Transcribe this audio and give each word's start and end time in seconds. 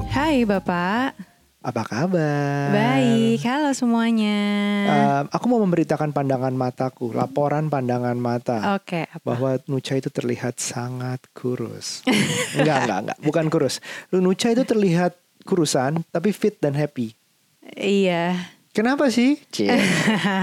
Ibu. 0.00 0.08
Hai 0.08 0.48
Bapak. 0.48 1.12
Apa 1.60 1.84
kabar? 1.84 2.72
Baik, 2.72 3.44
halo 3.44 3.76
semuanya. 3.76 4.40
Um, 4.88 5.24
aku 5.28 5.44
mau 5.44 5.60
memberitakan 5.60 6.08
pandangan 6.08 6.56
mataku, 6.56 7.12
laporan 7.12 7.68
pandangan 7.68 8.16
mata. 8.16 8.80
Oke, 8.80 9.04
apa? 9.04 9.20
Bahwa 9.20 9.60
Nucha 9.68 10.00
itu 10.00 10.08
terlihat 10.08 10.56
sangat 10.56 11.20
kurus. 11.36 12.00
enggak, 12.56 12.88
enggak, 12.88 12.98
enggak. 13.04 13.18
Bukan 13.20 13.46
kurus. 13.52 13.84
Lu 14.08 14.24
Nucha 14.24 14.48
itu 14.48 14.64
terlihat 14.64 15.20
kurusan, 15.44 16.00
tapi 16.08 16.32
fit 16.32 16.56
dan 16.56 16.72
happy. 16.72 17.12
Iya. 17.76 18.40
Kenapa 18.70 19.10
sih? 19.10 19.34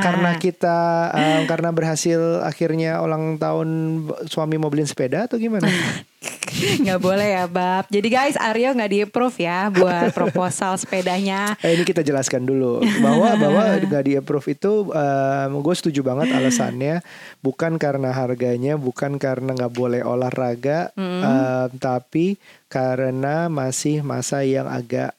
karena 0.04 0.36
kita 0.36 1.09
um, 1.16 1.41
karena 1.52 1.72
berhasil 1.72 2.44
akhirnya 2.44 3.00
ulang 3.00 3.40
tahun 3.40 3.70
suami 4.27 4.59
mau 4.59 4.67
beliin 4.67 4.90
sepeda 4.90 5.31
atau 5.31 5.40
gimana? 5.40 5.72
nggak 6.84 7.00
boleh 7.00 7.40
ya 7.40 7.45
bab. 7.48 7.88
Jadi 7.88 8.08
guys 8.12 8.36
Aryo 8.36 8.76
nggak 8.76 8.91
di 8.91 9.00
approve 9.08 9.38
ya 9.40 9.72
buat 9.72 10.12
proposal 10.17 10.76
sepedanya. 10.76 11.55
Eh, 11.63 11.80
ini 11.80 11.88
kita 11.88 12.03
jelaskan 12.03 12.44
dulu 12.44 12.84
bahwa 13.00 13.31
bahwa 13.40 13.63
nggak 13.80 14.03
di 14.03 14.13
approve 14.20 14.48
itu 14.52 14.91
um, 14.91 15.52
gue 15.64 15.75
setuju 15.80 16.03
banget 16.03 16.28
alasannya 16.36 17.00
bukan 17.39 17.80
karena 17.80 18.12
harganya, 18.12 18.75
bukan 18.75 19.16
karena 19.22 19.55
nggak 19.55 19.72
boleh 19.72 20.02
olahraga, 20.03 20.91
mm. 21.00 21.22
um, 21.23 21.70
tapi 21.80 22.36
karena 22.67 23.48
masih 23.48 24.03
masa 24.03 24.44
yang 24.44 24.67
agak 24.67 25.16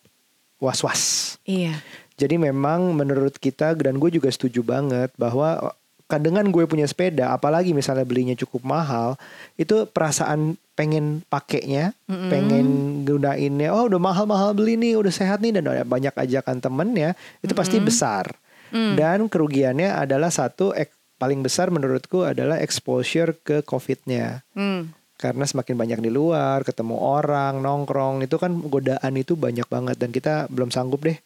was-was. 0.60 1.36
Iya. 1.46 1.78
Jadi 2.18 2.34
memang 2.34 2.98
menurut 2.98 3.38
kita 3.38 3.78
dan 3.78 4.02
gue 4.02 4.10
juga 4.10 4.26
setuju 4.26 4.66
banget 4.66 5.14
bahwa 5.14 5.70
dengan 6.16 6.48
gue 6.48 6.64
punya 6.64 6.88
sepeda, 6.88 7.36
apalagi 7.36 7.76
misalnya 7.76 8.08
belinya 8.08 8.32
cukup 8.32 8.64
mahal, 8.64 9.20
itu 9.60 9.84
perasaan 9.92 10.56
pengen 10.72 11.20
pakainya, 11.28 11.92
mm-hmm. 12.08 12.30
pengen 12.32 12.66
gunainnya, 13.04 13.68
oh 13.76 13.92
udah 13.92 14.00
mahal-mahal 14.00 14.56
beli 14.56 14.80
nih, 14.80 14.96
udah 14.96 15.12
sehat 15.12 15.44
nih 15.44 15.60
dan 15.60 15.68
ada 15.68 15.84
banyak 15.84 16.16
ajakan 16.16 16.64
temennya, 16.64 17.12
itu 17.44 17.52
mm-hmm. 17.52 17.60
pasti 17.60 17.76
besar. 17.78 18.24
Mm. 18.72 18.94
Dan 18.96 19.18
kerugiannya 19.28 19.92
adalah 19.92 20.32
satu 20.32 20.72
ek, 20.72 20.88
paling 21.20 21.44
besar 21.44 21.68
menurutku 21.68 22.24
adalah 22.24 22.56
exposure 22.56 23.36
ke 23.44 23.60
COVID-nya. 23.60 24.40
Mm. 24.56 24.96
Karena 25.18 25.44
semakin 25.44 25.76
banyak 25.76 26.00
di 26.00 26.08
luar, 26.08 26.64
ketemu 26.64 26.96
orang, 26.96 27.60
nongkrong, 27.60 28.24
itu 28.24 28.40
kan 28.40 28.54
godaan 28.64 29.12
itu 29.18 29.36
banyak 29.36 29.68
banget 29.68 30.00
dan 30.00 30.08
kita 30.08 30.48
belum 30.48 30.72
sanggup 30.72 31.04
deh 31.04 31.18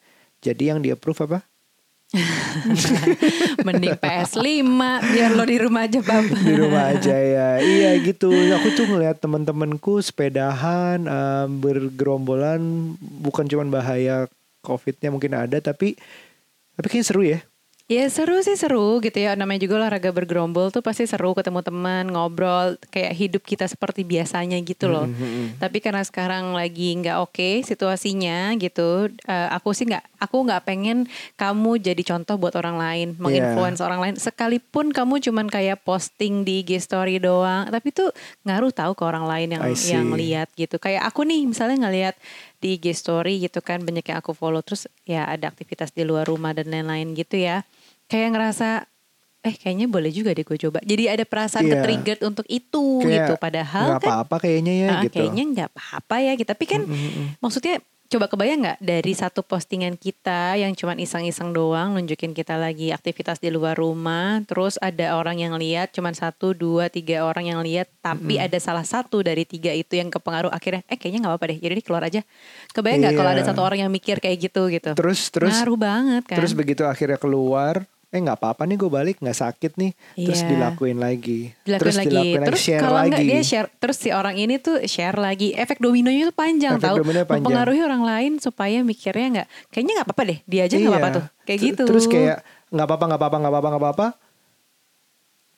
jadi 0.42 0.74
yang 0.74 0.82
di 0.82 0.90
approve 0.90 1.22
apa? 1.30 1.40
Mending 3.66 3.96
PS5 3.96 4.44
biar 5.00 5.30
lo 5.32 5.48
di 5.48 5.56
rumah 5.56 5.88
aja 5.88 6.04
bapak. 6.04 6.44
Di 6.44 6.54
rumah 6.60 6.92
aja 6.92 7.16
ya. 7.16 7.56
Iya 7.56 7.96
gitu. 8.04 8.28
Aku 8.28 8.68
tuh 8.76 8.84
ngeliat 8.84 9.16
teman-temanku 9.16 9.96
sepedahan 10.04 11.08
um, 11.08 11.48
bergerombolan 11.64 12.60
bukan 13.00 13.48
cuma 13.48 13.64
bahaya 13.64 14.28
covidnya 14.60 15.08
mungkin 15.08 15.32
ada 15.32 15.56
tapi 15.64 15.96
tapi 16.77 16.86
kayaknya 16.92 17.06
seru 17.08 17.22
ya. 17.24 17.40
Ya 17.92 18.08
seru 18.08 18.40
sih 18.40 18.56
seru 18.56 19.04
gitu 19.04 19.20
ya 19.20 19.36
namanya 19.36 19.68
juga 19.68 19.84
olahraga 19.84 20.08
bergerombol 20.16 20.72
tuh 20.72 20.80
pasti 20.80 21.04
seru 21.04 21.36
ketemu 21.36 21.60
teman 21.60 22.08
ngobrol 22.08 22.80
kayak 22.88 23.12
hidup 23.12 23.44
kita 23.44 23.68
seperti 23.68 24.00
biasanya 24.00 24.56
gitu 24.64 24.88
loh. 24.88 25.04
Mm 25.04 25.12
-hmm. 25.12 25.46
Tapi 25.60 25.84
karena 25.84 26.00
sekarang 26.00 26.56
lagi 26.56 26.96
nggak 26.96 27.20
oke 27.20 27.36
okay 27.36 27.60
situasinya 27.60 28.56
gitu, 28.56 29.12
uh, 29.28 29.48
aku 29.52 29.76
sih 29.76 29.84
nggak 29.92 30.24
aku 30.24 30.36
nggak 30.40 30.64
pengen 30.64 31.04
kamu 31.36 31.84
jadi 31.84 32.02
contoh 32.16 32.40
buat 32.40 32.56
orang 32.56 32.80
lain, 32.80 33.08
menginfluence 33.20 33.84
yeah. 33.84 33.88
orang 33.92 34.00
lain. 34.00 34.14
Sekalipun 34.16 34.96
kamu 34.96 35.20
cuman 35.28 35.52
kayak 35.52 35.84
posting 35.84 36.48
di 36.48 36.64
IG 36.64 36.80
story 36.80 37.20
doang, 37.20 37.68
tapi 37.68 37.92
tuh 37.92 38.08
ngaruh 38.48 38.72
tahu 38.72 38.96
ke 38.96 39.05
orang 39.05 39.28
lain 39.28 39.52
yang 39.52 39.62
yang 39.84 40.08
lihat 40.17 40.48
gitu. 40.56 40.80
Kayak 40.80 41.12
aku 41.12 41.28
nih 41.28 41.44
misalnya 41.44 41.84
ngelihat 41.84 42.17
di 42.56 42.80
IG 42.80 42.96
story 42.96 43.42
gitu 43.42 43.61
kan 43.61 43.84
banyak 43.84 44.06
yang 44.06 44.22
aku 44.22 44.33
follow 44.33 44.62
terus 44.62 44.86
ya 45.02 45.27
ada 45.27 45.50
aktivitas 45.50 45.90
di 45.90 46.06
luar 46.06 46.24
rumah 46.24 46.55
dan 46.55 46.70
lain-lain 46.70 47.12
gitu 47.18 47.36
ya 47.36 47.67
kayak 48.12 48.28
ngerasa 48.36 48.68
eh 49.42 49.55
kayaknya 49.58 49.90
boleh 49.90 50.12
juga 50.14 50.30
deh 50.36 50.46
gue 50.46 50.58
coba. 50.68 50.78
Jadi 50.86 51.11
ada 51.11 51.24
perasaan 51.27 51.67
yeah. 51.67 51.83
trigger 51.83 52.18
untuk 52.23 52.46
itu 52.46 53.02
kayak 53.02 53.27
gitu. 53.27 53.34
Padahal 53.40 53.98
gak 53.98 54.00
kan 54.05 54.11
apa-apa 54.12 54.36
kayaknya 54.46 54.73
ya 54.77 54.89
uh, 54.89 55.02
gitu. 55.02 55.14
kayaknya 55.18 55.45
nggak 55.50 55.68
apa-apa 55.74 56.17
ya 56.23 56.33
gitu. 56.39 56.48
Tapi 56.52 56.64
kan 56.68 56.80
mm 56.86 56.95
-hmm. 56.95 57.27
maksudnya 57.42 57.74
coba 58.12 58.28
kebayang 58.28 58.61
nggak 58.61 58.78
dari 58.84 59.12
satu 59.17 59.40
postingan 59.40 59.96
kita 59.96 60.61
yang 60.61 60.77
cuman 60.77 61.00
iseng-iseng 61.00 61.56
doang 61.56 61.96
nunjukin 61.96 62.36
kita 62.36 62.61
lagi 62.61 62.92
aktivitas 62.92 63.40
di 63.40 63.48
luar 63.48 63.73
rumah 63.73 64.44
terus 64.44 64.77
ada 64.84 65.17
orang 65.17 65.40
yang 65.40 65.56
lihat 65.56 65.96
cuman 65.96 66.12
satu 66.12 66.52
dua 66.52 66.92
tiga 66.92 67.24
orang 67.24 67.48
yang 67.48 67.64
lihat 67.64 67.89
tapi 68.05 68.36
ada 68.36 68.61
salah 68.61 68.84
satu 68.84 69.24
dari 69.24 69.48
tiga 69.48 69.73
itu 69.73 69.96
yang 69.96 70.12
kepengaruh 70.12 70.52
akhirnya 70.52 70.84
eh 70.92 71.00
kayaknya 71.00 71.24
nggak 71.24 71.33
apa-apa 71.33 71.50
deh 71.56 71.58
jadi 71.64 71.80
keluar 71.80 72.05
aja. 72.05 72.20
Kebayang 72.77 73.00
nggak 73.00 73.14
iya. 73.17 73.20
kalau 73.24 73.30
ada 73.33 73.42
satu 73.48 73.61
orang 73.64 73.79
yang 73.80 73.89
mikir 73.89 74.20
kayak 74.20 74.36
gitu 74.44 74.68
gitu? 74.68 74.92
Terus 74.92 75.33
terus 75.33 75.56
ngaruh 75.56 75.79
banget 75.80 76.23
kan. 76.29 76.36
terus 76.36 76.52
begitu 76.52 76.84
akhirnya 76.84 77.17
keluar 77.17 77.89
eh 78.12 78.20
nggak 78.20 78.39
apa-apa 78.39 78.68
nih 78.68 78.77
gue 78.77 78.90
balik 78.92 79.17
nggak 79.18 79.34
sakit 79.34 79.73
nih. 79.74 79.96
Yeah. 80.14 80.27
terus 80.28 80.40
dilakuin 80.45 81.00
lagi. 81.00 81.56
Dilakuin 81.64 81.80
terus 81.80 81.96
lagi. 81.96 82.08
dilakuin 82.12 82.42
terus 82.45 82.61
share 82.61 82.83
kalau 82.84 82.98
lagi. 83.00 83.24
dia 83.24 83.40
share 83.40 83.68
terus 83.73 83.96
si 83.96 84.08
orang 84.12 84.36
ini 84.36 84.55
tuh 84.61 84.77
share 84.84 85.17
lagi. 85.17 85.48
Efek 85.52 85.80
dominonya 85.80 86.28
tuh 86.28 86.36
panjang 86.36 86.77
Efek 86.77 86.84
tahu? 86.84 86.96
dominonya 87.00 87.24
panjang. 87.24 87.40
mempengaruhi 87.40 87.80
orang 87.80 88.02
lain 88.05 88.33
supaya 88.36 88.84
mikirnya 88.84 89.27
nggak 89.33 89.48
kayaknya 89.73 89.92
nggak 89.96 90.06
apa-apa 90.06 90.23
deh 90.28 90.39
dia 90.45 90.61
aja 90.62 90.74
nggak 90.74 90.84
Iya. 90.84 90.92
apa-apa 90.92 91.11
tuh. 91.11 91.24
Kayak 91.42 91.58
T- 91.58 91.67
gitu. 91.67 91.83
terus 91.89 92.05
kayak 92.05 92.36
nggak 92.68 92.86
apa-apa 92.86 93.05
nggak 93.08 93.18
apa-apa 93.18 93.36
nggak 93.40 93.50
apa-apa 93.50 93.68
nggak 93.68 93.83
apa-apa. 93.83 94.06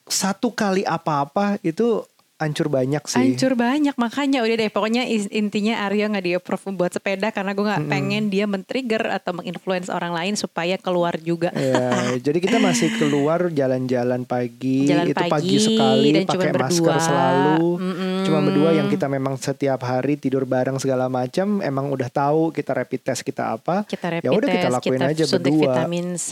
Satu 0.05 0.49
kali 0.53 0.87
apa-apa 0.87 1.59
itu 1.61 2.07
hancur 2.35 2.67
banyak 2.67 3.03
sih 3.07 3.15
Hancur 3.39 3.55
banyak 3.55 3.95
makanya 3.95 4.43
udah 4.43 4.57
deh 4.59 4.71
pokoknya 4.71 5.07
intinya 5.31 5.87
Aryo 5.87 6.11
nggak 6.11 6.25
di 6.27 6.33
approve 6.35 6.75
buat 6.75 6.91
sepeda 6.91 7.31
karena 7.31 7.55
gue 7.55 7.63
nggak 7.63 7.87
pengen 7.87 8.25
dia 8.27 8.45
men-trigger 8.51 9.07
atau 9.07 9.39
menginfluence 9.39 9.87
orang 9.87 10.11
lain 10.11 10.35
supaya 10.35 10.75
keluar 10.75 11.15
juga. 11.23 11.55
Ya, 11.55 11.95
jadi 12.27 12.39
kita 12.43 12.59
masih 12.59 12.91
keluar 12.99 13.55
jalan-jalan 13.55 14.27
pagi, 14.27 14.91
Jalan 14.91 15.15
itu 15.15 15.15
pagi, 15.15 15.31
pagi 15.31 15.57
sekali, 15.63 16.09
dan 16.11 16.23
pakai 16.27 16.51
masker 16.51 16.83
berdua. 16.91 16.99
selalu, 16.99 17.69
Mm-mm. 17.79 18.14
Cuma 18.25 18.41
berdua 18.41 18.73
yang 18.73 18.89
kita 18.89 19.07
memang 19.07 19.37
setiap 19.37 19.79
hari 19.81 20.15
tidur 20.15 20.43
bareng 20.43 20.77
segala 20.77 21.07
macam, 21.07 21.61
emang 21.61 21.87
udah 21.89 22.09
tahu 22.09 22.51
kita 22.51 22.73
rapid 22.75 23.01
test 23.03 23.23
kita 23.23 23.53
apa, 23.53 23.85
Kita 23.85 24.09
rapid 24.11 24.25
ya 24.25 24.31
udah 24.31 24.49
kita 24.49 24.69
lakuin 24.71 24.97
kita 24.97 25.07
aja 25.11 25.25
suntik 25.25 25.53
berdua. 25.53 25.65
vitamin 25.71 26.07
C, 26.17 26.31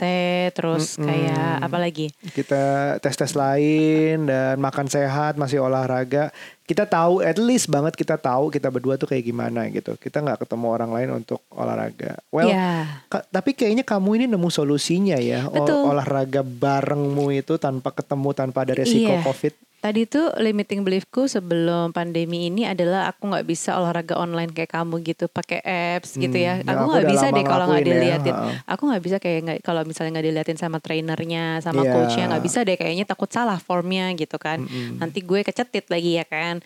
terus 0.51 0.97
Mm-mm. 0.97 1.05
kayak 1.05 1.53
apa 1.61 1.77
lagi? 1.77 2.07
Kita 2.27 2.63
tes 2.99 3.15
tes 3.15 3.33
lain 3.33 4.25
dan 4.25 4.57
makan 4.57 4.87
sehat, 4.87 5.37
masih 5.37 5.61
olahraga. 5.61 6.33
Kita 6.63 6.85
tahu, 6.85 7.21
at 7.21 7.37
least 7.37 7.69
banget 7.69 7.93
kita 7.93 8.17
tahu 8.17 8.49
kita 8.49 8.67
berdua 8.67 8.95
tuh 8.95 9.05
kayak 9.05 9.25
gimana 9.25 9.67
gitu. 9.69 9.93
Kita 9.95 10.19
nggak 10.19 10.41
ketemu 10.41 10.67
orang 10.71 10.91
lain 10.91 11.11
untuk 11.13 11.43
olahraga. 11.51 12.17
Well, 12.29 12.49
ya, 12.49 12.87
Ka- 13.07 13.27
tapi 13.27 13.53
kayaknya 13.53 13.83
kamu 13.83 14.11
ini 14.17 14.27
nemu 14.27 14.49
solusinya 14.49 15.19
ya 15.19 15.45
Betul. 15.45 15.85
olahraga 15.85 16.41
barengmu 16.41 17.35
itu 17.35 17.59
tanpa 17.59 17.91
ketemu 17.91 18.31
tanpa 18.33 18.63
ada 18.63 18.73
resiko 18.73 19.11
Iya. 19.11 19.21
covid. 19.23 19.53
Tadi 19.83 20.07
tuh 20.07 20.31
limiting 20.39 20.87
beliefku 20.87 21.27
sebelum 21.27 21.91
pandemi 21.91 22.47
ini 22.47 22.63
adalah 22.63 23.11
aku 23.11 23.27
nggak 23.27 23.43
bisa 23.43 23.75
olahraga 23.75 24.15
online 24.15 24.55
kayak 24.55 24.71
kamu 24.71 25.03
gitu, 25.03 25.27
pakai 25.27 25.59
apps 25.99 26.15
gitu 26.15 26.33
ya. 26.33 26.63
Hmm, 26.63 26.65
ya, 26.65 26.73
Aku 26.73 26.83
nggak 26.87 27.07
bisa 27.11 27.27
deh 27.29 27.43
kalau 27.43 27.67
nggak 27.67 27.83
ya, 27.83 27.89
diliatin. 27.91 28.31
ha-ha. 28.33 28.63
Aku 28.71 28.83
nggak 28.87 29.03
bisa 29.03 29.17
kayak 29.19 29.39
nggak 29.43 29.59
kalau 29.61 29.83
misalnya 29.83 30.11
nggak 30.15 30.27
diliatin 30.31 30.57
sama 30.57 30.79
trainernya, 30.79 31.59
sama 31.59 31.83
Iya. 31.83 31.91
coachnya 31.93 32.25
nggak 32.31 32.45
bisa 32.47 32.59
deh 32.63 32.77
kayaknya 32.79 33.05
takut 33.05 33.27
salah 33.29 33.59
formnya 33.59 34.07
gitu 34.15 34.39
kan. 34.39 34.63
Mm-mm. 34.63 35.03
Nanti 35.03 35.19
gue 35.21 35.43
kecetit 35.43 35.91
lagi 35.91 36.17
ya 36.17 36.25
kan. 36.25 36.63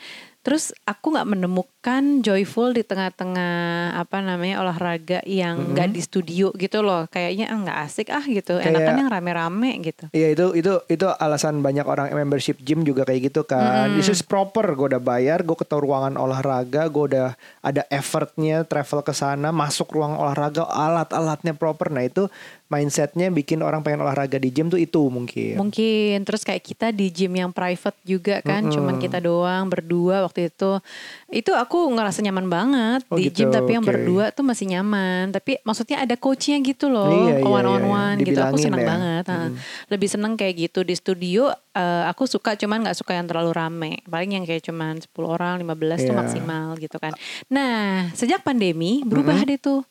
Terus 0.47 0.71
aku 0.87 1.11
nggak 1.11 1.27
menemukan 1.27 2.23
joyful 2.23 2.71
di 2.71 2.87
tengah-tengah 2.87 3.99
apa 3.99 4.23
namanya 4.23 4.63
olahraga 4.63 5.19
yang 5.27 5.75
nggak 5.75 5.91
di 5.91 5.99
studio 5.99 6.55
gitu 6.55 6.87
loh. 6.87 7.11
Kayaknya 7.11 7.51
ah 7.51 7.59
nggak 7.59 7.79
asik 7.83 8.15
ah 8.15 8.23
gitu. 8.23 8.63
Enakan 8.63 8.79
Kayak- 8.79 9.01
yang 9.03 9.11
rame-rame 9.11 9.71
gitu. 9.83 10.07
Iya 10.15 10.39
itu 10.39 10.55
itu 10.55 10.73
itu 10.87 11.07
alasan 11.19 11.59
banyak 11.67 11.83
orang 11.83 12.15
membership 12.15 12.63
gym 12.63 12.87
juga 12.87 13.03
kayak 13.03 13.35
gitu 13.35 13.43
kan. 13.43 13.91
This 13.99 14.07
is 14.07 14.23
proper. 14.23 14.63
Gue 14.79 14.95
udah 14.95 15.03
bayar, 15.03 15.43
gue 15.43 15.59
ke 15.59 15.67
ruangan 15.67 16.15
olahraga, 16.15 16.87
gue 16.87 17.05
udah 17.11 17.35
ada 17.59 17.83
effortnya 17.91 18.63
travel 18.63 19.03
ke 19.03 19.11
sana, 19.11 19.51
masuk 19.51 19.99
ruang 19.99 20.15
olahraga, 20.15 20.63
alat-alatnya 20.63 21.59
proper. 21.59 21.91
Nah 21.91 22.07
itu 22.07 22.31
mindsetnya 22.67 23.31
bikin 23.31 23.63
orang 23.63 23.83
pengen 23.87 24.03
olahraga 24.03 24.43
di 24.43 24.51
gym 24.51 24.67
tuh 24.67 24.79
itu 24.79 25.07
mungkin. 25.07 25.55
Mungkin 25.59 26.27
terus 26.27 26.43
kayak 26.43 26.63
kita 26.67 26.91
di 26.91 27.15
gym 27.15 27.39
yang 27.39 27.51
private 27.55 27.99
juga 28.03 28.43
kan, 28.43 28.67
Mm-mm. 28.67 28.75
cuman 28.75 28.95
kita 28.99 29.23
doang 29.23 29.71
berdua 29.71 30.27
waktu 30.27 30.36
itu. 30.39 30.71
Itu 31.27 31.53
aku 31.53 31.89
ngerasa 31.91 32.21
nyaman 32.21 32.47
banget 32.47 33.01
Oh 33.07 33.17
di 33.17 33.29
gitu, 33.29 33.43
gym 33.43 33.49
tapi 33.51 33.73
yang 33.73 33.81
oke. 33.81 33.89
berdua 33.89 34.25
tuh 34.31 34.43
masih 34.43 34.69
nyaman. 34.69 35.31
Tapi 35.31 35.59
maksudnya 35.61 36.01
ada 36.01 36.15
coachnya 36.15 36.61
gitu 36.61 36.87
loh, 36.87 37.09
Iya, 37.09 37.41
iya, 37.41 37.47
one 37.47 37.67
on 37.67 37.83
one 37.85 38.17
iya. 38.19 38.27
gitu. 38.27 38.41
Aku 38.43 38.57
seneng 38.57 38.81
ya. 38.81 38.89
banget. 38.89 39.25
ha. 39.27 39.39
Lebih 39.87 40.09
seneng 40.09 40.33
kayak 40.35 40.55
gitu 40.63 40.81
di 40.81 40.95
studio. 40.95 41.49
eh, 41.73 42.05
aku 42.09 42.25
suka 42.25 42.57
cuman 42.57 42.81
nggak 42.83 42.97
suka 42.97 43.13
yang 43.13 43.29
terlalu 43.29 43.53
rame. 43.53 43.93
Paling 44.03 44.33
yang 44.33 44.45
kayak 44.45 44.65
cuman 44.65 44.97
10 44.97 45.13
orang, 45.29 45.61
15 45.61 46.01
tuh 46.01 46.09
Iya. 46.09 46.19
maksimal 46.19 46.67
gitu 46.77 46.97
kan. 46.97 47.13
Nah 47.47 48.09
sejak 48.13 48.41
pandemi 48.41 49.05
berubah 49.05 49.45
deh 49.45 49.57
tuh. 49.57 49.85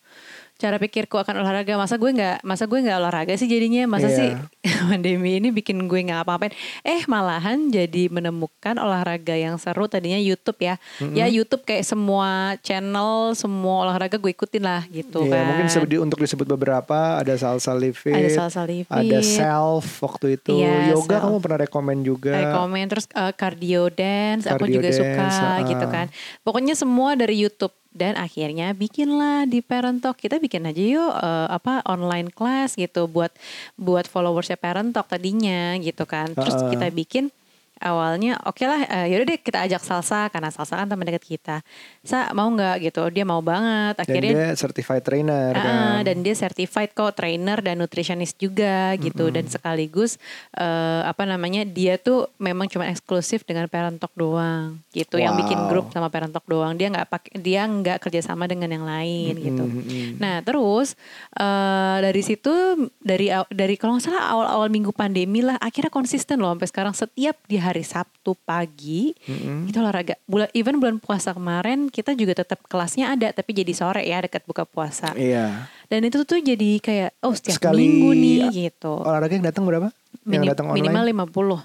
Cara 0.56 0.76
pikirku 0.76 1.14
akan 1.14 1.40
olahraga. 1.40 1.76
Masa 1.76 1.94
gue 1.94 2.10
nggak 2.10 2.40
masa 2.42 2.64
gue 2.64 2.78
nggak 2.78 2.96
olahraga 2.96 3.32
sih 3.34 3.44
jadinya? 3.44 3.84
Masa 3.86 4.08
Iya. 4.08 4.16
sih 4.16 4.30
pandemi 4.88 5.36
ini 5.36 5.48
bikin 5.50 5.84
gue 5.84 6.00
nggak 6.02 6.22
apa-apain? 6.22 6.52
Eh 6.80 7.04
malahan 7.04 7.68
jadi 7.68 8.08
menemukan 8.08 8.76
olahraga 8.76 9.32
yang 9.32 9.56
seru 9.56 9.84
tadinya 9.84 10.16
YouTube 10.16 10.56
ya. 10.58 10.80
Ya 11.12 11.26
YouTube 11.26 11.62
kayak 11.62 11.84
semua 11.84 12.56
channel 12.60 13.32
semua 13.32 13.84
olahraga 13.84 14.16
gue 14.16 14.28
ikutin 14.28 14.60
lah 14.60 14.82
gitu 14.86 15.22
Iya, 15.22 15.32
kan. 15.32 15.44
mungkin 15.46 15.66
sebut 15.68 15.88
di- 15.88 16.00
untuk 16.00 16.18
disebut 16.18 16.46
beberapa 16.48 16.96
ada 17.16 17.36
salsa 17.36 17.72
fit, 17.92 18.10
Ada 18.10 18.28
salsa 18.32 18.64
live 18.64 18.88
ada 18.88 19.18
self 19.20 20.00
waktu 20.00 20.36
itu, 20.36 20.56
Iya, 20.56 20.92
yoga 20.92 21.06
self. 21.12 21.22
kamu 21.22 21.36
pernah 21.38 21.58
rekomen 21.60 21.98
juga. 22.00 22.32
rekomen 22.32 22.84
terus 22.86 23.06
uh, 23.12 23.30
cardio 23.30 23.88
dance 23.88 24.44
aku 24.44 24.64
Cardio 24.64 24.80
juga 24.80 24.88
suka 24.90 25.12
dance, 25.20 25.38
ah. 25.38 25.58
gitu 25.62 25.86
kan. 25.86 26.06
Pokoknya 26.40 26.72
semua 26.72 27.12
dari 27.12 27.36
YouTube 27.38 27.74
dan 27.96 28.14
akhirnya 28.20 28.76
bikinlah 28.76 29.48
di 29.48 29.64
Parent 29.64 30.04
Talk 30.04 30.20
kita 30.20 30.36
bikin 30.36 30.68
aja 30.68 30.82
yuk 30.84 31.10
uh, 31.16 31.48
apa 31.48 31.80
online 31.88 32.28
class 32.28 32.76
gitu 32.76 33.08
buat 33.08 33.32
buat 33.80 34.04
followersnya 34.04 34.60
Parent 34.60 34.92
Talk 34.92 35.08
tadinya 35.08 35.74
gitu 35.80 36.04
kan 36.04 36.36
terus 36.36 36.54
ah. 36.60 36.68
kita 36.68 36.92
bikin 36.92 37.32
awalnya 37.78 38.40
oke 38.42 38.62
lah 38.62 38.80
uh, 38.84 39.06
yaudah 39.06 39.26
deh 39.28 39.38
kita 39.38 39.62
ajak 39.62 39.82
Salsa 39.82 40.26
karena 40.28 40.48
Salsa 40.48 40.76
kan 40.76 40.88
teman 40.88 41.04
dekat 41.04 41.24
kita. 41.24 41.60
Sa 42.00 42.32
mau 42.32 42.48
nggak 42.48 42.80
gitu? 42.82 43.02
Dia 43.10 43.22
mau 43.22 43.40
banget. 43.40 43.98
Dan 43.98 44.04
akhirnya 44.04 44.32
dia 44.32 44.48
certified 44.54 45.02
trainer 45.02 45.52
Ah, 45.52 45.62
kan. 46.00 46.06
dan 46.06 46.16
dia 46.20 46.32
certified 46.32 46.90
kok 46.90 47.12
trainer 47.12 47.60
dan 47.60 47.76
nutritionist 47.76 48.36
juga 48.36 48.96
gitu. 48.96 49.28
Dan 49.28 49.44
sekaligus 49.46 50.16
eh, 50.52 51.02
apa 51.04 51.24
namanya 51.24 51.62
dia 51.62 51.96
tuh 51.96 52.32
memang 52.36 52.66
cuma 52.66 52.88
eksklusif 52.88 53.44
dengan 53.44 53.68
Parent 53.68 54.00
Talk 54.00 54.14
doang 54.14 54.80
gitu. 54.90 55.18
Yang 55.18 55.44
bikin 55.44 55.58
Wow. 55.58 55.68
grup 55.68 55.86
sama 55.90 56.08
Parent 56.08 56.30
Talk 56.30 56.46
doang. 56.46 56.74
Dia 56.74 56.88
nggak 56.88 57.08
pakai 57.08 57.32
dia 57.36 57.62
nggak 57.62 57.98
kerjasama 58.00 58.46
dengan 58.46 58.68
yang 58.68 58.84
lain 58.84 59.34
gitu. 59.36 59.64
Mm-mm. 59.64 60.16
nah 60.16 60.40
terus 60.40 60.96
eh, 61.34 61.96
dari 62.00 62.22
situ 62.22 62.52
dari 62.98 63.28
dari 63.50 63.74
kalau 63.76 63.96
nggak 63.96 64.04
salah 64.04 64.32
awal-awal 64.32 64.68
minggu 64.68 64.90
pandemi 64.90 65.40
lah 65.40 65.58
akhirnya 65.58 65.90
konsisten 65.90 66.40
loh 66.40 66.52
sampai 66.52 66.68
sekarang. 66.68 66.94
Setiap 66.94 67.36
di 67.44 67.56
hari 67.66 67.82
Sabtu 67.82 68.38
pagi 68.38 69.10
Mm-mm. 69.20 69.66
itu 69.66 69.76
olahraga 69.76 70.14
bulan 70.24 70.46
even 70.52 70.76
bulan 70.76 70.96
puasa 70.96 71.30
kemarin 71.30 71.86
kita 71.86 72.12
juga 72.12 72.32
tetap 72.36 72.62
kelasnya 72.64 73.10
ada 73.10 73.30
tapi 73.30 73.50
jadi 73.52 73.72
sore 73.72 74.02
ya 74.02 74.18
dekat 74.18 74.42
buka 74.44 74.62
puasa 74.62 75.10
Iya. 75.12 75.66
dan 75.84 76.00
itu 76.00 76.22
tuh 76.22 76.38
jadi 76.38 76.78
kayak 76.78 77.10
oh 77.20 77.32
setiap 77.32 77.58
Sekali 77.58 77.82
minggu 77.82 78.10
nih 78.12 78.38
gitu 78.64 78.94
Olahraga 78.98 79.32
yang 79.32 79.44
datang 79.44 79.64
berapa? 79.64 79.90
Minim- 80.22 80.32
yang 80.40 80.44
datang 80.48 80.66
online? 80.68 80.86
minimal 80.86 81.04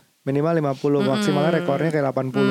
50 0.01 0.09
Minimal 0.21 0.53
50, 0.77 1.01
maksimalnya 1.03 1.51
rekornya 1.55 1.89
kayak 1.89 2.05
80. 2.07 2.37
hmm, 2.37 2.45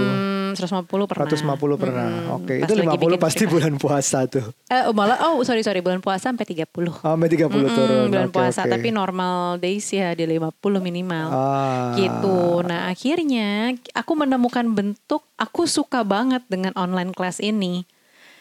150 0.52 0.86
pernah 1.04 1.26
150 1.26 1.56
pernah. 1.76 2.06
Mm-mm. 2.06 2.36
Oke, 2.36 2.54
Pas 2.56 2.66
itu 2.66 2.74
lagi 2.74 2.88
50 2.88 3.00
bikin 3.00 3.18
pasti 3.18 3.44
bulan 3.44 3.74
puasa 3.76 4.18
tuh. 4.24 4.46
eh, 4.66 4.82
oh, 4.84 4.92
malah 4.92 5.18
oh 5.26 5.40
sorry 5.40 5.60
sorry 5.60 5.78
bulan 5.78 5.98
puasa 5.98 6.28
sampai 6.28 6.44
30 6.44 6.64
Oh, 6.64 6.94
sampai 6.96 7.28
30 7.28 7.46
Mm-mm, 7.46 7.70
turun. 7.70 8.06
bulan 8.08 8.26
Oke, 8.26 8.34
puasa 8.34 8.60
oke. 8.62 8.70
tapi 8.70 8.88
normal 8.90 9.34
days 9.56 9.86
ya 9.86 10.12
di 10.12 10.24
50 10.24 10.50
minimal 10.78 11.26
Ah. 11.28 11.92
gitu. 11.94 12.38
Nah 12.62 12.86
akhirnya 12.86 13.48
aku 13.92 14.12
menemukan 14.14 14.66
bentuk 14.66 15.22
aku 15.34 15.64
suka 15.64 16.00
banget 16.00 16.42
dengan 16.46 16.74
online 16.74 17.10
class 17.10 17.38
ini. 17.38 17.82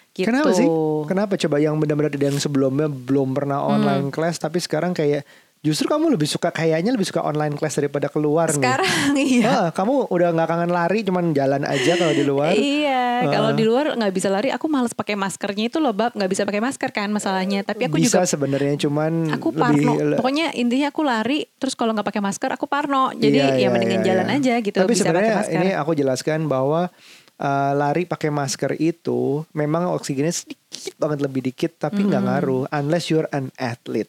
Gitu. 0.09 0.25
Kenapa 0.25 0.50
sih? 0.51 0.65
Kenapa 1.06 1.38
coba 1.38 1.57
yang 1.57 1.77
benar-benar 1.77 2.11
yang 2.11 2.35
sebelumnya 2.35 2.88
belum 2.88 3.31
pernah 3.31 3.61
Hmm. 3.61 3.71
online 3.77 4.07
class 4.09 4.35
tapi 4.35 4.57
sekarang 4.57 4.91
kayak 4.91 5.23
justru 5.59 5.85
kamu 5.85 6.15
lebih 6.15 6.23
suka 6.23 6.50
kayaknya 6.50 6.95
lebih 6.95 7.03
suka 7.03 7.19
online 7.19 7.51
class 7.53 7.75
daripada 7.75 8.07
keluar 8.07 8.47
nih. 8.47 8.56
Sekarang 8.56 9.11
iya. 9.19 9.44
Ah, 9.45 9.69
kamu 9.75 10.07
udah 10.07 10.31
nggak 10.31 10.47
kangen 10.47 10.71
lari 10.71 11.00
cuman 11.03 11.35
jalan 11.35 11.67
aja 11.67 11.94
kalau 11.95 12.13
di 12.13 12.23
luar. 12.23 12.51
Iya, 12.56 13.00
Ah. 13.19 13.27
kalau 13.27 13.51
di 13.51 13.67
luar 13.67 13.91
nggak 13.91 14.13
bisa 14.15 14.31
lari, 14.31 14.47
aku 14.47 14.71
males 14.71 14.95
pakai 14.95 15.19
maskernya 15.19 15.67
itu 15.67 15.83
loh, 15.83 15.91
bab 15.91 16.15
nggak 16.15 16.31
bisa 16.31 16.47
pakai 16.47 16.63
masker 16.63 16.89
kan 16.89 17.11
masalahnya. 17.11 17.67
Tapi 17.67 17.91
aku 17.91 18.00
Bisa 18.00 18.23
juga 18.23 18.31
sebenarnya 18.31 18.79
cuman 18.79 19.35
aku 19.35 19.51
lebih 19.51 19.59
parno. 19.59 19.94
Pokoknya 20.15 20.56
intinya 20.56 20.88
aku 20.88 21.01
lari, 21.03 21.44
terus 21.59 21.75
kalau 21.75 21.91
nggak 21.91 22.07
pakai 22.07 22.23
masker 22.23 22.50
aku 22.56 22.63
parno. 22.63 23.11
Jadi 23.11 23.35
Iya, 23.35 23.47
ya 23.51 23.56
iya, 23.59 23.67
mendingan 23.67 24.00
iya, 24.00 24.07
jalan 24.07 24.27
iya. 24.31 24.38
aja 24.39 24.53
gitu. 24.63 24.77
Tapi 24.79 24.91
bisa 24.95 25.03
pakai 25.03 25.11
sebenarnya 25.11 25.35
masker. 25.35 25.59
ini 25.59 25.69
aku 25.75 25.91
jelaskan 25.91 26.39
bahwa 26.47 26.81
uh, 27.35 27.71
lari 27.75 28.07
pakai 28.07 28.31
masker 28.31 28.71
itu 28.79 29.44
memang 29.51 29.91
oksigennya 29.91 30.31
sedikit 30.31 30.95
banget 30.95 31.19
lebih 31.19 31.41
dikit 31.44 31.75
tapi 31.75 32.07
nggak 32.07 32.23
ngaruh 32.23 32.71
unless 32.71 33.11
you're 33.11 33.27
an 33.31 33.51
athlete. 33.59 34.07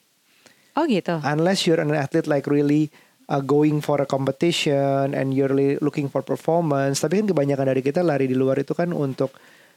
Oh 0.81 0.89
gitu. 0.89 1.21
Unless 1.21 1.69
you're 1.69 1.77
an 1.77 1.93
athlete 1.93 2.25
like 2.25 2.49
really 2.49 2.89
uh, 3.29 3.37
going 3.37 3.79
for 3.79 4.01
a 4.01 4.07
competition 4.09 5.13
and 5.13 5.29
you're 5.29 5.45
really 5.47 5.77
looking 5.77 6.09
for 6.09 6.25
performance. 6.25 6.97
Tapi 6.99 7.21
kan 7.21 7.29
kebanyakan 7.29 7.69
dari 7.69 7.85
kita 7.85 8.01
lari 8.01 8.25
di 8.25 8.33
luar 8.33 8.57
itu 8.57 8.73
kan 8.73 8.89
untuk 8.89 9.29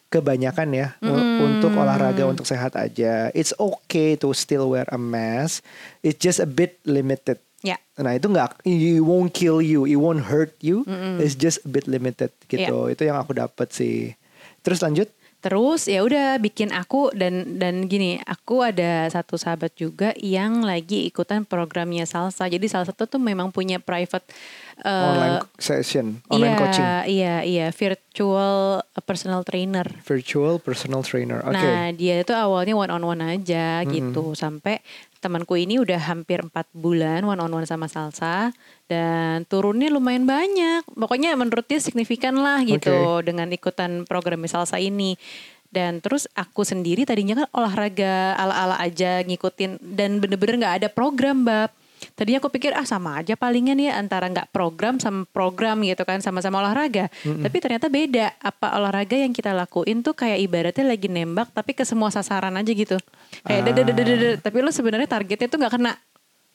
kebanyakan 0.08 0.68
ya 0.72 0.86
u- 1.02 1.12
untuk 1.42 1.74
olahraga 1.74 2.24
untuk 2.24 2.46
sehat 2.46 2.72
aja. 2.72 3.28
It's 3.30 3.52
okay 3.52 4.16
to 4.16 4.32
still 4.32 4.72
wear 4.72 4.88
a 4.88 4.96
mask. 4.96 5.60
It's 6.00 6.16
just 6.16 6.40
a 6.40 6.48
bit 6.48 6.80
limited. 6.82 7.36
Ya. 7.60 7.76
Nah 7.96 8.12
itu 8.12 8.28
nggak, 8.28 8.60
it 8.62 9.00
won't 9.00 9.32
kill 9.32 9.60
you, 9.60 9.84
it 9.84 9.96
won't 9.96 10.24
hurt 10.24 10.56
you. 10.60 10.84
It's 11.18 11.34
just 11.34 11.64
a 11.64 11.68
bit 11.68 11.84
limited 11.84 12.32
gitu. 12.46 12.60
Itu 12.88 13.02
yang 13.02 13.16
aku 13.16 13.32
dapat 13.34 13.72
sih. 13.72 14.16
Terus 14.60 14.80
lanjut. 14.80 15.12
Terus 15.44 15.84
ya 15.92 16.00
udah 16.00 16.40
bikin 16.40 16.72
aku 16.72 17.12
dan 17.12 17.60
dan 17.60 17.84
gini, 17.84 18.16
aku 18.24 18.64
ada 18.64 19.04
satu 19.12 19.36
sahabat 19.36 19.76
juga 19.76 20.16
yang 20.16 20.64
lagi 20.64 21.04
ikutan 21.04 21.44
programnya 21.44 22.08
Salsa. 22.08 22.48
Jadi 22.48 22.64
salah 22.64 22.88
satu 22.88 23.04
tuh 23.04 23.20
memang 23.20 23.52
punya 23.52 23.76
private 23.76 24.24
eh, 24.80 24.88
online 24.88 25.44
session, 25.60 26.24
online 26.32 26.48
iya, 26.48 26.60
coaching, 26.64 26.88
Iya, 27.04 27.34
iya, 27.44 27.66
virtual 27.76 28.80
personal 29.04 29.44
trainer. 29.44 29.84
virtual 30.08 30.56
personal 30.56 31.04
trainer. 31.04 31.44
Oke. 31.44 31.60
Nah, 31.60 31.92
dia 31.92 32.24
itu 32.24 32.32
awalnya 32.32 32.72
one 32.72 32.88
on 32.88 33.04
one 33.04 33.20
aja 33.20 33.84
gitu 33.84 34.32
sampai 34.32 34.80
temanku 35.24 35.56
ini 35.56 35.80
udah 35.80 35.96
hampir 36.12 36.44
empat 36.44 36.68
bulan 36.76 37.24
one 37.24 37.40
on 37.40 37.48
one 37.48 37.64
sama 37.64 37.88
Salsa 37.88 38.52
dan 38.84 39.48
turunnya 39.48 39.88
lumayan 39.88 40.28
banyak. 40.28 40.84
Pokoknya 40.92 41.32
menurut 41.32 41.64
dia 41.64 41.80
signifikan 41.80 42.36
lah 42.36 42.60
gitu 42.60 43.24
dengan 43.24 43.48
ikutan 43.48 44.04
program 44.04 44.44
Salsa 44.44 44.76
ini. 44.76 45.16
Dan 45.72 46.04
terus 46.04 46.28
aku 46.36 46.62
sendiri 46.62 47.02
tadinya 47.08 47.42
kan 47.42 47.48
olahraga 47.56 48.36
ala-ala 48.36 48.78
aja 48.78 49.24
ngikutin 49.24 49.80
dan 49.96 50.20
bener-bener 50.20 50.60
nggak 50.60 50.76
ada 50.84 50.88
program 50.92 51.48
bab. 51.48 51.72
Tadinya 52.14 52.38
aku 52.38 52.46
pikir 52.46 52.70
ah 52.78 52.86
sama 52.86 53.18
aja 53.18 53.34
palingan 53.34 53.74
ya 53.74 53.98
antara 53.98 54.30
nggak 54.30 54.54
program 54.54 55.02
sama 55.02 55.26
program 55.34 55.82
gitu 55.82 56.06
kan 56.06 56.22
sama-sama 56.22 56.62
olahraga. 56.62 57.10
Tapi 57.22 57.56
ternyata 57.58 57.90
beda. 57.90 58.38
Apa 58.38 58.78
olahraga 58.78 59.18
yang 59.18 59.34
kita 59.34 59.50
lakuin 59.50 60.06
tuh 60.06 60.14
kayak 60.14 60.38
ibaratnya 60.38 60.86
lagi 60.86 61.10
nembak 61.10 61.50
tapi 61.50 61.74
ke 61.74 61.82
semua 61.82 62.14
sasaran 62.14 62.54
aja 62.54 62.70
gitu. 62.70 62.94
Kayak 63.42 63.74
dada 63.74 63.82
tapi 64.38 64.56
lo 64.62 64.70
sebenarnya 64.70 65.10
targetnya 65.10 65.50
tuh 65.50 65.58
nggak 65.58 65.74
kena 65.74 65.92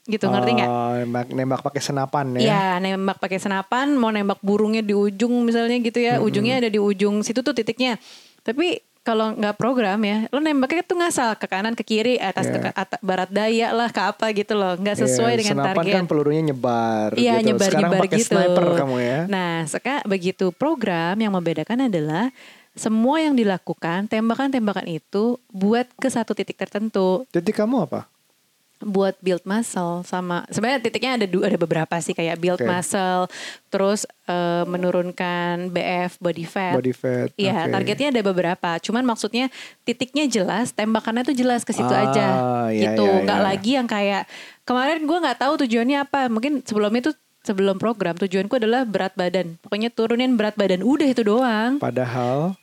gitu 0.08 0.26
ngerti 0.26 0.52
nggak? 0.58 0.70
Oh, 0.72 0.96
nembak, 1.06 1.28
nembak 1.36 1.62
pakai 1.62 1.82
senapan 1.84 2.26
ya. 2.34 2.40
Iya 2.40 2.66
nembak 2.80 3.20
pakai 3.20 3.38
senapan 3.38 3.94
mau 4.00 4.10
nembak 4.16 4.40
burungnya 4.40 4.80
di 4.80 4.96
ujung 4.96 5.44
misalnya 5.44 5.76
gitu 5.84 6.00
ya 6.00 6.24
ujungnya 6.24 6.64
ada 6.64 6.70
di 6.72 6.80
ujung 6.80 7.20
situ 7.20 7.44
tuh 7.44 7.52
titiknya 7.52 8.00
tapi 8.42 8.80
kalau 9.10 9.34
nggak 9.34 9.58
program 9.58 9.98
ya 10.00 10.30
lo 10.30 10.38
nembaknya 10.38 10.86
tuh 10.86 10.94
ngasal 10.96 11.34
ke 11.34 11.50
kanan 11.50 11.74
ke 11.74 11.82
kiri 11.82 12.16
atas 12.16 12.46
Iya. 12.46 12.62
ke 12.62 12.70
atas, 12.72 13.00
barat 13.02 13.30
daya 13.30 13.74
lah 13.74 13.90
ke 13.90 13.98
apa 13.98 14.30
gitu 14.32 14.54
loh 14.54 14.78
nggak 14.78 14.98
sesuai 15.02 15.34
Iya, 15.34 15.40
dengan 15.42 15.56
senapan 15.58 15.74
target 15.74 15.94
kan 15.98 16.06
pelurunya 16.06 16.42
nyebar 16.46 17.10
Iya 17.18 17.34
gitu. 17.38 17.48
nyebar 17.50 17.66
Sekarang 17.66 17.82
nyebar 17.90 18.02
pakai 18.06 18.20
gitu. 18.22 18.30
sniper 18.30 18.64
kamu 18.78 18.96
ya. 19.02 19.20
Nah 19.26 19.54
sekarang 19.66 20.04
begitu 20.06 20.46
program 20.54 21.16
yang 21.18 21.34
membedakan 21.34 21.90
adalah 21.90 22.30
semua 22.78 23.18
yang 23.18 23.34
dilakukan 23.34 24.06
tembakan-tembakan 24.08 24.86
itu 24.88 25.42
buat 25.50 25.90
ke 25.98 26.08
satu 26.08 26.32
titik 26.32 26.56
tertentu 26.56 27.26
Titik 27.28 27.58
kamu 27.58 27.90
apa? 27.90 28.06
Buat 28.80 29.20
build 29.20 29.44
muscle 29.44 30.04
sama 30.04 30.48
sebenarnya 30.48 30.80
titiknya 30.80 31.20
ada 31.20 31.28
dua 31.28 31.52
ada 31.52 31.60
beberapa 31.60 31.96
sih 32.00 32.16
kayak 32.16 32.40
build 32.40 32.60
Oke. 32.60 32.68
muscle 32.68 33.28
terus 33.68 34.08
eh, 34.24 34.64
menurunkan 34.64 35.68
BF 35.70 36.16
body 36.18 36.46
fat 36.46 36.74
Body 36.74 36.94
fat. 36.94 37.30
Iya, 37.36 37.66
oke. 37.66 37.72
targetnya 37.72 38.08
ada 38.10 38.22
beberapa. 38.22 38.70
Cuman 38.80 39.04
maksudnya 39.04 39.48
titiknya 39.84 40.26
jelas, 40.26 40.72
tembakannya 40.72 41.24
tuh 41.24 41.34
jelas 41.34 41.62
ke 41.62 41.72
situ 41.72 41.90
Ah, 41.90 42.08
aja. 42.08 42.28
iya, 42.70 42.94
gitu. 42.94 43.06
iya, 43.06 43.24
Nggak 43.26 43.40
iya. 43.40 43.48
lagi 43.48 43.72
yang 43.76 43.88
kayak 43.88 44.24
kemarin 44.64 45.04
gue 45.04 45.18
nggak 45.18 45.40
tahu 45.40 45.54
tujuannya 45.66 45.98
apa. 46.04 46.28
Mungkin 46.28 46.62
sebelumnya 46.64 47.12
tuh 47.12 47.16
sebelum 47.40 47.80
program 47.80 48.16
tujuanku 48.16 48.60
adalah 48.60 48.84
berat 48.84 49.16
badan. 49.16 49.56
Pokoknya 49.64 49.90
turunin 49.90 50.36
berat 50.36 50.60
badan. 50.60 50.84
Udah 50.84 51.08
itu 51.08 51.24
doang. 51.24 51.80
Padahal 51.80 52.59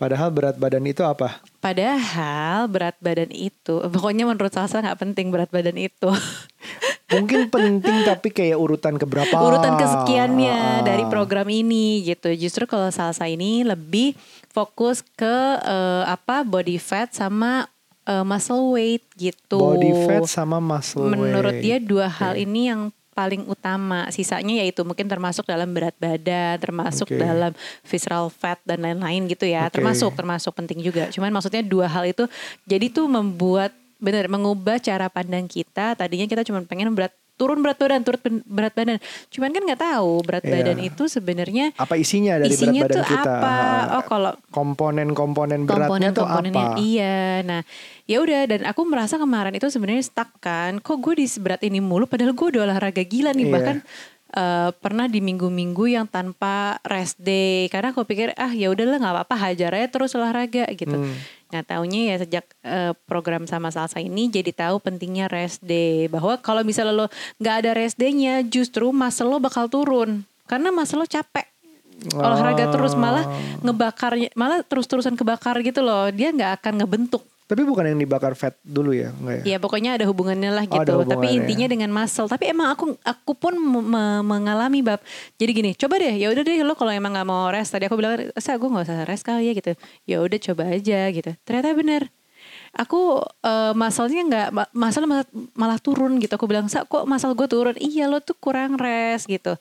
padahal 0.00 0.32
berat 0.32 0.56
badan 0.56 0.80
itu 0.82 1.04
apa? 1.04 1.44
Padahal 1.60 2.64
berat 2.66 2.96
badan 2.98 3.28
itu, 3.28 3.84
pokoknya 3.84 4.24
menurut 4.24 4.48
Salsa 4.48 4.80
nggak 4.80 4.96
penting 4.98 5.28
berat 5.28 5.52
badan 5.52 5.76
itu. 5.76 6.08
Mungkin 7.12 7.50
penting 7.50 8.06
tapi 8.06 8.30
kayak 8.30 8.54
urutan 8.54 8.94
keberapa? 8.94 9.34
Urutan 9.34 9.74
kesekiannya 9.76 10.56
Ah. 10.78 10.86
dari 10.86 11.02
program 11.04 11.46
ini 11.46 12.00
gitu. 12.00 12.30
Justru 12.32 12.64
kalau 12.64 12.88
Salsa 12.88 13.26
ini 13.26 13.60
lebih 13.60 14.14
fokus 14.48 15.02
ke 15.02 15.36
eh, 15.58 16.04
apa 16.06 16.46
body 16.46 16.78
fat 16.78 17.10
sama 17.10 17.66
eh, 18.06 18.22
muscle 18.22 18.70
weight 18.70 19.02
gitu. 19.18 19.58
Body 19.58 19.90
fat 20.06 20.24
sama 20.24 20.58
muscle 20.58 21.02
Menurut 21.04 21.58
weight. 21.58 21.62
dia 21.62 21.76
dua 21.76 22.06
hal 22.06 22.38
ini 22.38 22.70
yang 22.70 22.94
paling 23.20 23.44
utama. 23.44 24.08
Sisanya 24.08 24.64
yaitu 24.64 24.80
mungkin 24.80 25.04
termasuk 25.04 25.44
dalam 25.44 25.68
berat 25.76 25.92
badan, 26.00 26.56
termasuk 26.56 27.12
Oke. 27.12 27.20
dalam 27.20 27.52
visceral 27.84 28.32
fat 28.32 28.56
dan 28.64 28.80
lain-lain 28.80 29.28
gitu 29.28 29.44
ya. 29.44 29.68
Oke. 29.68 29.76
Termasuk 29.76 30.16
termasuk 30.16 30.52
penting 30.56 30.80
juga. 30.80 31.12
Cuman 31.12 31.28
maksudnya 31.28 31.60
dua 31.60 31.84
hal 31.84 32.08
itu 32.08 32.24
jadi 32.64 32.88
tuh 32.88 33.04
membuat 33.12 33.76
bener 34.00 34.32
mengubah 34.32 34.80
cara 34.80 35.12
pandang 35.12 35.44
kita. 35.44 35.92
Tadinya 35.92 36.24
kita 36.24 36.40
cuma 36.48 36.64
pengen 36.64 36.88
berat 36.96 37.12
turun 37.40 37.64
berat 37.64 37.80
badan, 37.80 38.04
turun 38.04 38.20
berat 38.44 38.76
badan. 38.76 39.00
Cuman 39.26 39.48
kan 39.48 39.62
nggak 39.64 39.80
tahu 39.80 40.20
berat 40.20 40.44
Iya. 40.44 40.52
badan 40.52 40.78
itu 40.78 41.02
sebenarnya 41.06 41.72
Apa 41.74 41.96
isinya 41.96 42.36
dari 42.36 42.52
isinya 42.52 42.84
berat 42.84 42.92
badan 42.92 43.00
tuh 43.00 43.04
kita? 43.08 43.32
apa? 43.32 43.56
Oh 43.90 44.04
kalau 44.04 44.32
komponen-komponen 44.50 45.64
beratnya 45.64 46.12
tuh 46.12 46.28
komponen-komponennya 46.28 46.66
apa? 46.66 46.76
iya. 46.78 47.18
Nah, 47.40 47.60
ya 48.04 48.18
udah 48.18 48.40
dan 48.44 48.60
aku 48.64 48.84
merasa 48.84 49.16
kemarin 49.16 49.52
itu 49.52 49.66
sebenarnya 49.66 50.02
stuck 50.02 50.28
kan. 50.38 50.76
Kok 50.78 50.98
gue 51.00 51.14
di 51.16 51.26
seberat 51.26 51.62
ini 51.62 51.80
mulu 51.80 52.04
padahal 52.04 52.32
gue 52.32 52.46
udah 52.50 52.62
olahraga 52.66 53.00
gila 53.00 53.32
nih 53.32 53.42
Iya. 53.42 53.52
bahkan 53.52 53.76
eh, 54.30 54.70
pernah 54.76 55.06
di 55.06 55.18
minggu-minggu 55.18 55.90
yang 55.90 56.06
tanpa 56.06 56.54
rest 56.82 57.18
day 57.18 57.66
karena 57.66 57.90
aku 57.90 58.04
pikir 58.04 58.30
ah 58.36 58.50
ya 58.50 58.68
udahlah 58.68 58.96
nggak 58.96 59.14
apa-apa 59.16 59.36
hajar 59.40 59.74
aja 59.74 59.88
terus 59.88 60.12
olahraga 60.12 60.68
gitu. 60.70 60.94
Hmm. 60.94 61.16
Nah 61.50 61.62
taunya 61.66 62.14
ya 62.14 62.16
sejak 62.22 62.46
eh, 62.62 62.94
program 63.06 63.46
sama 63.46 63.74
salsa 63.74 63.98
ini 63.98 64.30
jadi 64.30 64.50
tahu 64.54 64.78
pentingnya 64.78 65.26
rest 65.26 65.62
day. 65.62 66.06
Bahwa 66.06 66.38
kalau 66.38 66.62
misalnya 66.62 66.94
lo 66.94 67.06
nggak 67.38 67.54
ada 67.66 67.70
rest 67.74 67.98
day-nya 67.98 68.42
justru 68.46 68.90
muscle 68.90 69.26
lo 69.26 69.38
bakal 69.38 69.66
turun. 69.66 70.22
Karena 70.46 70.70
muscle 70.70 71.02
lo 71.02 71.06
capek. 71.06 71.46
Olahraga 72.16 72.72
terus 72.72 72.96
malah 72.96 73.28
Oh. 73.28 73.36
ngebakarnya 73.68 74.32
malah 74.32 74.64
terus-terusan 74.64 75.20
kebakar 75.20 75.60
gitu 75.60 75.84
loh. 75.84 76.08
Dia 76.08 76.32
nggak 76.32 76.64
akan 76.64 76.80
ngebentuk 76.80 77.20
Tapi 77.50 77.66
bukan 77.66 77.82
yang 77.82 77.98
dibakar 77.98 78.38
fat 78.38 78.54
dulu 78.62 78.94
ya, 78.94 79.10
enggak 79.10 79.42
ya? 79.42 79.44
ya 79.44 79.58
pokoknya 79.58 79.98
ada 79.98 80.06
hubungannya 80.06 80.48
lah 80.48 80.64
Oh, 80.64 80.78
ada 80.78 80.86
gitu. 80.86 80.92
Tapi 80.94 81.02
hubungannya. 81.02 81.34
intinya 81.42 81.66
dengan 81.66 81.90
muscle. 81.90 82.30
Tapi 82.30 82.44
emang 82.46 82.70
aku 82.70 82.94
aku 83.02 83.32
pun 83.34 83.58
me- 83.58 84.22
mengalami 84.22 84.80
bab. 84.80 85.02
Jadi 85.34 85.50
gini 85.50 85.70
coba 85.74 85.98
deh 85.98 86.14
ya 86.14 86.30
udah 86.30 86.46
deh 86.46 86.62
lo 86.62 86.78
kalau 86.78 86.94
emang 86.94 87.10
nggak 87.10 87.26
mau 87.26 87.50
rest 87.50 87.74
tadi 87.74 87.90
aku 87.90 87.98
bilang 87.98 88.14
saya 88.38 88.54
gue 88.54 88.70
nggak 88.70 88.86
usah 88.86 89.02
rest 89.02 89.26
kali 89.26 89.50
ya 89.50 89.52
gitu. 89.52 89.72
Ya 90.06 90.16
udah 90.22 90.38
coba 90.38 90.62
aja 90.70 91.10
gitu. 91.10 91.30
Ternyata 91.42 91.74
bener 91.74 92.02
aku 92.74 93.22
eh, 93.42 93.72
muscle-nya 93.74 94.22
nggak 94.26 94.48
ma- 94.54 94.72
muscle 94.74 95.06
malah, 95.54 95.78
turun 95.82 96.18
gitu. 96.22 96.32
Aku 96.34 96.46
bilang 96.46 96.66
sa 96.70 96.86
kok 96.86 97.04
muscle 97.06 97.34
gue 97.34 97.48
turun? 97.50 97.76
Iya 97.78 98.06
lo 98.06 98.22
tuh 98.22 98.36
kurang 98.38 98.78
rest 98.78 99.26
gitu. 99.26 99.56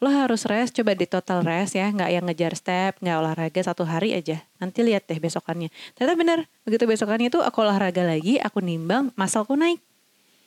Lo 0.00 0.08
harus 0.08 0.44
rest 0.48 0.76
coba 0.76 0.92
di 0.96 1.06
total 1.08 1.44
rest 1.44 1.76
ya 1.76 1.90
nggak 1.90 2.10
yang 2.10 2.24
ngejar 2.28 2.52
step 2.56 2.92
nggak 3.00 3.16
olahraga 3.20 3.60
satu 3.60 3.84
hari 3.84 4.16
aja. 4.16 4.40
Nanti 4.60 4.80
lihat 4.84 5.08
deh 5.08 5.20
besokannya. 5.20 5.68
Ternyata 5.96 6.14
bener 6.16 6.38
begitu 6.64 6.84
besokannya 6.88 7.28
tuh 7.28 7.42
aku 7.44 7.64
olahraga 7.64 8.02
lagi 8.04 8.40
aku 8.40 8.64
nimbang 8.64 9.12
muscle-ku 9.16 9.54
naik 9.56 9.80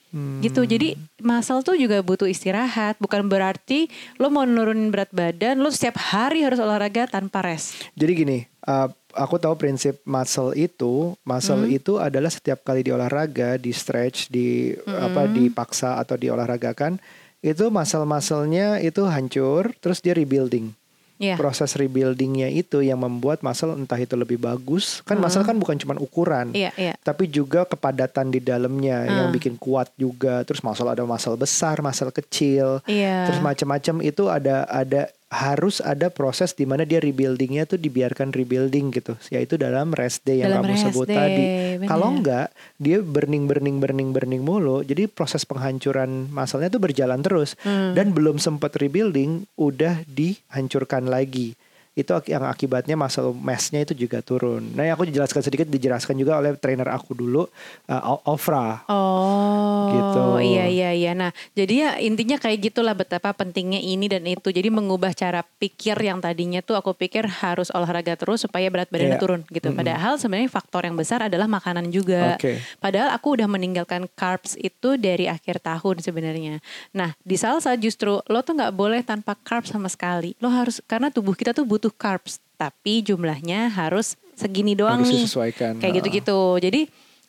Hmm. 0.08 0.40
gitu 0.40 0.64
jadi 0.64 0.96
muscle 1.20 1.60
tuh 1.60 1.76
juga 1.76 2.00
butuh 2.00 2.24
istirahat 2.24 2.96
bukan 2.96 3.28
berarti 3.28 3.92
lo 4.16 4.32
mau 4.32 4.48
nurunin 4.48 4.88
berat 4.88 5.12
badan 5.12 5.60
lo 5.60 5.68
setiap 5.68 6.00
hari 6.00 6.40
harus 6.40 6.56
olahraga 6.56 7.04
tanpa 7.04 7.44
rest 7.44 7.76
Jadi 7.92 8.12
gini, 8.14 8.38
uh, 8.64 8.88
aku 9.12 9.36
tahu 9.36 9.58
prinsip 9.58 9.98
muscle 10.06 10.54
itu, 10.54 11.12
muscle 11.26 11.66
Hmm. 11.66 11.76
itu 11.76 11.98
adalah 11.98 12.30
setiap 12.30 12.62
kali 12.62 12.86
di 12.86 12.94
olahraga, 12.94 13.58
di 13.58 13.74
stretch, 13.74 14.30
di 14.30 14.72
Hmm. 14.72 15.12
apa 15.12 15.26
dipaksa 15.26 15.98
atau 15.98 16.14
diolahragakan, 16.14 16.96
itu 17.42 17.68
muscle-musclenya 17.68 18.78
itu 18.80 19.02
hancur, 19.06 19.74
terus 19.82 19.98
dia 19.98 20.14
rebuilding. 20.14 20.77
Iya. 21.18 21.34
Proses 21.34 21.74
rebuildingnya 21.74 22.46
itu 22.48 22.78
yang 22.78 22.98
membuat 22.98 23.42
muscle 23.42 23.74
entah 23.74 23.98
itu 23.98 24.14
lebih 24.14 24.38
bagus. 24.38 25.02
Kan 25.02 25.18
muscle 25.18 25.42
kan 25.42 25.54
bukan 25.54 25.74
cuma 25.76 25.98
ukuran. 25.98 26.54
iya 26.54 26.70
iya 26.74 26.94
Tapi 26.98 27.26
juga 27.26 27.62
kepadatan 27.64 28.30
di 28.30 28.38
dalamnya 28.38 29.02
yang 29.04 29.26
Hmm. 29.26 29.34
bikin 29.34 29.54
kuat 29.54 29.90
juga. 29.94 30.40
Terus 30.42 30.62
muscle 30.62 30.86
ada 30.86 31.02
muscle 31.02 31.34
besar, 31.34 31.78
muscle 31.78 32.08
kecil. 32.10 32.78
iya 32.86 33.26
Terus 33.26 33.40
macam-macam 33.40 33.94
itu 34.00 34.26
ada 34.26 34.62
ada 34.64 35.10
harus 35.28 35.84
ada 35.84 36.08
proses 36.08 36.56
di 36.56 36.64
mana 36.64 36.88
dia 36.88 37.04
rebuildingnya 37.04 37.68
tuh 37.68 37.76
dibiarkan 37.76 38.32
rebuilding 38.32 38.96
gitu, 38.96 39.12
yaitu 39.28 39.60
dalam 39.60 39.92
rest 39.92 40.24
day 40.24 40.40
yang 40.40 40.56
Dalam 40.56 40.64
kamu 40.64 40.88
sebut 40.88 41.04
day, 41.04 41.16
tadi. 41.16 41.44
bener. 41.76 41.88
Kalau 41.88 42.08
enggak, 42.08 42.48
dia 42.80 42.98
burning 43.04 43.44
burning 43.44 43.76
burning 43.76 44.10
burning 44.16 44.40
mulu, 44.40 44.80
jadi 44.80 45.04
proses 45.04 45.44
penghancuran 45.44 46.32
masalahnya 46.32 46.72
tuh 46.72 46.82
berjalan 46.82 47.20
terus 47.20 47.60
Hmm. 47.60 47.92
dan 47.92 48.16
belum 48.16 48.40
sempat 48.40 48.80
rebuilding 48.80 49.44
udah 49.54 50.00
dihancurkan 50.08 51.04
lagi. 51.04 51.52
Itu 51.98 52.14
yang 52.30 52.46
akibatnya 52.46 52.94
muscle 52.94 53.34
mass-nya 53.34 53.82
itu 53.82 53.90
juga 53.92 54.22
turun. 54.22 54.62
Nah, 54.70 54.86
yang 54.86 54.94
aku 54.94 55.10
jelaskan 55.10 55.42
sedikit 55.42 55.66
dijelaskan 55.66 56.14
juga 56.14 56.38
oleh 56.38 56.54
trainer 56.54 56.86
aku 56.88 57.10
dulu, 57.10 57.50
uh, 57.90 58.22
Ofra. 58.22 58.86
Oh, 58.86 59.90
Gitu. 59.90 60.22
iya 60.54 60.64
iya 60.70 60.90
iya. 60.94 61.12
Nah, 61.12 61.34
jadi 61.52 61.74
ya 61.74 61.90
intinya 61.98 62.38
kayak 62.38 62.70
gitulah 62.70 62.94
betapa 62.94 63.34
pentingnya 63.34 63.80
ini 63.80 64.06
dan 64.06 64.22
itu. 64.24 64.48
Jadi 64.48 64.68
mengubah 64.70 65.10
cara 65.10 65.42
pikir 65.42 65.98
yang 65.98 66.22
tadinya 66.22 66.62
tuh 66.62 66.78
aku 66.78 66.94
pikir 66.94 67.26
harus 67.26 67.72
olahraga 67.74 68.14
terus 68.14 68.44
supaya 68.46 68.70
berat 68.70 68.86
badannya 68.88 69.16
Iya. 69.16 69.22
turun 69.22 69.40
gitu. 69.48 69.72
Padahal 69.72 70.20
sebenarnya 70.20 70.50
faktor 70.52 70.86
yang 70.86 70.94
besar 70.94 71.26
adalah 71.26 71.50
makanan 71.50 71.90
juga. 71.90 72.36
Oke. 72.36 72.60
Padahal 72.78 73.10
aku 73.10 73.34
udah 73.34 73.48
meninggalkan 73.48 74.06
carbs 74.14 74.54
itu 74.54 74.94
dari 74.94 75.26
akhir 75.26 75.58
tahun 75.58 75.98
sebenarnya. 75.98 76.60
Nah, 76.94 77.16
di 77.24 77.34
salsa 77.34 77.74
justru 77.74 78.20
lo 78.22 78.40
tuh 78.44 78.54
nggak 78.54 78.74
boleh 78.76 79.00
tanpa 79.02 79.34
carbs 79.34 79.72
sama 79.72 79.88
sekali. 79.90 80.36
Lo 80.38 80.52
harus 80.52 80.78
karena 80.84 81.08
tubuh 81.08 81.32
kita 81.32 81.50
tuh 81.50 81.64
butuh 81.64 81.87
carbs, 81.90 82.38
tapi 82.54 83.00
jumlahnya 83.00 83.70
harus 83.70 84.18
segini 84.34 84.74
doang 84.74 85.02
Harus 85.02 85.10
nih. 85.10 85.22
disesuaikan. 85.24 85.72
Kayak 85.78 86.02
gitu-gitu. 86.02 86.40
Jadi 86.58 86.82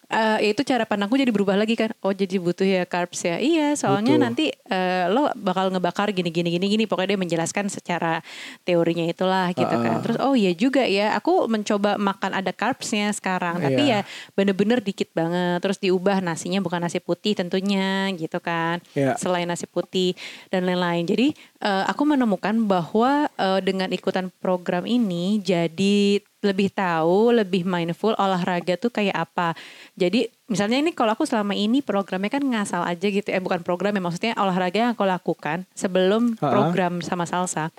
eh, 0.10 0.50
itu 0.50 0.62
cara 0.62 0.86
pandangku 0.86 1.14
jadi 1.14 1.30
berubah 1.30 1.54
lagi 1.54 1.78
kan. 1.78 1.94
Oh 2.02 2.10
jadi 2.10 2.38
butuh 2.38 2.66
ya 2.66 2.82
carbs 2.84 3.22
ya. 3.22 3.38
Iya, 3.38 3.74
soalnya 3.74 4.18
Butuh. 4.18 4.26
nanti 4.26 4.46
eh, 4.50 5.06
lo 5.06 5.30
bakal 5.38 5.70
ngebakar 5.70 6.10
gini 6.10 6.30
gini 6.30 6.50
gini 6.50 6.66
gini. 6.66 6.84
Pokoknya 6.86 7.14
dia 7.14 7.22
menjelaskan 7.22 7.70
secara 7.70 8.26
teorinya 8.62 9.06
itulah 9.06 9.54
gitu 9.54 9.70
kan. 9.70 9.98
Heeh. 9.98 10.04
Terus 10.06 10.18
oh 10.18 10.34
iya 10.34 10.50
juga 10.54 10.82
ya. 10.82 11.14
Aku 11.14 11.46
mencoba 11.46 12.02
makan 12.02 12.34
ada 12.34 12.50
carbsnya 12.50 13.14
sekarang. 13.14 13.62
Tapi 13.62 13.82
Iya. 13.86 14.02
ya 14.02 14.10
bener-bener 14.34 14.82
dikit 14.82 15.14
banget. 15.14 15.62
Terus 15.62 15.78
diubah 15.78 16.22
nasinya 16.22 16.58
bukan 16.58 16.82
nasi 16.82 16.98
putih 16.98 17.38
tentunya 17.38 18.10
gitu 18.14 18.42
kan. 18.42 18.82
Iya. 18.98 19.14
Selain 19.14 19.46
nasi 19.46 19.66
putih 19.66 20.18
dan 20.50 20.66
lain-lain. 20.66 21.06
Jadi 21.06 21.38
eh, 21.60 21.84
aku 21.88 22.04
menemukan 22.08 22.56
bahwa 22.68 23.28
eh, 23.36 23.60
dengan 23.64 23.92
ikutan 23.92 24.32
program 24.40 24.88
ini 24.88 25.40
jadi 25.44 26.24
lebih 26.40 26.72
tahu, 26.72 27.36
lebih 27.36 27.68
mindful 27.68 28.16
olahraga 28.16 28.80
tuh 28.80 28.92
kayak 28.92 29.28
apa. 29.28 29.52
Jadi 30.00 30.32
misalnya 30.48 30.80
ini 30.80 30.96
kalau 30.96 31.12
aku 31.12 31.28
selama 31.28 31.52
ini 31.52 31.84
programnya 31.84 32.32
kan 32.32 32.44
ngasal 32.44 32.88
aja 32.88 33.08
gitu. 33.12 33.28
Eh 33.28 33.44
bukan 33.44 33.60
program 33.60 33.92
ya 33.92 34.02
maksudnya 34.02 34.34
olahraga 34.40 34.78
yang 34.88 34.92
aku 34.96 35.04
lakukan 35.04 35.68
sebelum 35.76 36.40
Ha-ha. 36.40 36.48
program 36.48 37.04
sama 37.04 37.28
salsa. 37.28 37.76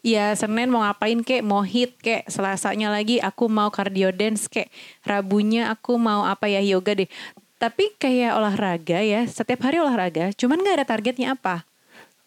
Ya 0.00 0.32
Senin 0.32 0.72
mau 0.72 0.80
ngapain 0.80 1.20
kek, 1.20 1.44
mau 1.44 1.60
hit 1.60 2.00
kek, 2.00 2.24
Selasanya 2.24 2.88
lagi 2.88 3.20
aku 3.20 3.52
mau 3.52 3.68
cardio 3.68 4.08
dance 4.08 4.48
kek, 4.48 4.72
Rabunya 5.04 5.68
aku 5.68 6.00
mau 6.00 6.24
apa 6.24 6.48
ya 6.48 6.64
yoga 6.64 6.96
deh. 6.96 7.10
Tapi 7.60 7.92
kayak 8.00 8.32
olahraga 8.40 9.04
ya, 9.04 9.28
setiap 9.28 9.68
hari 9.68 9.76
olahraga, 9.76 10.32
cuman 10.32 10.64
gak 10.64 10.80
ada 10.80 10.86
targetnya 10.88 11.36
apa. 11.36 11.68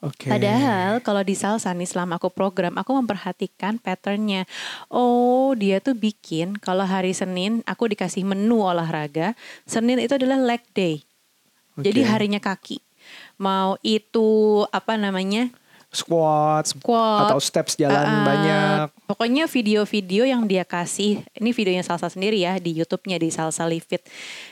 Oke. 0.03 0.27
Padahal 0.27 0.99
kalau 0.99 1.23
di 1.23 1.31
salsa 1.31 1.71
nih 1.71 1.87
selama 1.87 2.19
aku 2.19 2.27
program 2.27 2.75
aku 2.75 2.91
memperhatikan 2.91 3.79
patternnya. 3.79 4.43
Oh 4.91 5.55
dia 5.55 5.79
tuh 5.79 5.95
bikin 5.95 6.59
kalau 6.59 6.83
hari 6.83 7.15
Senin 7.15 7.63
aku 7.63 7.87
dikasih 7.87 8.27
menu 8.27 8.59
olahraga. 8.59 9.31
Senin 9.63 10.03
itu 10.03 10.11
adalah 10.19 10.35
leg 10.43 10.59
day. 10.75 10.99
Jadi 11.79 12.03
Oke. 12.03 12.09
harinya 12.11 12.43
kaki. 12.43 12.83
Mau 13.39 13.79
itu 13.79 14.61
apa 14.75 14.99
namanya 14.99 15.47
squat, 15.93 16.73
squat 16.73 17.29
atau 17.29 17.39
steps 17.39 17.77
jalan 17.77 18.03
Uh, 18.03 18.25
banyak. 18.25 18.85
Pokoknya 19.05 19.45
video-video 19.45 20.25
yang 20.25 20.49
dia 20.49 20.65
kasih, 20.65 21.21
ini 21.37 21.53
videonya 21.53 21.85
Salsa 21.85 22.09
sendiri 22.09 22.41
ya 22.41 22.57
di 22.57 22.73
YouTube-nya 22.81 23.21
di 23.21 23.29
Salsa 23.29 23.69
Live 23.69 23.85
Fit. 23.85 24.01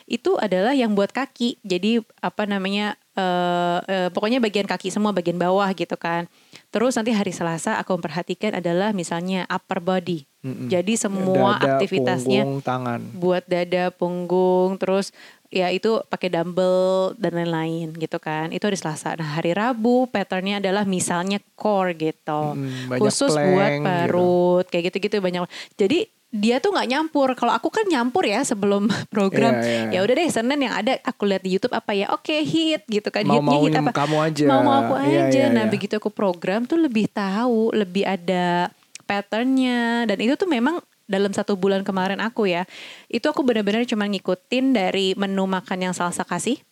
Itu 0.05 0.37
adalah 0.37 0.77
yang 0.77 0.93
buat 0.93 1.09
kaki. 1.09 1.59
Jadi 1.65 1.99
apa 2.21 2.45
namanya? 2.45 3.00
Eh 3.11 3.79
eh, 3.91 4.09
pokoknya 4.15 4.39
bagian 4.39 4.63
kaki 4.63 4.87
semua 4.87 5.11
bagian 5.11 5.35
bawah 5.35 5.67
gitu 5.75 5.99
kan. 5.99 6.31
Terus 6.71 6.95
nanti 6.95 7.11
hari 7.11 7.35
Selasa 7.35 7.75
aku 7.75 7.99
memperhatikan 7.99 8.55
adalah 8.55 8.95
misalnya 8.95 9.43
upper 9.51 9.83
body. 9.83 10.23
Mm-mm. 10.41 10.71
Jadi 10.71 10.97
semua 10.97 11.61
Dada, 11.61 11.77
aktivitasnya 11.77 12.41
punggung, 12.47 12.65
tangan. 12.65 12.99
buat 13.13 13.43
dada, 13.45 13.93
punggung, 13.93 14.79
terus 14.81 15.13
ya 15.51 15.69
itu 15.69 16.01
pakai 16.07 16.31
dumbbell 16.31 17.13
dan 17.19 17.37
lain-lain 17.37 17.93
gitu 17.93 18.17
kan. 18.17 18.49
Itu 18.49 18.71
hari 18.71 18.79
Selasa. 18.79 19.19
Nah, 19.19 19.37
hari 19.37 19.51
Rabu 19.53 20.07
patternnya 20.09 20.63
adalah 20.63 20.87
misalnya 20.87 21.37
core 21.59 21.93
gitu. 21.93 22.55
Mm, 22.57 22.95
Khusus 22.97 23.35
plank 23.35 23.51
buat 23.53 23.69
gitu. 23.69 23.85
perut 23.85 24.65
kayak 24.71 24.83
gitu-gitu 24.89 25.15
banyak. 25.21 25.45
Jadi 25.75 26.09
dia 26.31 26.63
tuh 26.63 26.71
nggak 26.71 26.87
nyampur. 26.87 27.35
Kalau 27.35 27.51
aku 27.51 27.67
kan 27.67 27.83
nyampur 27.85 28.23
ya 28.23 28.39
sebelum 28.41 28.87
program. 29.13 29.59
Iya, 29.59 29.91
iya. 29.91 29.99
Ya 29.99 30.07
udah 30.07 30.15
deh 30.15 30.27
Senin 30.31 30.59
yang 30.63 30.73
ada 30.73 30.95
aku 31.03 31.27
lihat 31.27 31.43
di 31.43 31.51
YouTube 31.53 31.75
apa 31.75 31.91
ya? 31.91 32.07
Oke, 32.15 32.39
hit 32.41 32.87
gitu 32.87 33.11
kan. 33.11 33.27
Mau 33.27 33.43
Hitnya 33.43 33.57
hit 33.59 33.73
apa? 33.83 33.91
kamu 33.91 34.17
aja. 34.23 34.43
Mau 34.47 34.61
mau 34.63 34.75
aku 34.79 34.93
Iya, 35.03 35.27
aja. 35.27 35.39
iya, 35.43 35.47
nah, 35.51 35.67
iya. 35.67 35.71
begitu 35.71 35.99
aku 35.99 36.07
program 36.07 36.63
tuh 36.63 36.79
lebih 36.79 37.11
tahu, 37.11 37.75
lebih 37.75 38.07
ada 38.07 38.71
patternnya 39.03 40.07
dan 40.07 40.17
itu 40.23 40.39
tuh 40.39 40.47
memang 40.47 40.79
dalam 41.03 41.35
satu 41.35 41.59
bulan 41.59 41.83
kemarin 41.83 42.23
aku 42.23 42.47
ya 42.47 42.63
itu 43.11 43.27
aku 43.27 43.43
benar-benar 43.43 43.83
cuma 43.83 44.07
ngikutin 44.07 44.71
dari 44.71 45.11
menu 45.19 45.43
makan 45.43 45.91
yang 45.91 45.93
salsa 45.93 46.23
kasih 46.23 46.63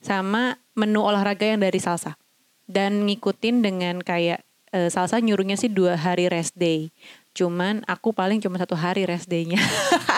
sama 0.00 0.56
menu 0.72 1.04
olahraga 1.04 1.44
yang 1.44 1.60
dari 1.60 1.76
salsa 1.76 2.16
dan 2.64 3.04
ngikutin 3.04 3.60
dengan 3.60 4.00
kayak 4.00 4.40
eh, 4.72 4.88
salsa 4.88 5.20
nyuruhnya 5.20 5.60
sih 5.60 5.68
dua 5.68 6.00
hari 6.00 6.32
rest 6.32 6.56
day 6.56 6.88
Cuman 7.38 7.86
aku 7.86 8.10
paling 8.10 8.42
cuma 8.42 8.58
satu 8.58 8.74
hari 8.74 9.06
rest 9.06 9.30
day-nya. 9.30 9.62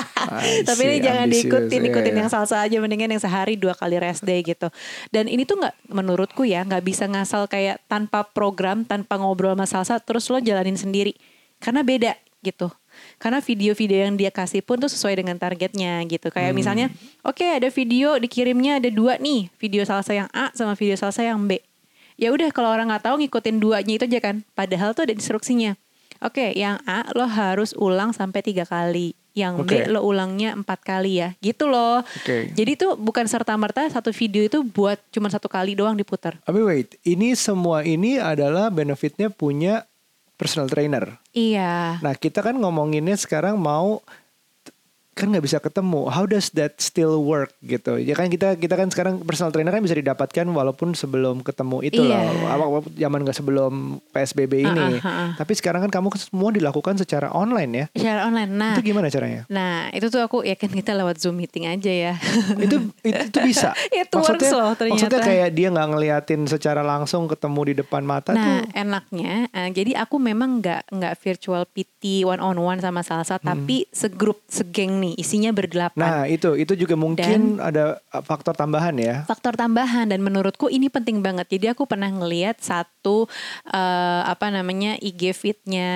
Tapi 0.68 0.80
ini 0.88 0.96
jangan 1.04 1.28
ambisius. 1.28 1.52
diikutin, 1.52 1.80
Iya, 1.84 1.88
ikutin 1.92 2.14
iya. 2.16 2.20
yang 2.24 2.30
salsa 2.32 2.64
aja 2.64 2.80
mendingan 2.80 3.12
yang 3.12 3.20
sehari 3.20 3.60
dua 3.60 3.76
kali 3.76 4.00
rest 4.00 4.24
day 4.24 4.40
gitu. 4.40 4.72
Dan 5.12 5.28
ini 5.28 5.44
tuh 5.44 5.60
nggak 5.60 5.92
menurutku 5.92 6.48
ya 6.48 6.64
nggak 6.64 6.80
bisa 6.80 7.04
ngasal 7.04 7.44
kayak 7.44 7.84
tanpa 7.92 8.24
program, 8.24 8.88
tanpa 8.88 9.20
ngobrol 9.20 9.52
sama 9.52 9.68
salsa 9.68 10.00
terus 10.00 10.32
lo 10.32 10.40
jalanin 10.40 10.80
sendiri. 10.80 11.12
Karena 11.60 11.84
beda 11.84 12.16
gitu. 12.40 12.72
Karena 13.20 13.44
video-video 13.44 14.08
yang 14.08 14.16
dia 14.16 14.32
kasih 14.32 14.64
pun 14.64 14.80
tuh 14.80 14.88
sesuai 14.88 15.20
dengan 15.20 15.36
targetnya 15.36 16.00
gitu. 16.08 16.32
Kayak 16.32 16.56
misalnya, 16.56 16.88
oke 17.20 17.44
ada 17.44 17.68
video 17.68 18.16
dikirimnya 18.16 18.80
ada 18.80 18.88
dua 18.88 19.20
nih, 19.20 19.52
video 19.60 19.84
salsa 19.84 20.16
yang 20.16 20.28
A 20.32 20.48
sama 20.56 20.72
video 20.72 20.96
salsa 20.96 21.20
yang 21.20 21.36
B. 21.44 21.60
Ya 22.16 22.32
udah 22.32 22.48
kalau 22.48 22.72
orang 22.72 22.88
nggak 22.88 23.04
tahu 23.04 23.20
ngikutin 23.20 23.56
duanya 23.60 23.92
itu 23.92 24.04
aja 24.08 24.20
kan. 24.24 24.36
Padahal 24.56 24.96
tuh 24.96 25.04
ada 25.04 25.12
instruksinya. 25.12 25.76
Oke, 26.20 26.52
yang 26.52 26.76
A 26.84 27.08
lo 27.16 27.24
harus 27.24 27.72
ulang 27.80 28.12
sampai 28.12 28.44
tiga 28.44 28.68
kali. 28.68 29.16
Yang 29.32 29.54
B 29.64 29.70
Oke. 29.72 29.78
lo 29.88 30.04
ulangnya 30.04 30.52
empat 30.52 30.84
kali 30.84 31.22
ya. 31.24 31.32
Gitu 31.40 31.64
loh. 31.64 32.04
Oke. 32.04 32.52
Jadi 32.52 32.72
tuh 32.76 32.98
bukan 33.00 33.24
serta-merta 33.24 33.88
satu 33.88 34.12
video 34.12 34.44
itu 34.44 34.60
buat 34.60 35.00
cuma 35.08 35.32
satu 35.32 35.48
kali 35.48 35.72
doang 35.72 35.96
diputar. 35.96 36.36
Tapi 36.44 36.60
wait, 36.60 37.00
ini 37.08 37.32
semua 37.32 37.80
ini 37.86 38.20
adalah 38.20 38.68
benefitnya 38.68 39.32
punya 39.32 39.88
personal 40.40 40.72
trainer. 40.72 41.20
Iya. 41.36 42.00
Nah 42.00 42.16
kita 42.16 42.40
kan 42.40 42.56
ngomonginnya 42.56 43.16
sekarang 43.20 43.60
mau 43.60 44.00
kan 45.20 45.28
nggak 45.28 45.44
bisa 45.44 45.58
ketemu. 45.58 46.08
How 46.08 46.24
does 46.24 46.48
that 46.52 46.76
still 46.78 47.20
work 47.20 47.52
gitu? 47.60 47.94
Ya 47.94 48.12
kan 48.12 48.26
kita 48.26 48.56
kita 48.56 48.74
kan 48.74 48.88
sekarang 48.88 49.20
personal 49.20 49.50
trainer 49.50 49.68
kan 49.68 49.78
bisa 49.78 49.92
didapatkan 49.92 50.46
walaupun 50.46 50.92
sebelum 50.92 51.40
ketemu 51.40 51.76
itu 51.82 52.00
Iya. 52.00 52.24
loh. 52.24 52.48
Awal 52.48 52.68
zaman 52.90 53.18
nggak 53.22 53.36
sebelum 53.36 53.72
PSBB 54.08 54.52
ini. 54.62 54.88
Ah, 54.96 54.98
ah, 54.98 55.04
ah, 55.04 55.20
ah. 55.20 55.30
Tapi 55.36 55.52
sekarang 55.52 55.84
kan 55.84 55.92
kamu 55.92 56.08
semua 56.16 56.48
dilakukan 56.48 56.96
secara 56.96 57.28
online 57.30 57.70
ya. 57.70 57.86
Secara 57.92 58.20
online. 58.24 58.50
Nah, 58.50 58.72
Itu 58.72 58.82
gimana 58.82 59.06
caranya? 59.06 59.42
nah 59.46 59.90
itu 59.90 60.06
tuh 60.06 60.20
aku 60.20 60.40
ya 60.40 60.54
kan 60.54 60.70
kita 60.70 60.94
lewat 60.94 61.18
Zoom 61.18 61.36
meeting 61.36 61.66
aja 61.66 61.90
ya. 61.90 62.14
itu 62.56 62.76
itu, 63.04 63.18
itu 63.20 63.38
bisa. 63.42 63.76
It 63.92 64.08
works 64.08 64.48
loh 64.48 64.72
ternyata. 64.72 65.10
Maksudnya 65.10 65.20
kayak 65.20 65.48
dia 65.50 65.68
nggak 65.68 65.88
ngeliatin 65.90 66.40
secara 66.46 66.80
langsung 66.80 67.26
ketemu 67.26 67.60
di 67.66 67.74
depan 67.76 68.00
mata 68.00 68.30
Nah, 68.30 68.62
tuh. 68.62 68.72
enaknya, 68.74 69.50
eh, 69.50 69.68
jadi 69.70 70.00
aku 70.00 70.16
memang 70.16 70.60
nggak 70.60 70.88
nggak 70.88 71.14
virtual 71.16 71.66
PT 71.66 72.22
one 72.22 72.38
on 72.38 72.56
one 72.56 72.78
sama 72.78 73.00
Salsa, 73.00 73.36
tapi 73.36 73.84
segrup, 73.90 74.38
segeng 74.46 74.96
nih, 74.96 75.09
isinya 75.16 75.50
berdelapan. 75.50 75.98
Nah 75.98 76.20
itu 76.28 76.54
itu 76.54 76.74
juga 76.74 76.94
mungkin 76.94 77.58
ada 77.62 77.98
uh, 78.12 78.22
faktor 78.22 78.54
tambahan 78.54 78.94
ya. 78.98 79.22
faktor 79.24 79.54
tambahan 79.56 80.10
dan 80.10 80.20
menurutku 80.20 80.68
ini 80.68 80.92
penting 80.92 81.24
banget. 81.24 81.46
Jadi 81.50 81.72
aku 81.72 81.86
pernah 81.86 82.10
ngeliat 82.10 82.60
satu 82.60 83.26
eh, 83.66 84.22
apa 84.26 84.52
namanya 84.52 84.98
IG 85.00 85.32
fitnya 85.34 85.90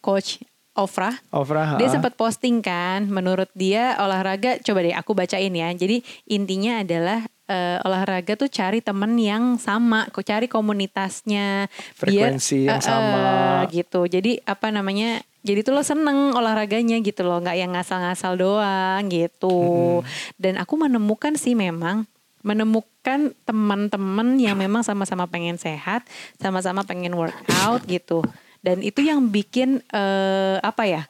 coach 0.00 0.40
Ofra. 0.74 1.14
Ofra. 1.30 1.78
Dia 1.78 1.86
sempat 1.86 2.18
posting 2.18 2.58
kan, 2.58 3.06
menurut 3.06 3.46
dia 3.54 3.94
olahraga 4.02 4.58
coba 4.58 4.82
deh 4.82 4.90
aku 4.90 5.14
bacain 5.14 5.54
ya. 5.54 5.70
Jadi 5.70 6.02
intinya 6.26 6.82
adalah 6.82 7.22
eh, 7.48 7.78
olahraga 7.84 8.34
tuh 8.36 8.48
cari 8.48 8.80
temen 8.80 9.16
yang 9.20 9.56
sama, 9.60 10.08
kok 10.10 10.24
cari 10.24 10.46
komunitasnya, 10.46 11.68
Frekuensi 11.96 12.68
yang 12.68 12.80
eh, 12.80 12.84
sama. 12.84 13.64
gitu. 13.70 14.06
Jadi 14.08 14.40
apa 14.44 14.70
namanya? 14.72 15.20
Jadi 15.44 15.60
tuh 15.60 15.76
lo 15.76 15.84
seneng 15.84 16.32
olahraganya 16.32 16.96
gitu 17.04 17.20
loh, 17.20 17.36
nggak 17.44 17.56
yang 17.60 17.76
ngasal-ngasal 17.76 18.32
doang 18.40 19.04
gitu. 19.12 20.00
Dan 20.40 20.56
aku 20.56 20.80
menemukan 20.80 21.36
sih 21.36 21.52
memang 21.52 22.08
menemukan 22.44 23.32
teman-teman 23.48 24.36
yang 24.36 24.56
memang 24.56 24.84
sama-sama 24.84 25.24
pengen 25.28 25.56
sehat, 25.56 26.04
sama-sama 26.40 26.84
pengen 26.84 27.12
workout 27.12 27.84
gitu. 27.84 28.24
Dan 28.64 28.80
itu 28.80 29.04
yang 29.04 29.28
bikin 29.28 29.84
eh, 29.92 30.56
apa 30.64 30.84
ya? 30.88 31.02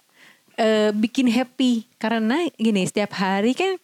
eh, 0.59 0.91
bikin 0.95 1.31
happy 1.31 1.87
karena 1.99 2.47
gini 2.55 2.87
setiap 2.87 3.15
hari 3.19 3.55
kan 3.55 3.79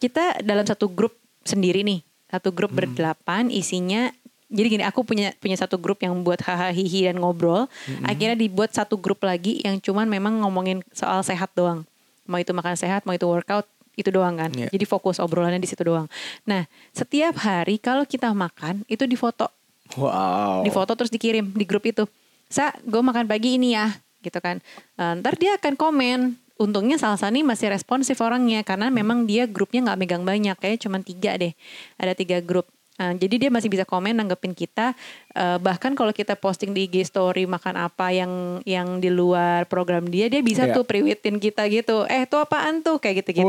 kita 0.00 0.40
dalam 0.44 0.64
satu 0.64 0.88
grup 0.88 1.19
sendiri 1.42 1.82
nih 1.82 2.00
satu 2.28 2.50
grup 2.50 2.70
berdelapan 2.70 3.48
isinya 3.48 4.12
jadi 4.50 4.66
gini 4.66 4.84
aku 4.84 5.02
punya 5.02 5.30
punya 5.38 5.54
satu 5.54 5.78
grup 5.78 6.02
yang 6.02 6.14
buat 6.20 6.42
hahaha 6.42 6.70
hihi 6.70 7.06
dan 7.06 7.18
ngobrol 7.18 7.70
akhirnya 8.02 8.34
dibuat 8.34 8.70
satu 8.70 8.98
grup 8.98 9.22
lagi 9.22 9.62
yang 9.62 9.78
cuman 9.78 10.06
memang 10.06 10.42
ngomongin 10.42 10.82
soal 10.90 11.22
sehat 11.22 11.50
doang 11.54 11.86
mau 12.26 12.38
itu 12.38 12.50
makan 12.50 12.74
sehat 12.74 13.02
mau 13.02 13.14
itu 13.14 13.26
workout 13.26 13.66
itu 13.94 14.08
doang 14.08 14.38
kan 14.38 14.50
Iya. 14.54 14.70
jadi 14.70 14.84
fokus 14.86 15.18
obrolannya 15.18 15.58
di 15.58 15.66
situ 15.66 15.82
doang 15.82 16.06
nah 16.42 16.66
setiap 16.90 17.38
hari 17.42 17.78
kalau 17.78 18.02
kita 18.02 18.30
makan 18.30 18.82
itu 18.86 19.06
difoto 19.06 19.50
Wow. 19.98 20.62
di 20.62 20.70
foto 20.70 20.94
terus 20.94 21.10
dikirim 21.10 21.50
di 21.50 21.66
grup 21.66 21.82
itu. 21.82 22.06
Sa, 22.46 22.70
gue 22.78 23.02
makan 23.02 23.26
pagi 23.26 23.58
ini 23.58 23.74
ya, 23.74 23.90
gitu 24.22 24.38
kan. 24.38 24.62
Eh, 24.94 25.12
ntar 25.18 25.34
dia 25.34 25.58
akan 25.58 25.74
komen. 25.74 26.38
Untungnya 26.60 27.00
Salsa 27.00 27.32
nih 27.32 27.40
masih 27.40 27.72
responsif 27.72 28.20
orangnya 28.20 28.60
karena 28.60 28.92
memang 28.92 29.24
dia 29.24 29.48
grupnya 29.48 29.80
nggak 29.88 29.98
megang 29.98 30.24
banyak, 30.28 30.60
kayaknya 30.60 30.80
cuma 30.84 31.00
tiga 31.00 31.40
deh. 31.40 31.56
Ada 31.96 32.12
tiga 32.12 32.44
grup. 32.44 32.68
Eh, 33.00 33.16
jadi 33.16 33.48
dia 33.48 33.50
masih 33.50 33.72
bisa 33.72 33.88
komen 33.88 34.12
nanggepin 34.12 34.52
kita. 34.52 34.92
Eh, 35.32 35.56
bahkan 35.56 35.96
kalau 35.96 36.12
kita 36.12 36.36
posting 36.36 36.76
di 36.76 36.84
IG 36.84 37.08
story 37.08 37.48
makan 37.48 37.88
apa 37.88 38.12
yang 38.12 38.60
yang 38.68 39.00
di 39.00 39.08
luar 39.08 39.64
program 39.72 40.04
dia, 40.04 40.28
dia 40.28 40.44
bisa 40.44 40.68
Iya. 40.68 40.76
tuh 40.76 40.84
priwitin 40.84 41.40
kita 41.40 41.64
gitu. 41.72 42.04
Eh, 42.04 42.28
itu 42.28 42.36
apaan 42.36 42.84
tuh 42.84 43.00
kayak 43.00 43.24
gitu-gitu. 43.24 43.48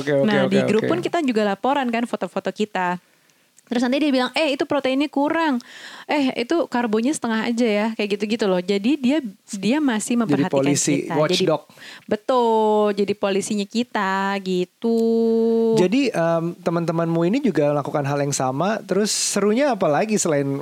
Oke, 0.00 0.16
oke, 0.16 0.24
nah 0.24 0.48
oke, 0.48 0.56
di 0.56 0.58
grup 0.64 0.88
oke. 0.88 0.96
pun 0.96 0.98
kita 1.04 1.20
juga 1.20 1.44
laporan 1.44 1.92
kan 1.92 2.08
foto-foto 2.08 2.48
kita. 2.56 2.96
Terus 3.70 3.86
nanti 3.86 4.02
dia 4.02 4.10
bilang, 4.10 4.34
eh 4.34 4.58
itu 4.58 4.66
proteinnya 4.66 5.06
kurang, 5.06 5.62
eh 6.10 6.34
itu 6.42 6.66
karbonya 6.66 7.14
setengah 7.14 7.46
aja 7.46 7.68
ya, 7.70 7.86
kayak 7.94 8.18
gitu-gitu 8.18 8.50
loh. 8.50 8.58
Jadi 8.58 8.98
dia 8.98 9.22
dia 9.54 9.78
masih 9.78 10.18
memperhatikan 10.18 10.50
polisi, 10.50 11.06
kita. 11.06 11.14
Jadi 11.14 11.20
watchdog. 11.22 11.62
betul, 12.10 12.98
jadi 12.98 13.14
polisinya 13.14 13.62
kita 13.62 14.34
gitu. 14.42 14.98
Jadi 15.78 16.10
em, 16.10 16.44
teman-temanmu 16.58 17.22
ini 17.30 17.38
juga 17.38 17.70
melakukan 17.70 18.02
hal 18.10 18.18
yang 18.18 18.34
sama. 18.34 18.82
Terus 18.82 19.14
serunya 19.14 19.70
apa 19.70 19.86
lagi 19.86 20.18
selain 20.18 20.58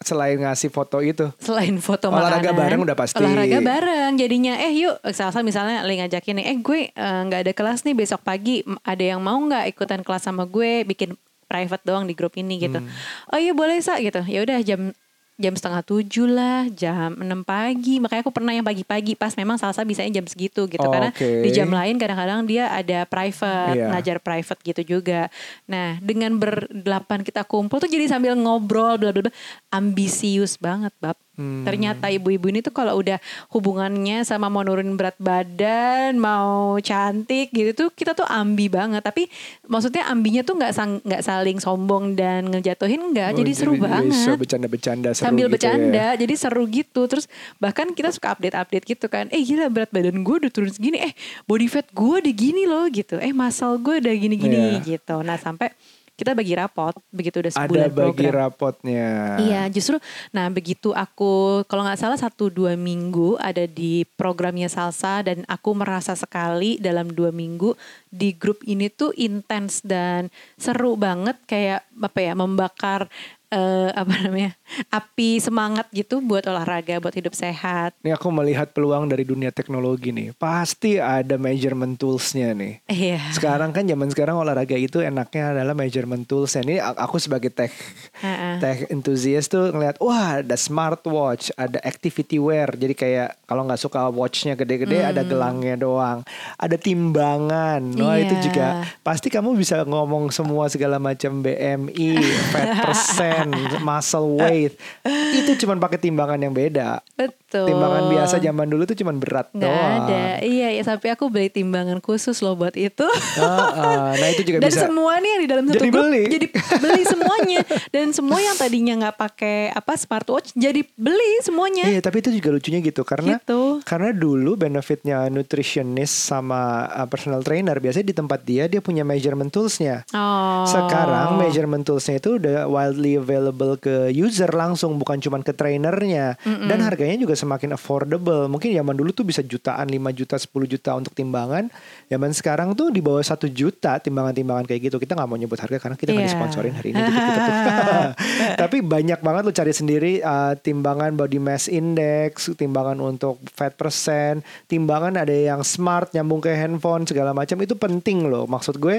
selain 0.00 0.40
ngasih 0.40 0.72
foto 0.72 1.04
itu? 1.04 1.28
Selain 1.36 1.76
foto 1.76 2.08
Olahraga 2.08 2.56
makanan, 2.56 2.56
bareng 2.56 2.80
udah 2.88 2.96
pasti. 2.96 3.20
Olahraga 3.20 3.60
bareng 3.60 4.12
jadinya 4.16 4.56
eh 4.56 4.72
yuk 4.80 4.96
Salsa 5.12 5.44
misalnya 5.44 5.84
lagi 5.84 6.00
ngajakin 6.00 6.40
nih 6.40 6.46
Eh 6.48 6.56
gue 6.64 6.80
eh, 6.88 7.20
nggak 7.28 7.40
ada 7.44 7.52
kelas 7.52 7.84
nih 7.84 7.92
besok 7.92 8.24
pagi 8.24 8.64
Ada 8.80 9.12
yang 9.12 9.20
mau 9.20 9.36
nggak 9.36 9.68
ikutan 9.76 10.00
kelas 10.00 10.24
sama 10.24 10.48
gue 10.48 10.88
Bikin 10.88 11.12
private 11.50 11.82
doang 11.82 12.06
di 12.06 12.14
grup 12.14 12.38
ini 12.38 12.62
gitu. 12.62 12.78
Hmm. 12.78 12.88
Oh 13.34 13.38
iya 13.42 13.50
boleh 13.50 13.82
Sa 13.82 13.98
gitu. 13.98 14.22
Ya 14.22 14.46
udah 14.46 14.62
jam 14.62 14.94
jam 15.40 15.56
setengah 15.56 15.80
tujuh 15.80 16.28
lah 16.28 16.68
jam 16.68 17.16
6 17.16 17.24
pagi. 17.48 17.96
Makanya 17.96 18.20
aku 18.20 18.28
pernah 18.28 18.52
yang 18.52 18.60
pagi-pagi 18.62 19.16
pas 19.16 19.32
memang 19.32 19.56
Salsa 19.56 19.88
bisanya 19.88 20.20
jam 20.20 20.28
segitu 20.28 20.68
gitu. 20.68 20.84
Oh, 20.84 20.92
karena 20.92 21.10
di 21.16 21.48
jam 21.48 21.72
lain 21.72 21.96
kadang-kadang 21.96 22.44
dia 22.44 22.68
ada 22.68 23.08
private 23.08 23.72
Iya. 23.72 23.88
ngajar 23.88 24.16
private 24.20 24.60
gitu 24.60 24.82
juga. 24.84 25.32
Nah 25.64 25.96
dengan 26.04 26.36
berdelapan 26.36 27.24
kita 27.24 27.48
kumpul 27.48 27.80
tuh 27.80 27.88
jadi 27.88 28.04
sambil 28.06 28.36
ngobrol 28.36 29.00
bla 29.00 29.16
bla 29.16 29.26
bla. 29.26 29.32
Ambisius 29.72 30.60
banget 30.60 30.92
bab 31.00 31.16
Hmm. 31.40 31.64
Ternyata 31.64 32.06
ibu-ibu 32.06 32.46
ini 32.46 32.60
tuh 32.60 32.70
kalau 32.70 32.94
udah 32.94 33.16
hubungannya 33.48 34.20
sama 34.22 34.46
mau 34.46 34.60
nurunin 34.60 34.92
berat 34.92 35.16
badan, 35.16 36.14
mau 36.14 36.76
cantik 36.78 37.48
gitu 37.48 37.72
tuh 37.74 37.88
kita 37.90 38.12
tuh 38.12 38.24
ambi 38.24 38.68
banget. 38.68 39.00
Tapi 39.00 39.32
maksudnya 39.64 40.04
ambinya 40.06 40.42
tuh 40.42 40.54
nggak 40.54 40.72
nggak 41.02 41.22
saling 41.22 41.56
sombong 41.56 42.12
dan 42.12 42.44
ngejatuhin 42.46 43.00
enggak. 43.02 43.32
jadi 43.32 43.50
Oh, 43.50 43.56
seru 43.56 43.72
bisa 43.72 43.86
banget. 43.86 44.36
bercanda-bercanda 44.36 45.08
seru 45.10 45.24
Sambil 45.24 45.46
gitu 45.46 45.52
bercanda, 45.56 46.06
ya. 46.06 46.18
jadi 46.18 46.34
seru 46.36 46.64
gitu. 46.66 47.00
Terus 47.06 47.24
bahkan 47.56 47.88
kita 47.90 48.10
suka 48.10 48.30
update-update 48.30 48.84
gitu 48.86 49.06
kan. 49.06 49.26
Eh 49.28 49.40
gila 49.40 49.66
berat 49.66 49.88
badan 49.88 50.20
gue 50.20 50.36
udah 50.38 50.50
turun 50.50 50.68
segini. 50.68 51.00
Eh 51.00 51.12
body 51.44 51.66
fat 51.66 51.88
gue 51.88 52.16
udah 52.20 52.34
gini 52.34 52.62
loh 52.64 52.84
gitu. 52.86 53.16
Eh 53.16 53.32
muscle 53.32 53.78
gue 53.78 53.96
udah 53.98 54.12
gini-gini 54.12 54.58
Iya. 54.76 54.98
gitu. 54.98 55.16
Nah 55.20 55.34
sampai 55.34 55.72
kita 56.20 56.36
bagi 56.36 56.52
rapot 56.52 56.92
begitu 57.08 57.40
udah 57.40 57.52
Ada 57.56 57.58
sebulan 57.64 57.88
bagi 57.88 58.28
program. 58.28 58.36
rapotnya. 58.44 59.08
Iya, 59.40 59.62
justru 59.72 59.96
nah 60.36 60.52
begitu 60.52 60.92
aku 60.92 61.64
kalau 61.64 61.88
nggak 61.88 61.96
salah 61.96 62.20
satu 62.20 62.52
dua 62.52 62.76
minggu 62.76 63.40
ada 63.40 63.64
di 63.64 64.04
programnya 64.20 64.68
salsa 64.68 65.24
dan 65.24 65.48
aku 65.48 65.72
merasa 65.72 66.12
sekali 66.12 66.76
dalam 66.76 67.08
dua 67.08 67.32
minggu 67.32 67.72
di 68.12 68.36
grup 68.36 68.60
ini 68.68 68.92
tuh 68.92 69.16
intens 69.16 69.80
dan 69.80 70.28
seru 70.60 71.00
banget 71.00 71.40
kayak 71.48 71.88
apa 71.96 72.18
ya 72.20 72.32
membakar 72.36 73.08
eh, 73.50 73.90
apa 73.92 74.14
namanya 74.20 74.54
api 74.88 75.38
semangat 75.38 75.90
gitu 75.90 76.18
buat 76.18 76.42
olahraga 76.44 76.98
buat 76.98 77.12
hidup 77.12 77.34
sehat. 77.34 77.94
Ini 78.00 78.14
aku 78.14 78.30
melihat 78.30 78.70
peluang 78.70 79.06
dari 79.06 79.22
dunia 79.22 79.50
teknologi 79.50 80.10
nih. 80.10 80.32
Pasti 80.32 80.96
ada 80.96 81.34
measurement 81.34 81.94
toolsnya 81.94 82.54
nih. 82.54 82.80
Iya. 82.86 83.18
Sekarang 83.30 83.70
kan 83.70 83.84
zaman 83.84 84.08
sekarang 84.08 84.36
olahraga 84.36 84.74
itu 84.74 84.98
enaknya 84.98 85.52
adalah 85.52 85.74
measurement 85.74 86.24
toolsnya. 86.24 86.62
Ini 86.62 86.76
a- 86.78 86.98
aku 87.00 87.18
sebagai 87.18 87.50
tech 87.50 87.74
Ha-ha. 88.18 88.58
tech 88.58 88.86
enthusiast 88.88 89.50
tuh 89.50 89.68
ngeliat 89.68 89.98
wah 89.98 90.38
ada 90.38 90.54
smartwatch, 90.54 91.50
ada 91.54 91.82
activity 91.82 92.38
wear. 92.38 92.70
Jadi 92.70 92.94
kayak 92.94 93.42
kalau 93.44 93.66
nggak 93.66 93.80
suka 93.80 94.06
watchnya 94.06 94.54
gede-gede 94.54 95.02
ada 95.02 95.22
gelangnya 95.22 95.74
doang. 95.74 96.22
Ada 96.54 96.78
timbangan. 96.78 97.82
Wah 97.96 98.14
Iya. 98.14 98.26
itu 98.26 98.48
juga 98.48 98.66
pasti 99.00 99.26
kamu 99.26 99.54
bisa 99.54 99.82
ngomong 99.82 100.30
semua 100.30 100.68
segala 100.68 100.96
macam 100.96 101.40
BMI, 101.40 102.10
fat 102.48 102.68
percent, 102.80 103.39
strength, 103.42 103.74
muscle 103.80 104.28
weight. 104.36 104.72
Itu 105.38 105.56
cuma 105.58 105.78
pakai 105.78 105.98
timbangan 105.98 106.36
yang 106.36 106.50
beda. 106.50 107.00
Betul. 107.14 107.66
Timbangan 107.66 108.04
biasa 108.06 108.34
zaman 108.36 108.66
dulu 108.66 108.82
tuh 108.84 108.94
cuma 108.94 109.10
berat 109.10 109.48
Nggak 109.50 109.66
doang. 109.66 109.94
ada. 110.04 110.22
Iya, 110.40 110.68
ya, 110.72 110.82
sampai 110.84 111.08
aku 111.10 111.26
beli 111.26 111.48
timbangan 111.48 111.98
khusus 111.98 112.38
loh 112.38 112.54
buat 112.54 112.74
itu. 112.74 113.06
Ah, 113.36 113.42
ah. 113.70 114.10
nah 114.12 114.28
itu 114.28 114.42
juga 114.42 114.60
Dan 114.60 114.70
bisa. 114.70 114.86
semua 114.86 115.12
nih 115.16 115.28
yang 115.28 115.40
di 115.40 115.48
dalam 115.48 115.64
satu 115.64 115.76
Jadi 115.76 115.88
grup 115.88 116.04
beli. 116.04 116.22
jadi 116.28 116.46
beli 116.78 117.02
semuanya. 117.04 117.58
Dan 117.88 118.06
semua 118.10 118.38
yang 118.38 118.54
tadinya 118.54 118.94
nggak 119.00 119.16
pakai 119.16 119.56
apa 119.70 119.92
smartwatch 119.94 120.52
jadi 120.52 120.84
beli 120.94 121.32
semuanya. 121.40 121.84
Iya, 121.86 122.00
tapi 122.00 122.20
itu 122.20 122.30
juga 122.30 122.48
lucunya 122.50 122.78
gitu 122.80 123.02
karena 123.02 123.28
Gitu. 123.32 123.80
karena 123.82 124.10
dulu 124.10 124.54
benefitnya 124.56 125.26
nutritionist 125.28 126.26
sama 126.26 126.60
uh, 126.88 127.06
personal 127.06 127.40
trainer 127.40 127.76
biasanya 127.76 128.06
di 128.06 128.16
tempat 128.16 128.40
dia 128.42 128.66
dia 128.66 128.78
punya 128.78 129.02
measurement 129.02 129.48
toolsnya. 129.48 130.02
Oh. 130.10 130.64
Sekarang 130.64 131.36
measurement 131.36 131.82
toolsnya 131.82 132.16
itu 132.16 132.36
udah 132.36 132.66
widely 132.66 133.18
available 133.30 133.78
ke 133.78 134.10
user 134.10 134.50
langsung 134.50 134.98
bukan 134.98 135.22
cuma 135.22 135.38
ke 135.38 135.54
trainernya 135.54 136.34
dan 136.42 136.82
harganya 136.82 137.14
juga 137.14 137.38
semakin 137.38 137.78
affordable. 137.78 138.50
Mungkin 138.50 138.74
zaman 138.74 138.98
dulu 138.98 139.14
tuh 139.14 139.22
bisa 139.22 139.38
jutaan, 139.40 139.86
5 139.86 140.10
juta, 140.10 140.34
10 140.34 140.50
juta 140.66 140.90
untuk 140.98 141.14
timbangan. 141.14 141.70
Zaman 142.10 142.34
sekarang 142.34 142.74
tuh 142.74 142.90
di 142.90 142.98
bawah 142.98 143.22
satu 143.22 143.46
juta 143.46 144.02
timbangan-timbangan 144.02 144.66
kayak 144.66 144.90
gitu. 144.90 144.98
Kita 144.98 145.14
nggak 145.14 145.28
mau 145.30 145.38
nyebut 145.38 145.54
harga 145.54 145.78
karena 145.78 145.94
kita 145.94 146.10
nggak 146.10 146.26
Iya. 146.26 146.32
disponsorin 146.34 146.74
hari 146.74 146.88
ini 146.90 147.00
dikit 147.00 147.22
kita 147.22 147.40
tuh. 147.46 148.10
Tapi 148.66 148.76
banyak 148.82 149.20
banget 149.22 149.42
lu 149.46 149.52
cari 149.54 149.70
sendiri 149.70 150.12
uh, 150.18 150.58
timbangan 150.58 151.14
body 151.14 151.38
mass 151.38 151.70
index, 151.70 152.50
timbangan 152.58 152.98
untuk 152.98 153.38
fat 153.54 153.78
percent, 153.78 154.42
timbangan 154.66 155.14
ada 155.14 155.30
yang 155.30 155.62
smart 155.62 156.10
nyambung 156.10 156.42
ke 156.42 156.50
handphone 156.50 157.06
segala 157.06 157.30
macam 157.30 157.54
itu 157.60 157.78
penting 157.78 158.26
loh. 158.26 158.48
Maksud 158.48 158.80
gue 158.80 158.98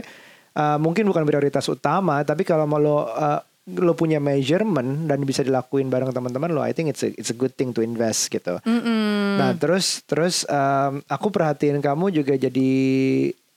uh, 0.54 0.78
mungkin 0.78 1.04
bukan 1.04 1.26
prioritas 1.26 1.68
utama, 1.68 2.22
tapi 2.22 2.46
kalau 2.46 2.64
mau 2.64 2.80
lo 2.80 3.04
uh, 3.04 3.42
lo 3.70 3.94
punya 3.94 4.18
measurement 4.18 5.06
dan 5.06 5.22
bisa 5.22 5.46
dilakuin 5.46 5.94
bareng 5.94 6.10
teman-teman 6.10 6.50
lo, 6.50 6.66
I 6.66 6.74
think 6.74 6.90
it's 6.90 7.06
a, 7.06 7.14
it's 7.14 7.30
a 7.30 7.38
good 7.38 7.54
thing 7.54 7.70
to 7.78 7.86
invest 7.86 8.34
gitu. 8.34 8.58
Mm-mm. 8.66 9.38
Nah 9.38 9.54
terus 9.54 10.02
terus 10.10 10.44
um, 10.50 11.06
aku 11.06 11.30
perhatiin 11.30 11.78
kamu 11.78 12.10
juga 12.10 12.34
jadi 12.34 12.72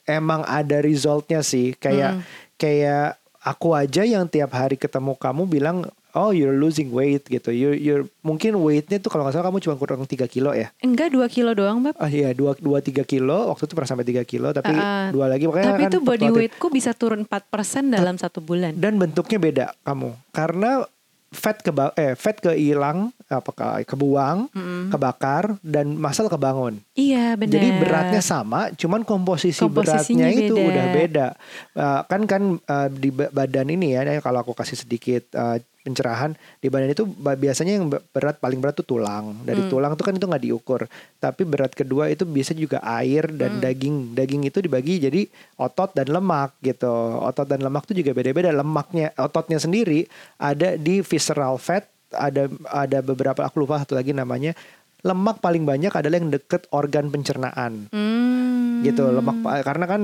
emang 0.04 0.44
ada 0.44 0.84
resultnya 0.84 1.40
sih 1.40 1.72
kayak 1.72 2.20
kayak 2.60 3.16
aku 3.40 3.72
aja 3.72 4.04
yang 4.04 4.28
tiap 4.28 4.52
hari 4.52 4.76
ketemu 4.76 5.16
kamu 5.16 5.48
bilang 5.48 5.88
oh 6.14 6.31
you're 6.31 6.55
losing 6.55 6.90
weight 6.90 7.27
gitu 7.27 7.50
you 7.50 7.74
you're 7.74 8.07
mungkin 8.20 8.55
weightnya 8.57 8.96
tuh 8.96 9.11
kalau 9.11 9.27
nggak 9.27 9.35
salah 9.35 9.46
kamu 9.46 9.59
cuma 9.61 9.74
kurang 9.74 10.00
3 10.00 10.14
kilo 10.27 10.50
ya 10.50 10.70
Enggak 10.81 11.11
2 11.11 11.27
kilo 11.29 11.50
doang, 11.53 11.83
Bab. 11.83 11.94
ah 11.96 12.07
iya 12.07 12.31
dua 12.31 12.55
dua 12.57 12.79
tiga 12.79 13.03
kilo 13.03 13.50
waktu 13.50 13.66
itu 13.66 13.74
pernah 13.74 13.90
sampai 13.90 14.07
3 14.07 14.22
kilo 14.24 14.48
tapi 14.50 14.72
ah. 14.72 15.11
dua 15.11 15.27
lagi 15.27 15.44
makanya 15.44 15.74
Tapi 15.74 15.83
kan 15.83 15.90
itu 15.90 15.98
body 16.00 16.29
weightku 16.31 16.66
bisa 16.70 16.94
turun 16.94 17.22
4% 17.22 17.50
dalam 17.90 18.14
satu 18.14 18.38
bulan. 18.38 18.72
dan 18.74 18.94
bentuknya 18.94 19.38
beda 19.38 19.66
kamu 19.83 20.14
karena 20.31 20.87
fat 21.35 21.59
ke 21.59 21.74
eh 21.98 22.14
fat 22.14 22.38
kehilang 22.38 23.11
apa 23.27 23.50
ke- 23.50 23.83
kebuang 23.85 24.46
kebakar 24.88 25.59
dan 25.61 25.98
masal 25.98 26.31
kebangun 26.31 26.79
Iya, 26.94 27.35
benar. 27.35 27.59
Jadi 27.59 27.68
beratnya 27.74 28.22
sama, 28.22 28.70
cuman 28.70 29.03
komposisi 29.03 29.66
beratnya 29.66 30.31
itu 30.31 30.55
beda. 30.55 30.62
udah 30.64 30.87
beda. 30.94 31.27
Uh, 31.74 32.00
kan 32.07 32.22
kan 32.24 32.42
uh, 32.62 32.87
di 32.87 33.11
ba- 33.11 33.35
badan 33.35 33.66
ini 33.66 33.98
ya, 33.98 34.22
kalau 34.22 34.46
aku 34.46 34.55
kasih 34.55 34.79
sedikit 34.79 35.27
uh, 35.35 35.59
pencerahan 35.85 36.33
di 36.64 36.73
badan 36.73 36.97
itu 36.97 37.05
biasanya 37.20 37.77
yang 37.77 37.92
be- 37.92 38.01
berat 38.11 38.40
paling 38.40 38.57
berat 38.59 38.81
tuh 38.81 38.88
tulang. 38.88 39.44
Dari 39.44 39.68
tulang 39.68 39.92
tuh 39.94 40.05
kan 40.09 40.16
itu 40.16 40.25
nggak 40.25 40.44
diukur. 40.49 40.88
Tapi 41.20 41.44
berat 41.44 41.77
kedua 41.77 42.09
itu 42.09 42.25
biasa 42.25 42.57
juga 42.57 42.81
air 42.81 43.29
dan 43.29 43.61
daging. 43.61 44.16
Daging 44.16 44.49
itu 44.49 44.64
dibagi 44.64 44.97
jadi 44.97 45.29
otot 45.61 45.92
dan 45.92 46.09
lemak 46.09 46.57
gitu. 46.64 46.88
Otot 47.20 47.44
dan 47.44 47.61
lemak 47.61 47.85
tuh 47.85 47.94
juga 47.94 48.16
beda-beda. 48.16 48.49
Lemaknya, 48.49 49.12
ototnya 49.20 49.61
sendiri 49.61 50.09
ada 50.40 50.81
di 50.81 51.05
visceral 51.05 51.61
fat. 51.61 51.85
Ada 52.14 52.47
ada 52.70 53.03
beberapa 53.03 53.42
aku 53.42 53.66
lupa 53.66 53.83
satu 53.83 53.99
lagi 53.99 54.14
namanya 54.14 54.55
lemak 55.04 55.38
paling 55.38 55.68
banyak 55.68 55.92
adalah 55.92 56.16
yang 56.16 56.32
deket 56.32 56.64
organ 56.72 57.12
pencernaan 57.12 57.92
Hmm. 57.92 58.80
gitu 58.80 59.04
lemak 59.06 59.36
karena 59.62 59.84
kan 59.84 60.02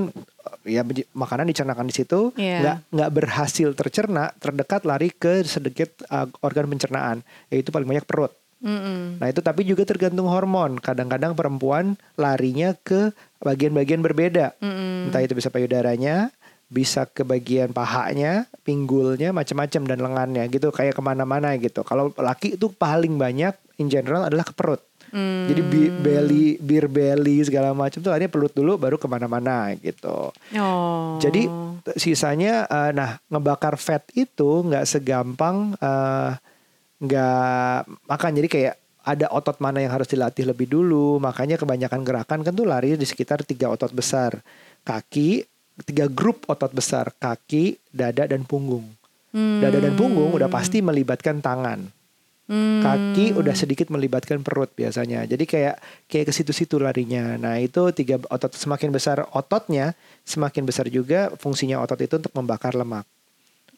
ya 0.63 0.85
makanan 1.13 1.49
dicernakan 1.49 1.89
di 1.89 1.95
situ 1.97 2.33
nggak 2.61 2.93
nggak 2.93 3.09
berhasil 3.11 3.73
tercerna 3.73 4.29
terdekat 4.37 4.85
lari 4.85 5.09
ke 5.09 5.41
sedikit 5.41 5.89
uh, 6.07 6.29
organ 6.41 6.69
pencernaan 6.69 7.25
yaitu 7.49 7.73
paling 7.73 7.89
banyak 7.89 8.05
perut 8.05 8.31
Mm-mm. 8.61 9.17
nah 9.17 9.25
itu 9.25 9.41
tapi 9.41 9.65
juga 9.65 9.81
tergantung 9.89 10.29
hormon 10.29 10.77
kadang-kadang 10.77 11.33
perempuan 11.33 11.97
larinya 12.13 12.77
ke 12.77 13.09
bagian-bagian 13.41 14.05
berbeda 14.05 14.53
Mm-mm. 14.61 15.09
entah 15.09 15.21
itu 15.25 15.33
bisa 15.33 15.49
payudaranya 15.49 16.29
bisa 16.71 17.03
ke 17.03 17.27
bagian 17.27 17.75
pahanya, 17.75 18.47
pinggulnya, 18.63 19.35
macam-macam 19.35 19.81
dan 19.91 19.99
lengannya 19.99 20.47
gitu 20.47 20.71
kayak 20.71 20.95
ke 20.95 21.03
mana-mana 21.03 21.51
gitu. 21.59 21.83
Kalau 21.83 22.15
laki 22.15 22.55
itu 22.55 22.71
paling 22.71 23.19
banyak 23.19 23.51
in 23.75 23.91
general 23.91 24.23
adalah 24.23 24.47
ke 24.47 24.55
perut. 24.55 24.79
Hmm. 25.11 25.45
Jadi 25.51 25.61
bi- 25.67 25.91
belly, 25.91 26.45
beer 26.57 26.87
belly 26.87 27.43
segala 27.43 27.75
macam 27.75 27.99
tuh 27.99 28.11
akhirnya 28.15 28.31
perut 28.31 28.55
dulu 28.55 28.79
baru 28.79 28.95
ke 28.95 29.07
mana-mana 29.11 29.75
gitu. 29.75 30.31
Oh. 30.55 31.19
Jadi 31.19 31.51
sisanya, 31.99 32.63
eh, 32.65 32.91
nah 32.95 33.19
ngebakar 33.27 33.75
fat 33.75 34.07
itu 34.15 34.63
nggak 34.63 34.87
segampang 34.87 35.75
eh, 35.75 36.31
nggak 37.03 38.07
makan. 38.07 38.31
Jadi 38.39 38.47
kayak 38.47 38.75
ada 39.01 39.27
otot 39.33 39.57
mana 39.59 39.81
yang 39.83 39.91
harus 39.91 40.07
dilatih 40.07 40.47
lebih 40.47 40.71
dulu. 40.71 41.19
Makanya 41.19 41.59
kebanyakan 41.59 42.01
gerakan 42.07 42.39
kan 42.47 42.53
tuh 42.55 42.63
lari 42.63 42.95
di 42.95 43.05
sekitar 43.05 43.43
tiga 43.43 43.67
otot 43.67 43.91
besar, 43.91 44.39
kaki, 44.87 45.43
tiga 45.83 46.07
grup 46.07 46.47
otot 46.47 46.71
besar, 46.71 47.11
kaki, 47.19 47.75
dada 47.91 48.23
dan 48.31 48.47
punggung. 48.47 48.87
Hmm. 49.35 49.59
Dada 49.59 49.79
dan 49.79 49.95
punggung 49.99 50.31
udah 50.31 50.47
pasti 50.47 50.79
melibatkan 50.79 51.43
tangan. 51.43 52.00
Hmm. 52.51 52.83
Kaki 52.83 53.31
udah 53.39 53.55
sedikit 53.55 53.87
melibatkan 53.87 54.43
perut 54.43 54.67
biasanya. 54.75 55.23
Jadi 55.23 55.47
kayak 55.47 55.79
kayak 56.11 56.25
ke 56.27 56.33
situ-situ 56.35 56.75
larinya. 56.83 57.39
Nah, 57.39 57.55
itu 57.63 57.79
tiga 57.95 58.19
otot 58.27 58.51
semakin 58.51 58.91
besar 58.91 59.23
ototnya, 59.31 59.95
semakin 60.27 60.67
besar 60.67 60.91
juga 60.91 61.31
fungsinya 61.39 61.79
otot 61.79 62.03
itu 62.03 62.19
untuk 62.19 62.35
membakar 62.35 62.75
lemak. 62.75 63.07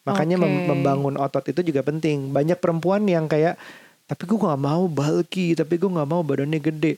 Makanya 0.10 0.42
mem- 0.42 0.66
Oke. 0.66 0.70
membangun 0.74 1.16
otot 1.22 1.46
itu 1.46 1.62
juga 1.62 1.86
penting. 1.86 2.34
Banyak 2.34 2.58
perempuan 2.58 3.06
yang 3.06 3.30
kayak 3.30 3.62
tapi 4.10 4.26
gue 4.26 4.42
nggak 4.42 4.62
mau 4.66 4.90
bulky, 4.90 5.54
tapi 5.54 5.78
gue 5.78 5.94
nggak 5.94 6.10
mau 6.10 6.26
badannya 6.26 6.58
gede. 6.58 6.98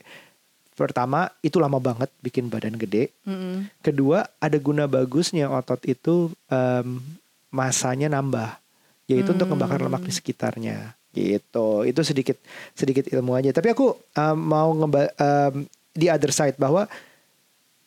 Pertama, 0.76 1.28
itu 1.40 1.56
lama 1.56 1.76
banget 1.76 2.08
bikin 2.20 2.48
badan 2.48 2.76
gede. 2.76 3.12
Mm-mm. 3.24 3.68
Kedua, 3.80 4.24
ada 4.40 4.56
guna 4.60 4.84
bagusnya 4.84 5.48
otot 5.48 5.80
itu 5.88 6.32
em, 6.48 7.00
masanya 7.48 8.12
nambah, 8.12 8.60
yaitu 9.08 9.32
untuk 9.32 9.48
membakar 9.48 9.80
lemak 9.80 10.04
di 10.04 10.12
sekitarnya. 10.12 10.92
Gitu. 11.16 11.68
Itu 11.88 12.00
sedikit 12.04 12.36
sedikit 12.76 13.08
ilmu 13.08 13.32
aja. 13.32 13.56
Tapi 13.56 13.72
aku 13.72 13.96
em, 14.12 14.36
mau 14.36 14.68
ngeba 14.76 15.08
em, 15.16 15.64
di 15.96 16.12
other 16.12 16.28
side 16.28 16.60
bahwa 16.60 16.84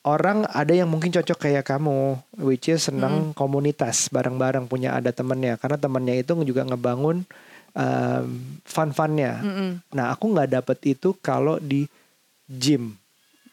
orang 0.01 0.49
ada 0.49 0.73
yang 0.73 0.89
mungkin 0.89 1.13
cocok 1.13 1.37
kayak 1.37 1.69
kamu, 1.69 2.17
which 2.41 2.73
is 2.73 2.89
senang 2.89 3.35
komunitas 3.37 4.09
bareng-bareng 4.09 4.65
punya 4.65 4.97
ada 4.97 5.13
temennya, 5.13 5.59
karena 5.61 5.77
temennya 5.77 6.15
itu 6.17 6.33
juga 6.41 6.65
ngebangun 6.65 7.21
em, 7.77 8.27
fun-funnya. 8.65 9.45
Mm-mm. 9.45 9.69
Nah, 9.93 10.09
aku 10.09 10.25
nggak 10.33 10.49
dapet 10.57 10.97
itu 10.97 11.13
kalau 11.21 11.61
di 11.61 11.85
gym. 12.49 12.97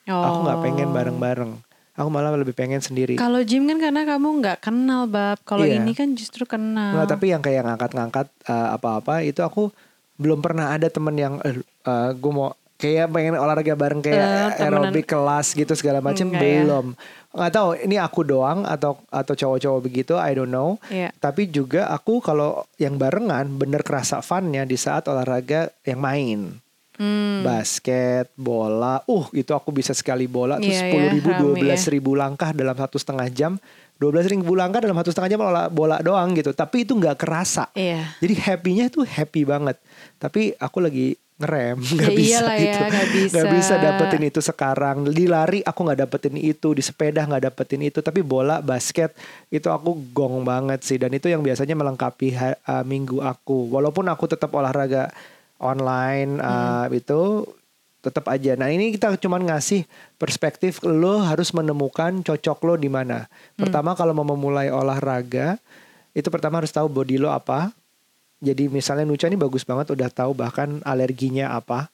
Aku 0.06 0.38
nggak 0.46 0.60
pengen 0.64 0.88
Oh. 0.88 0.94
bareng-bareng. 0.96 1.52
Aku 1.96 2.06
malah 2.06 2.28
lebih 2.30 2.52
pengen 2.52 2.78
sendiri. 2.78 3.16
Kalau 3.16 3.40
gym 3.40 3.64
kan 3.64 3.80
karena 3.80 4.04
kamu 4.04 4.28
nggak 4.38 4.58
kenal 4.60 5.04
bab. 5.04 5.40
Kalau 5.42 5.64
Iya. 5.64 5.80
ini 5.80 5.92
kan 5.92 6.12
justru 6.12 6.44
kenal. 6.44 6.92
Nggak, 6.94 7.08
tapi 7.08 7.32
yang 7.32 7.40
kayak 7.40 7.64
ngangkat-ngangkat 7.64 8.26
uh, 8.44 8.68
apa-apa 8.72 9.20
itu 9.22 9.40
aku 9.40 9.72
belum 10.14 10.38
pernah 10.38 10.70
ada 10.70 10.86
temen 10.86 11.12
yang 11.12 11.34
eh, 11.40 11.56
uh, 11.82 12.12
gue 12.12 12.30
mau 12.30 12.52
kayak 12.76 13.08
pengen 13.08 13.34
olahraga 13.34 13.72
bareng 13.72 14.00
kayak 14.00 14.16
Eh, 14.16 14.28
temenan. 14.54 14.84
aerobik 14.84 15.06
kelas 15.06 15.46
gitu 15.50 15.72
segala 15.72 16.00
macam 16.00 16.28
ya. 16.28 16.36
belum. 16.36 16.86
Nggak 17.32 17.52
tahu 17.54 17.68
ini 17.78 17.96
aku 17.96 18.20
doang 18.22 18.64
atau 18.64 19.00
atau 19.06 19.32
cowok-cowok 19.32 19.80
begitu 19.82 20.12
I 20.14 20.32
don't 20.32 20.48
know. 20.48 20.76
Iya. 20.86 21.12
Tapi 21.14 21.48
juga 21.48 21.88
aku 21.88 22.20
kalau 22.20 22.60
yang 22.76 22.96
barengan 22.96 23.48
bener 23.50 23.80
kerasa 23.80 24.20
funnya 24.20 24.62
di 24.62 24.76
saat 24.76 25.04
olahraga 25.04 25.72
yang 25.82 25.96
main. 25.98 26.40
Hmm. 26.96 27.40
basket, 27.40 28.32
bola. 28.34 29.04
Uh, 29.04 29.28
itu 29.32 29.52
aku 29.52 29.70
bisa 29.70 29.92
sekali 29.92 30.24
bola 30.24 30.56
tuh 30.56 30.66
Iya, 30.66 30.80
sepuluh 30.82 31.08
iya, 31.08 31.14
ribu, 31.14 31.28
dua 31.30 31.52
rame 31.52 31.60
belas 31.60 31.82
ya. 31.82 31.90
ribu 31.92 32.10
langkah 32.12 32.50
dalam 32.50 32.74
satu 32.74 32.96
setengah 32.96 33.28
jam. 33.28 33.52
12 33.96 34.28
ribu 34.28 34.52
langkah 34.52 34.84
dalam 34.84 34.92
satu 34.92 35.08
setengah 35.08 35.30
jam 35.30 35.40
bola, 35.40 35.62
bola 35.68 35.96
doang 36.00 36.36
gitu. 36.36 36.52
Tapi 36.52 36.84
itu 36.84 36.92
nggak 36.92 37.16
kerasa. 37.16 37.72
Iya. 37.72 38.12
Jadi 38.20 38.34
happy-nya 38.36 38.84
tuh 38.88 39.08
happy 39.08 39.48
banget. 39.48 39.80
Tapi 40.16 40.52
aku 40.52 40.84
lagi 40.84 41.16
ngerem, 41.36 41.80
nggak 41.96 42.12
Ya 42.12 42.16
bisa 42.16 42.44
ya, 42.44 42.60
gitu. 42.60 42.80
nggak 42.86 43.08
bisa. 43.10 43.38
Bisa 43.48 43.74
dapetin 43.76 44.24
itu 44.24 44.40
sekarang. 44.40 45.08
Di 45.08 45.24
lari 45.24 45.60
aku 45.60 45.80
nggak 45.80 46.00
dapetin 46.02 46.36
itu, 46.36 46.72
di 46.72 46.84
sepeda 46.84 47.24
nggak 47.24 47.48
dapetin 47.48 47.80
itu. 47.80 48.04
Tapi 48.04 48.20
bola, 48.20 48.60
basket 48.60 49.16
itu 49.48 49.64
aku 49.66 49.96
gong 50.12 50.44
banget 50.44 50.84
sih. 50.84 51.00
Dan 51.00 51.12
itu 51.12 51.28
yang 51.28 51.40
biasanya 51.40 51.72
melengkapi 51.72 52.36
ha- 52.36 52.60
uh, 52.68 52.84
minggu 52.84 53.24
aku. 53.24 53.72
Walaupun 53.72 54.12
aku 54.12 54.28
tetap 54.28 54.52
olahraga 54.52 55.08
online 55.60 56.40
uh, 56.40 56.86
itu 56.92 57.48
tetap 58.04 58.30
aja. 58.30 58.54
Nah 58.54 58.70
ini 58.70 58.94
kita 58.94 59.18
cuman 59.18 59.50
ngasih 59.50 59.82
perspektif 60.14 60.78
lo 60.86 61.18
harus 61.26 61.50
menemukan 61.50 62.22
cocok 62.22 62.58
lo 62.62 62.74
di 62.78 62.86
mana. 62.86 63.26
Pertama 63.58 63.98
kalau 63.98 64.14
mau 64.14 64.22
memulai 64.22 64.70
olahraga 64.70 65.58
itu 66.14 66.30
pertama 66.30 66.62
harus 66.62 66.70
tahu 66.70 66.86
body 66.86 67.18
lo 67.18 67.34
apa, 67.34 67.74
Jadi 68.36 68.68
misalnya 68.68 69.08
Nucha 69.08 69.32
ini 69.32 69.38
bagus 69.40 69.64
banget 69.64 69.96
udah 69.96 70.12
tahu 70.12 70.36
bahkan 70.36 70.84
alerginya 70.84 71.56
apa. 71.56 71.88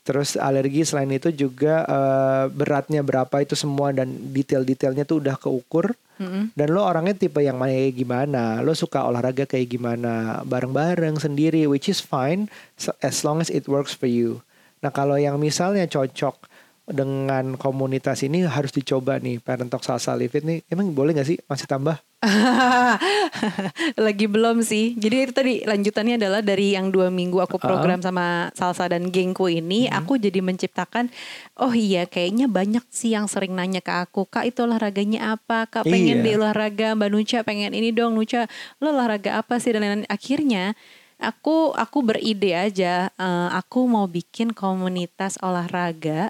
Terus 0.00 0.40
alergi 0.40 0.88
selain 0.88 1.12
itu 1.12 1.28
juga 1.28 1.84
uh, 1.84 2.44
beratnya 2.48 3.04
berapa 3.04 3.44
itu 3.44 3.52
semua 3.52 3.92
dan 3.92 4.08
detail-detailnya 4.32 5.04
tuh 5.04 5.20
udah 5.20 5.36
keukur. 5.36 5.92
Mm-hmm. 6.20 6.52
Dan 6.52 6.68
lo 6.76 6.84
orangnya 6.84 7.16
tipe 7.16 7.40
yang 7.40 7.56
kayak 7.64 7.96
gimana, 7.96 8.60
lo 8.60 8.76
suka 8.76 9.08
olahraga 9.08 9.48
kayak 9.48 9.72
gimana, 9.72 10.44
bareng-bareng 10.44 11.16
sendiri, 11.16 11.64
which 11.64 11.88
is 11.88 12.04
fine 12.04 12.52
as 13.00 13.24
long 13.24 13.40
as 13.40 13.48
it 13.48 13.64
works 13.64 13.96
for 13.96 14.04
you. 14.04 14.44
Nah 14.84 14.92
kalau 14.92 15.16
yang 15.16 15.40
misalnya 15.40 15.88
cocok 15.88 16.49
dengan 16.90 17.54
komunitas 17.54 18.26
ini 18.26 18.42
harus 18.42 18.74
dicoba 18.74 19.22
nih 19.22 19.38
Parent 19.38 19.70
Talk 19.70 19.86
Salsa 19.86 20.12
Live 20.18 20.34
It 20.34 20.44
nih. 20.44 20.66
Emang 20.66 20.90
boleh 20.90 21.14
gak 21.14 21.28
sih 21.30 21.38
masih 21.46 21.70
tambah? 21.70 22.02
Lagi 24.04 24.26
belum 24.28 24.60
sih. 24.60 24.92
Jadi 24.98 25.16
itu 25.24 25.32
tadi 25.32 25.54
lanjutannya 25.64 26.20
adalah 26.20 26.44
dari 26.44 26.76
yang 26.76 26.92
dua 26.92 27.08
minggu 27.08 27.40
aku 27.40 27.56
program 27.56 27.96
uh 27.96 28.04
-huh. 28.04 28.08
sama 28.12 28.26
Salsa 28.52 28.92
dan 28.92 29.08
gengku 29.08 29.48
ini, 29.48 29.88
-huh. 29.88 30.04
aku 30.04 30.20
jadi 30.20 30.44
menciptakan, 30.44 31.08
oh 31.56 31.72
iya 31.72 32.04
kayaknya 32.04 32.44
banyak 32.50 32.84
sih 32.92 33.16
yang 33.16 33.24
sering 33.24 33.56
nanya 33.56 33.80
ke 33.80 33.94
aku, 34.04 34.28
kak 34.28 34.52
itu 34.52 34.68
olahraganya 34.68 35.32
apa? 35.38 35.64
Kak 35.64 35.88
pengen 35.88 36.20
iya. 36.20 36.24
di 36.26 36.30
olahraga, 36.36 36.92
Mbak 36.92 37.08
Nucha 37.08 37.40
pengen 37.40 37.72
ini 37.72 37.88
dong, 37.88 38.12
Nucha 38.12 38.44
lo 38.84 38.92
olahraga 38.92 39.40
apa 39.40 39.56
sih 39.56 39.72
dan 39.72 39.80
lain-lain. 39.80 40.04
Akhirnya 40.12 40.76
aku 41.16 41.72
aku 41.72 42.04
beride 42.04 42.52
aja, 42.52 43.08
uh, 43.16 43.48
aku 43.56 43.88
mau 43.88 44.04
bikin 44.04 44.52
komunitas 44.52 45.40
olahraga 45.40 46.28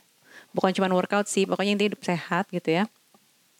bukan 0.54 0.74
cuma 0.74 0.90
workout 0.90 1.26
sih 1.26 1.46
pokoknya 1.46 1.78
intinya 1.78 1.88
hidup 1.94 2.02
sehat 2.02 2.44
gitu 2.50 2.70
ya 2.70 2.84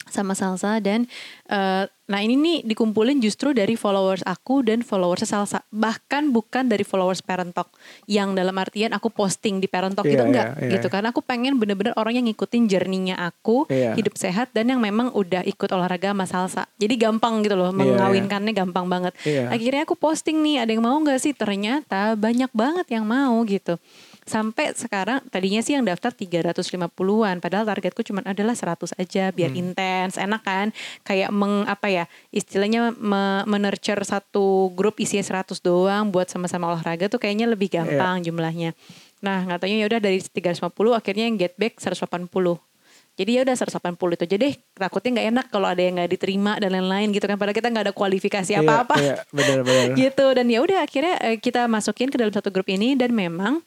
sama 0.09 0.33
salsa 0.35 0.81
dan 0.83 1.05
uh, 1.53 1.85
nah 2.11 2.19
ini 2.19 2.35
nih 2.35 2.59
dikumpulin 2.67 3.23
justru 3.23 3.55
dari 3.55 3.79
followers 3.79 4.27
aku 4.27 4.67
dan 4.67 4.83
followers 4.83 5.23
salsa 5.23 5.63
bahkan 5.71 6.35
bukan 6.35 6.67
dari 6.67 6.83
followers 6.83 7.23
parent 7.23 7.55
talk 7.55 7.71
yang 8.11 8.35
dalam 8.35 8.57
artian 8.59 8.91
aku 8.91 9.13
posting 9.13 9.63
di 9.63 9.71
parent 9.71 9.95
talk 9.95 10.09
yeah, 10.09 10.13
gitu 10.19 10.25
enggak 10.27 10.47
yeah, 10.59 10.63
yeah. 10.67 10.73
gitu 10.75 10.91
karena 10.91 11.15
aku 11.15 11.23
pengen 11.23 11.61
bener-bener 11.61 11.95
orang 11.95 12.19
yang 12.19 12.27
ngikutin 12.27 12.67
journey 12.67 13.15
aku 13.15 13.71
yeah. 13.71 13.95
hidup 13.95 14.19
sehat 14.19 14.51
dan 14.51 14.75
yang 14.75 14.83
memang 14.83 15.15
udah 15.15 15.47
ikut 15.47 15.71
olahraga 15.71 16.11
sama 16.11 16.27
salsa 16.27 16.63
jadi 16.83 16.99
gampang 16.99 17.47
gitu 17.47 17.55
loh 17.55 17.71
iya, 17.71 17.79
iya. 17.79 17.81
mengawinkannya 17.95 18.53
yeah. 18.57 18.61
gampang 18.67 18.87
banget 18.91 19.13
yeah. 19.23 19.47
akhirnya 19.53 19.87
aku 19.87 19.95
posting 19.95 20.43
nih 20.43 20.67
ada 20.67 20.75
yang 20.75 20.83
mau 20.83 20.99
nggak 20.99 21.23
sih 21.23 21.31
ternyata 21.37 22.19
banyak 22.19 22.51
banget 22.51 22.87
yang 22.91 23.07
mau 23.07 23.39
gitu 23.47 23.79
sampai 24.31 24.71
sekarang 24.79 25.19
tadinya 25.27 25.59
sih 25.59 25.75
yang 25.75 25.83
daftar 25.83 26.15
350-an 26.15 27.43
padahal 27.43 27.67
targetku 27.67 28.07
cuma 28.07 28.23
adalah 28.23 28.55
100 28.55 28.95
aja 28.95 29.35
biar 29.35 29.51
hmm. 29.51 29.61
intens 29.61 30.15
enak 30.15 30.43
kan 30.47 30.67
kayak 31.03 31.35
meng 31.35 31.67
apa 31.67 31.91
ya 31.91 32.05
istilahnya 32.31 32.95
me, 32.95 33.43
menurture 33.51 33.99
satu 34.07 34.71
grup 34.79 35.03
isinya 35.03 35.43
100 35.43 35.59
doang 35.59 36.15
buat 36.15 36.31
sama-sama 36.31 36.71
olahraga 36.71 37.11
tuh 37.11 37.19
kayaknya 37.19 37.51
lebih 37.51 37.67
iya. 37.75 37.83
gampang 37.83 38.23
yeah. 38.23 38.27
jumlahnya 38.31 38.71
nah 39.19 39.43
nggak 39.45 39.67
ya 39.67 39.85
udah 39.91 40.01
dari 40.01 40.23
350 40.23 40.71
akhirnya 40.95 41.25
yang 41.27 41.37
get 41.37 41.59
back 41.59 41.83
180 41.83 42.07
jadi 43.21 43.37
ya 43.37 43.41
udah 43.45 43.53
180 43.53 44.17
itu 44.17 44.23
aja 44.25 44.37
deh. 44.41 44.55
Takutnya 44.73 45.11
nggak 45.13 45.29
enak 45.29 45.47
kalau 45.53 45.69
ada 45.69 45.83
yang 45.85 46.01
nggak 46.01 46.09
diterima 46.17 46.57
dan 46.57 46.73
lain-lain 46.73 47.13
gitu 47.13 47.29
kan. 47.29 47.37
Padahal 47.37 47.53
kita 47.53 47.69
nggak 47.69 47.85
ada 47.91 47.93
kualifikasi 47.93 48.49
iya, 48.57 48.65
apa-apa. 48.65 48.97
Iya, 48.97 49.05
iya 49.05 49.15
benar 49.29 49.59
benar. 49.61 49.87
gitu 50.01 50.27
dan 50.33 50.47
ya 50.49 50.59
udah 50.65 50.79
akhirnya 50.81 51.15
eh, 51.21 51.37
kita 51.37 51.69
masukin 51.69 52.09
ke 52.09 52.17
dalam 52.17 52.33
satu 52.33 52.49
grup 52.49 52.73
ini 52.73 52.97
dan 52.97 53.13
memang 53.13 53.61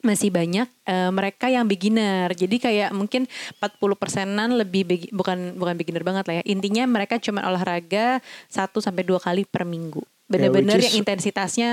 masih 0.00 0.30
banyak 0.30 0.68
uh, 0.86 1.10
mereka 1.10 1.50
yang 1.50 1.66
beginner. 1.66 2.30
Jadi 2.32 2.56
kayak 2.62 2.90
mungkin 2.94 3.26
40 3.58 3.98
persenan 3.98 4.54
lebih 4.54 4.86
begi, 4.86 5.08
bukan 5.10 5.58
bukan 5.58 5.74
beginner 5.74 6.04
banget 6.06 6.24
lah 6.26 6.34
ya. 6.40 6.44
Intinya 6.46 6.84
mereka 6.86 7.18
cuma 7.18 7.42
olahraga 7.46 8.22
satu 8.46 8.78
sampai 8.78 9.02
dua 9.02 9.18
kali 9.18 9.44
per 9.44 9.66
minggu. 9.66 10.02
Bener-bener 10.28 10.76
yeah, 10.78 10.92
yang 10.92 10.94
intensitasnya 11.02 11.70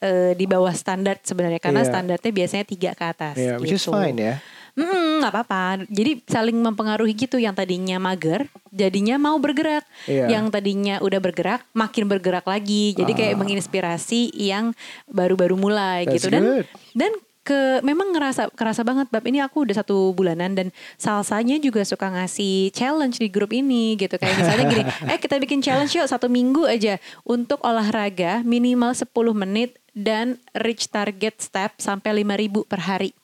uh, 0.00 0.32
di 0.32 0.46
bawah 0.46 0.72
standar 0.72 1.18
sebenarnya 1.20 1.58
karena 1.58 1.82
yeah. 1.82 1.90
standarnya 1.90 2.32
biasanya 2.32 2.64
tiga 2.64 2.90
ke 2.94 3.04
atas. 3.04 3.36
Yeah, 3.36 3.58
which 3.60 3.74
gitu. 3.74 3.90
is 3.90 3.92
fine 3.92 4.18
ya. 4.18 4.36
Hmm, 4.76 5.24
nggak 5.24 5.32
apa-apa. 5.32 5.88
Jadi 5.88 6.20
saling 6.28 6.60
mempengaruhi 6.60 7.16
gitu. 7.16 7.40
Yang 7.40 7.64
tadinya 7.64 7.96
mager, 7.96 8.44
jadinya 8.68 9.16
mau 9.16 9.40
bergerak. 9.40 9.88
Yeah. 10.04 10.28
Yang 10.28 10.52
tadinya 10.52 11.00
udah 11.00 11.16
bergerak, 11.16 11.64
makin 11.72 12.04
bergerak 12.04 12.44
lagi. 12.44 12.92
Jadi 12.92 13.12
ah. 13.12 13.16
kayak 13.16 13.34
menginspirasi 13.40 14.36
yang 14.36 14.76
baru-baru 15.08 15.56
mulai 15.56 16.04
That's 16.04 16.20
gitu. 16.20 16.28
Dan 16.28 16.42
good. 16.44 16.66
dan 16.92 17.12
ke 17.46 17.78
memang 17.86 18.10
ngerasa 18.10 18.50
kerasa 18.58 18.82
banget 18.82 19.06
bab 19.06 19.22
ini 19.22 19.38
aku 19.38 19.62
udah 19.62 19.78
satu 19.78 20.10
bulanan 20.10 20.58
dan 20.58 20.74
salsanya 20.98 21.62
juga 21.62 21.86
suka 21.86 22.10
ngasih 22.10 22.74
challenge 22.74 23.22
di 23.22 23.30
grup 23.30 23.54
ini 23.54 23.94
gitu 23.94 24.18
kayak 24.18 24.34
misalnya 24.34 24.64
gini 24.66 24.84
eh 25.14 25.18
kita 25.22 25.38
bikin 25.38 25.62
challenge 25.62 25.94
yuk 25.94 26.10
satu 26.10 26.26
minggu 26.26 26.66
aja 26.66 26.98
untuk 27.22 27.62
olahraga 27.62 28.42
minimal 28.42 28.90
10 28.90 29.06
menit 29.38 29.78
dan 29.94 30.42
reach 30.58 30.90
target 30.90 31.38
step 31.38 31.78
sampai 31.78 32.26
5000 32.26 32.66
per 32.66 32.80
hari 32.82 33.14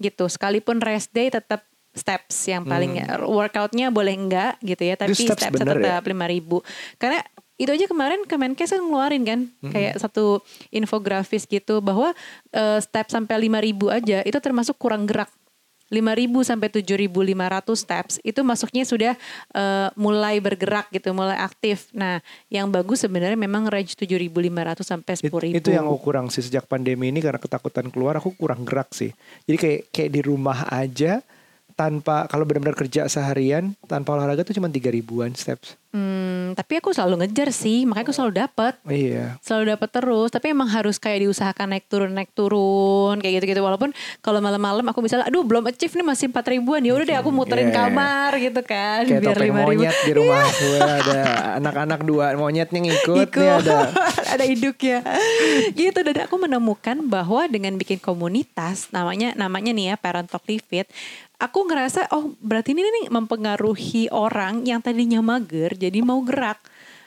gitu 0.00 0.32
sekalipun 0.32 0.80
rest 0.80 1.12
day 1.12 1.28
tetap 1.28 1.68
steps 1.92 2.48
yang 2.48 2.64
paling 2.64 2.96
hmm. 2.96 3.28
workoutnya 3.28 3.92
boleh 3.92 4.16
enggak 4.16 4.56
gitu 4.64 4.88
ya 4.88 4.96
tapi 4.96 5.12
steps, 5.12 5.36
steps 5.36 5.60
tetap 5.60 5.76
ya? 5.76 6.00
lima 6.00 6.24
ribu 6.24 6.64
karena 6.96 7.20
itu 7.60 7.68
aja 7.68 7.84
kemarin 7.84 8.24
Kemenkes 8.24 8.72
kan 8.72 8.80
ngeluarin 8.80 9.22
kan 9.28 9.40
hmm. 9.60 9.72
kayak 9.76 9.94
satu 10.00 10.40
infografis 10.72 11.44
gitu 11.44 11.84
bahwa 11.84 12.16
uh, 12.56 12.80
step 12.80 13.12
sampai 13.12 13.36
5000 13.52 13.96
aja 14.00 14.18
itu 14.24 14.38
termasuk 14.40 14.80
kurang 14.80 15.04
gerak 15.04 15.28
5000 15.90 16.30
sampai 16.46 16.68
7500 16.70 17.66
steps 17.74 18.14
itu 18.22 18.40
masuknya 18.46 18.86
sudah 18.86 19.12
uh, 19.58 19.90
mulai 19.98 20.38
bergerak 20.38 20.86
gitu, 20.94 21.10
mulai 21.10 21.34
aktif. 21.34 21.90
Nah, 21.90 22.22
yang 22.46 22.70
bagus 22.70 23.02
sebenarnya 23.02 23.34
memang 23.34 23.66
range 23.66 23.98
7500 23.98 24.86
sampai 24.86 25.12
10000. 25.18 25.50
It, 25.50 25.66
itu 25.66 25.74
yang 25.74 25.90
aku 25.90 25.98
kurang 25.98 26.30
sih 26.30 26.46
sejak 26.46 26.70
pandemi 26.70 27.10
ini 27.10 27.18
karena 27.18 27.42
ketakutan 27.42 27.90
keluar 27.90 28.14
aku 28.22 28.38
kurang 28.38 28.62
gerak 28.62 28.94
sih. 28.94 29.10
Jadi 29.50 29.56
kayak 29.58 29.80
kayak 29.90 30.10
di 30.14 30.20
rumah 30.22 30.70
aja 30.70 31.26
tanpa 31.80 32.28
kalau 32.28 32.44
benar-benar 32.44 32.76
kerja 32.76 33.08
seharian 33.08 33.72
tanpa 33.88 34.12
olahraga 34.12 34.44
tuh 34.44 34.52
cuma 34.52 34.68
tiga 34.68 34.92
ribuan 34.92 35.32
steps. 35.32 35.80
Hmm, 35.90 36.54
tapi 36.54 36.78
aku 36.78 36.94
selalu 36.94 37.24
ngejar 37.24 37.50
sih, 37.50 37.82
makanya 37.82 38.06
aku 38.06 38.14
selalu 38.14 38.32
dapat. 38.46 38.78
Iya. 38.86 39.40
Selalu 39.42 39.74
dapat 39.74 39.88
terus, 39.90 40.28
tapi 40.30 40.54
emang 40.54 40.70
harus 40.70 41.02
kayak 41.02 41.26
diusahakan 41.26 41.74
naik 41.74 41.90
turun 41.90 42.14
naik 42.14 42.30
turun 42.30 43.18
kayak 43.18 43.42
gitu-gitu. 43.42 43.58
Walaupun 43.58 43.90
kalau 44.22 44.38
malam-malam 44.38 44.86
aku 44.86 45.02
misalnya, 45.02 45.26
aduh 45.26 45.42
belum 45.42 45.66
achieve 45.66 45.90
nih 45.90 46.06
masih 46.06 46.30
empat 46.30 46.46
ribuan, 46.52 46.84
ya 46.84 46.94
udah 46.94 47.06
deh 47.08 47.18
aku 47.18 47.34
muterin 47.34 47.72
yeah. 47.72 47.90
kamar 47.90 48.30
gitu 48.38 48.60
kan, 48.62 49.02
kayak 49.02 49.22
biar 49.24 49.38
ribu. 49.40 49.58
monyet 49.66 49.96
di 50.06 50.12
rumah 50.14 50.46
iya. 50.46 50.60
gue 50.60 50.78
ada 50.78 51.20
anak-anak 51.58 52.00
dua 52.06 52.26
monyetnya 52.38 52.80
ngikut, 52.86 53.26
Ikut. 53.26 53.40
nih 53.40 53.50
ada 53.50 53.78
ada 54.38 54.44
ya. 54.46 55.00
gitu 55.74 55.98
dan 56.06 56.16
aku 56.22 56.36
menemukan 56.38 57.02
bahwa 57.08 57.50
dengan 57.50 57.74
bikin 57.74 57.98
komunitas 57.98 58.94
namanya 58.94 59.34
namanya 59.34 59.74
nih 59.74 59.84
ya 59.90 59.94
Parent 59.98 60.30
Talk 60.30 60.46
Live 60.46 60.70
aku 61.40 61.64
ngerasa 61.66 62.12
oh 62.12 62.36
berarti 62.38 62.76
ini 62.76 62.84
nih 62.84 63.06
mempengaruhi 63.08 64.12
orang 64.12 64.68
yang 64.68 64.84
tadinya 64.84 65.24
mager 65.24 65.72
jadi 65.74 65.98
mau 66.04 66.20
gerak. 66.20 66.60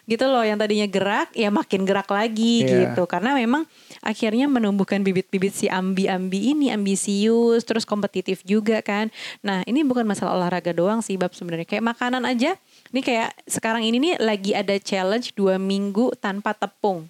Gitu 0.04 0.28
loh 0.28 0.44
yang 0.44 0.60
tadinya 0.60 0.84
gerak 0.84 1.32
ya 1.32 1.48
makin 1.48 1.88
gerak 1.88 2.12
lagi 2.12 2.68
yeah. 2.68 2.92
gitu. 2.92 3.08
Karena 3.08 3.40
memang 3.40 3.64
akhirnya 4.04 4.52
menumbuhkan 4.52 5.00
bibit-bibit 5.00 5.56
si 5.56 5.72
ambi-ambi 5.72 6.52
ini 6.52 6.76
ambisius 6.76 7.64
terus 7.64 7.88
kompetitif 7.88 8.44
juga 8.44 8.84
kan. 8.84 9.08
Nah 9.40 9.64
ini 9.64 9.80
bukan 9.88 10.04
masalah 10.04 10.36
olahraga 10.36 10.76
doang 10.76 11.00
sih 11.00 11.16
bab 11.16 11.32
sebenarnya. 11.32 11.64
Kayak 11.64 11.96
makanan 11.96 12.28
aja. 12.28 12.60
Ini 12.92 13.00
kayak 13.00 13.32
sekarang 13.48 13.88
ini 13.88 13.96
nih 14.02 14.14
lagi 14.20 14.52
ada 14.52 14.76
challenge 14.76 15.32
dua 15.40 15.56
minggu 15.56 16.12
tanpa 16.20 16.52
tepung. 16.52 17.08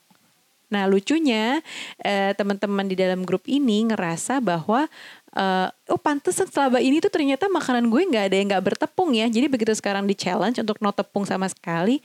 Nah 0.69 0.85
lucunya 0.85 1.65
eh, 2.01 2.33
teman-teman 2.37 2.85
di 2.85 2.93
dalam 2.93 3.25
grup 3.25 3.45
ini 3.49 3.89
ngerasa 3.89 4.37
bahwa 4.37 4.85
uh, 5.33 5.67
oh 5.89 5.99
pantesan 5.99 6.47
selama 6.49 6.79
ini 6.79 7.01
tuh 7.01 7.09
ternyata 7.09 7.49
makanan 7.49 7.89
gue 7.89 8.01
nggak 8.05 8.25
ada 8.31 8.35
yang 8.37 8.47
nggak 8.53 8.65
bertepung 8.73 9.13
ya. 9.13 9.25
Jadi 9.29 9.45
begitu 9.49 9.73
sekarang 9.73 10.05
di 10.05 10.15
challenge 10.15 10.61
untuk 10.61 10.77
no 10.79 10.93
tepung 10.93 11.25
sama 11.25 11.49
sekali, 11.49 11.99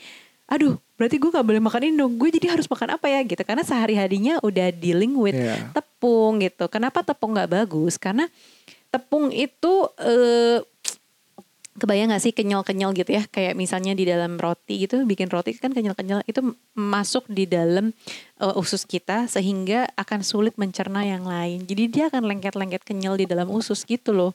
aduh 0.48 0.76
berarti 0.98 1.16
gue 1.20 1.30
nggak 1.30 1.46
boleh 1.46 1.62
makan 1.62 1.80
ini 1.88 1.94
dong. 1.96 2.12
Gue 2.16 2.28
jadi 2.34 2.52
harus 2.52 2.66
makan 2.66 2.98
apa 2.98 3.06
ya 3.06 3.20
gitu. 3.22 3.42
Karena 3.44 3.62
sehari 3.62 3.94
harinya 3.94 4.40
udah 4.42 4.72
dealing 4.74 5.14
with 5.14 5.36
yeah. 5.36 5.70
tepung 5.76 6.40
gitu. 6.42 6.66
Kenapa 6.72 7.04
tepung 7.04 7.36
nggak 7.36 7.50
bagus? 7.52 8.00
Karena 8.00 8.26
tepung 8.88 9.28
itu 9.28 9.88
uh, 10.00 10.58
kebayang 11.78 12.10
gak 12.12 12.22
sih 12.22 12.34
kenyal-kenyal 12.34 12.92
gitu 12.92 13.14
ya? 13.14 13.24
Kayak 13.30 13.54
misalnya 13.54 13.94
di 13.94 14.04
dalam 14.04 14.36
roti 14.36 14.84
gitu 14.84 15.06
bikin 15.06 15.30
roti 15.30 15.56
kan 15.56 15.70
kenyal-kenyal 15.70 16.26
itu 16.26 16.54
masuk 16.74 17.24
di 17.30 17.46
dalam 17.46 17.94
uh, 18.42 18.54
usus 18.58 18.84
kita 18.84 19.30
sehingga 19.30 19.88
akan 19.94 20.26
sulit 20.26 20.58
mencerna 20.58 21.06
yang 21.06 21.24
lain. 21.24 21.64
Jadi 21.64 21.82
dia 21.88 22.04
akan 22.10 22.26
lengket-lengket 22.26 22.82
kenyal 22.84 23.16
di 23.16 23.24
dalam 23.24 23.48
usus 23.48 23.86
gitu 23.86 24.10
loh 24.10 24.34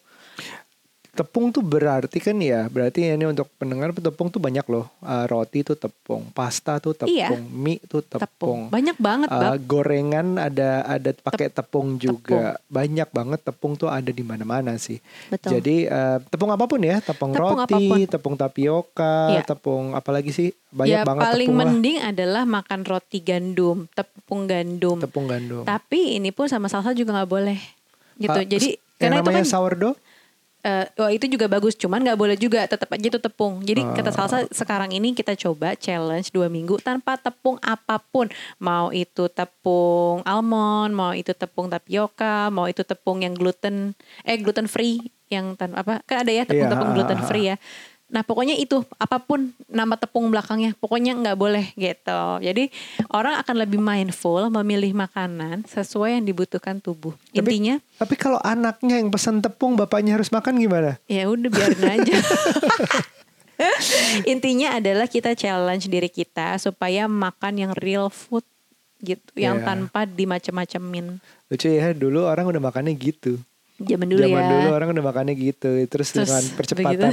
tepung 1.14 1.54
tuh 1.54 1.62
berarti 1.62 2.18
kan 2.18 2.34
ya, 2.42 2.66
berarti 2.66 3.14
ini 3.14 3.30
untuk 3.30 3.46
pendengar 3.62 3.94
tepung 3.94 4.34
tuh 4.34 4.42
banyak 4.42 4.66
loh. 4.66 4.90
Uh, 4.98 5.30
roti 5.30 5.62
tuh 5.62 5.78
tepung, 5.78 6.26
pasta 6.34 6.82
tuh 6.82 6.98
tepung, 6.98 7.14
Iya. 7.14 7.30
mie 7.54 7.78
tuh 7.86 8.02
tepung. 8.02 8.26
Tepung. 8.26 8.60
Banyak 8.74 8.98
banget, 8.98 9.30
Uh, 9.30 9.54
Bab. 9.54 9.62
gorengan 9.62 10.42
ada 10.42 10.82
ada 10.82 11.14
pakai 11.14 11.54
tepung 11.54 12.02
juga. 12.02 12.58
Banyak 12.66 13.14
banget 13.14 13.40
tepung 13.46 13.78
tuh 13.78 13.94
ada 13.94 14.10
di 14.10 14.26
mana-mana 14.26 14.74
sih. 14.82 14.98
Betul. 15.30 15.62
Jadi 15.62 15.86
uh, 15.86 16.18
tepung 16.34 16.50
apa 16.50 16.66
pun 16.66 16.82
ya, 16.82 16.98
tepung, 16.98 17.30
Tepung 17.30 17.62
roti, 17.62 17.74
apa 17.78 17.78
pun. 17.78 18.00
tepung 18.10 18.36
tapioka, 18.36 19.16
Iya. 19.30 19.42
tepung 19.46 19.86
apalagi 19.94 20.34
sih? 20.34 20.50
Banyak 20.74 20.90
ya 20.90 21.06
banget 21.06 21.24
paling 21.30 21.46
tepung 21.46 21.58
lah. 21.62 21.66
mending 21.70 21.98
adalah 22.02 22.44
makan 22.50 22.82
roti 22.90 23.22
gandum, 23.22 23.86
tepung 23.94 24.50
gandum. 24.50 24.98
Tepung 24.98 25.30
gandum. 25.30 25.62
Tapi 25.62 26.18
ini 26.18 26.34
pun 26.34 26.50
sama 26.50 26.66
salsa 26.66 26.98
juga 26.98 27.14
nggak 27.14 27.30
boleh. 27.30 27.62
Gitu. 28.18 28.34
Ah, 28.34 28.42
Jadi 28.42 28.82
karena 28.98 29.22
itu 29.22 29.30
kan 29.30 29.46
sourdough? 29.46 29.94
Eh, 30.64 30.88
oh 30.96 31.12
itu 31.12 31.28
juga 31.28 31.52
bagus, 31.52 31.76
cuman 31.76 32.00
nggak 32.00 32.16
boleh 32.16 32.40
juga 32.40 32.64
tetap 32.64 32.88
aja 32.88 33.04
itu 33.12 33.20
tepung. 33.20 33.60
Jadi 33.68 33.84
Ah. 33.84 34.00
kata 34.00 34.16
salsa 34.16 34.38
sekarang 34.48 34.96
ini 34.96 35.12
kita 35.12 35.36
coba 35.36 35.76
challenge 35.76 36.32
dua 36.32 36.48
minggu 36.48 36.80
tanpa 36.80 37.20
tepung 37.20 37.60
apa 37.60 38.00
pun, 38.00 38.32
mau 38.64 38.88
itu 38.96 39.28
tepung 39.28 40.24
almond, 40.24 40.96
mau 40.96 41.12
itu 41.12 41.36
tepung 41.36 41.68
tapioka, 41.68 42.48
mau 42.48 42.72
itu 42.72 42.80
tepung 42.88 43.20
yang 43.20 43.36
gluten, 43.36 43.92
eh 44.24 44.40
gluten 44.40 44.72
free 44.72 45.04
yang 45.28 45.60
tan 45.60 45.76
apa 45.76 46.00
kan 46.08 46.24
ada 46.24 46.32
ya 46.32 46.48
tepung-tepung 46.48 46.96
gluten 46.96 47.20
ah, 47.20 47.24
ah, 47.24 47.28
free 47.28 47.46
ya. 47.52 47.56
Nah 48.14 48.22
pokoknya 48.22 48.54
itu 48.54 48.86
apa 48.96 49.18
pun 49.18 49.50
nama 49.66 49.98
tepung 49.98 50.30
belakangnya, 50.30 50.78
pokoknya 50.78 51.18
nggak 51.18 51.34
boleh 51.34 51.66
gitu. 51.74 52.22
Jadi 52.40 52.70
orang 53.10 53.42
akan 53.42 53.56
lebih 53.58 53.82
mindful 53.82 54.54
memilih 54.54 54.94
makanan 54.94 55.66
sesuai 55.66 56.22
yang 56.22 56.24
dibutuhkan 56.24 56.78
tubuh. 56.78 57.18
Tapi- 57.34 57.42
Intinya 57.42 57.76
Tapi 57.98 58.14
kalau 58.14 58.38
anaknya 58.38 59.02
yang 59.02 59.10
pesan 59.10 59.42
tepung, 59.42 59.74
bapaknya 59.74 60.14
harus 60.14 60.30
makan 60.30 60.56
gimana? 60.56 61.02
ya 61.10 61.26
udah 61.26 61.50
biarin 61.50 61.84
aja. 61.92 62.14
Intinya 64.26 64.76
adalah 64.76 65.06
kita 65.06 65.34
challenge 65.34 65.88
diri 65.88 66.10
kita 66.10 66.58
supaya 66.58 67.06
makan 67.06 67.54
yang 67.60 67.72
real 67.74 68.10
food 68.10 68.44
gitu, 69.00 69.26
yang 69.36 69.60
Iya. 69.60 69.66
tanpa 69.66 70.06
dimacem-macemin. 70.06 71.18
Lucu 71.50 71.68
ya, 71.68 71.92
dulu 71.92 72.24
orang 72.24 72.46
udah 72.48 72.62
makannya 72.62 72.94
gitu. 72.94 73.38
Zaman 73.82 74.06
dulu 74.06 74.22
Zaman 74.22 74.44
ya. 74.44 74.50
dulu 74.54 74.68
orang 74.70 74.90
udah 74.94 75.06
makannya 75.06 75.34
gitu. 75.34 75.72
Terus, 75.90 76.14
Terus 76.14 76.30
dengan 76.30 76.44
percepatan 76.54 77.12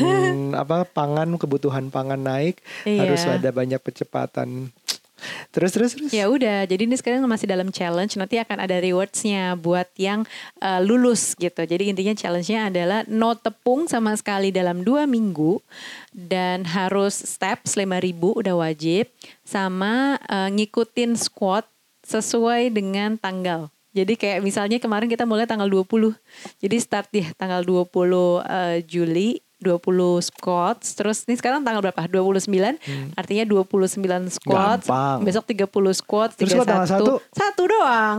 apa 0.62 0.84
pangan 0.84 1.28
kebutuhan 1.40 1.88
pangan 1.88 2.20
naik 2.20 2.60
Iya. 2.84 3.08
harus 3.08 3.22
ada 3.24 3.48
banyak 3.48 3.80
percepatan. 3.80 4.68
Terus 5.52 5.76
terus 5.76 5.92
terus. 5.92 6.08
Ya 6.16 6.32
udah, 6.32 6.64
jadi 6.64 6.88
ini 6.88 6.96
sekarang 6.96 7.20
masih 7.28 7.44
dalam 7.44 7.68
challenge. 7.68 8.16
Nanti 8.16 8.40
akan 8.40 8.56
ada 8.64 8.80
rewardsnya 8.80 9.52
buat 9.52 9.84
yang 10.00 10.24
uh, 10.64 10.80
lulus 10.80 11.36
gitu. 11.36 11.60
Jadi 11.60 11.92
intinya 11.92 12.16
challenge-nya 12.16 12.72
adalah 12.72 13.04
no 13.04 13.36
tepung 13.36 13.84
sama 13.84 14.16
sekali 14.16 14.48
dalam 14.48 14.80
dua 14.80 15.04
minggu 15.04 15.60
dan 16.16 16.64
harus 16.64 17.12
steps 17.12 17.76
5000 17.76 18.16
udah 18.16 18.54
wajib 18.56 19.12
sama 19.44 20.16
uh, 20.24 20.48
ngikutin 20.48 21.20
squat 21.20 21.68
sesuai 22.00 22.72
dengan 22.72 23.20
tanggal. 23.20 23.68
Jadi 23.90 24.14
kayak 24.14 24.46
misalnya 24.46 24.78
kemarin 24.78 25.10
kita 25.10 25.26
mulai 25.26 25.50
tanggal 25.50 25.66
20. 25.66 26.14
Jadi 26.62 26.76
start 26.78 27.08
di 27.10 27.26
tanggal 27.34 27.66
20 27.66 27.90
uh, 27.90 28.78
Juli 28.86 29.42
20 29.60 30.24
squats. 30.24 30.96
Terus 30.96 31.28
ini 31.28 31.36
sekarang 31.36 31.66
tanggal 31.66 31.84
berapa? 31.84 32.08
29. 32.08 32.48
Artinya 33.14 33.44
29 33.44 34.30
squats. 34.30 34.86
Gampang. 34.88 35.18
Besok 35.26 35.44
30 35.50 35.68
squats, 36.00 36.34
Terus 36.38 36.50
kalau 36.56 36.66
tanggal 36.66 36.88
31. 36.88 36.92
satu? 36.96 37.12
Satu 37.34 37.62
doang. 37.68 38.18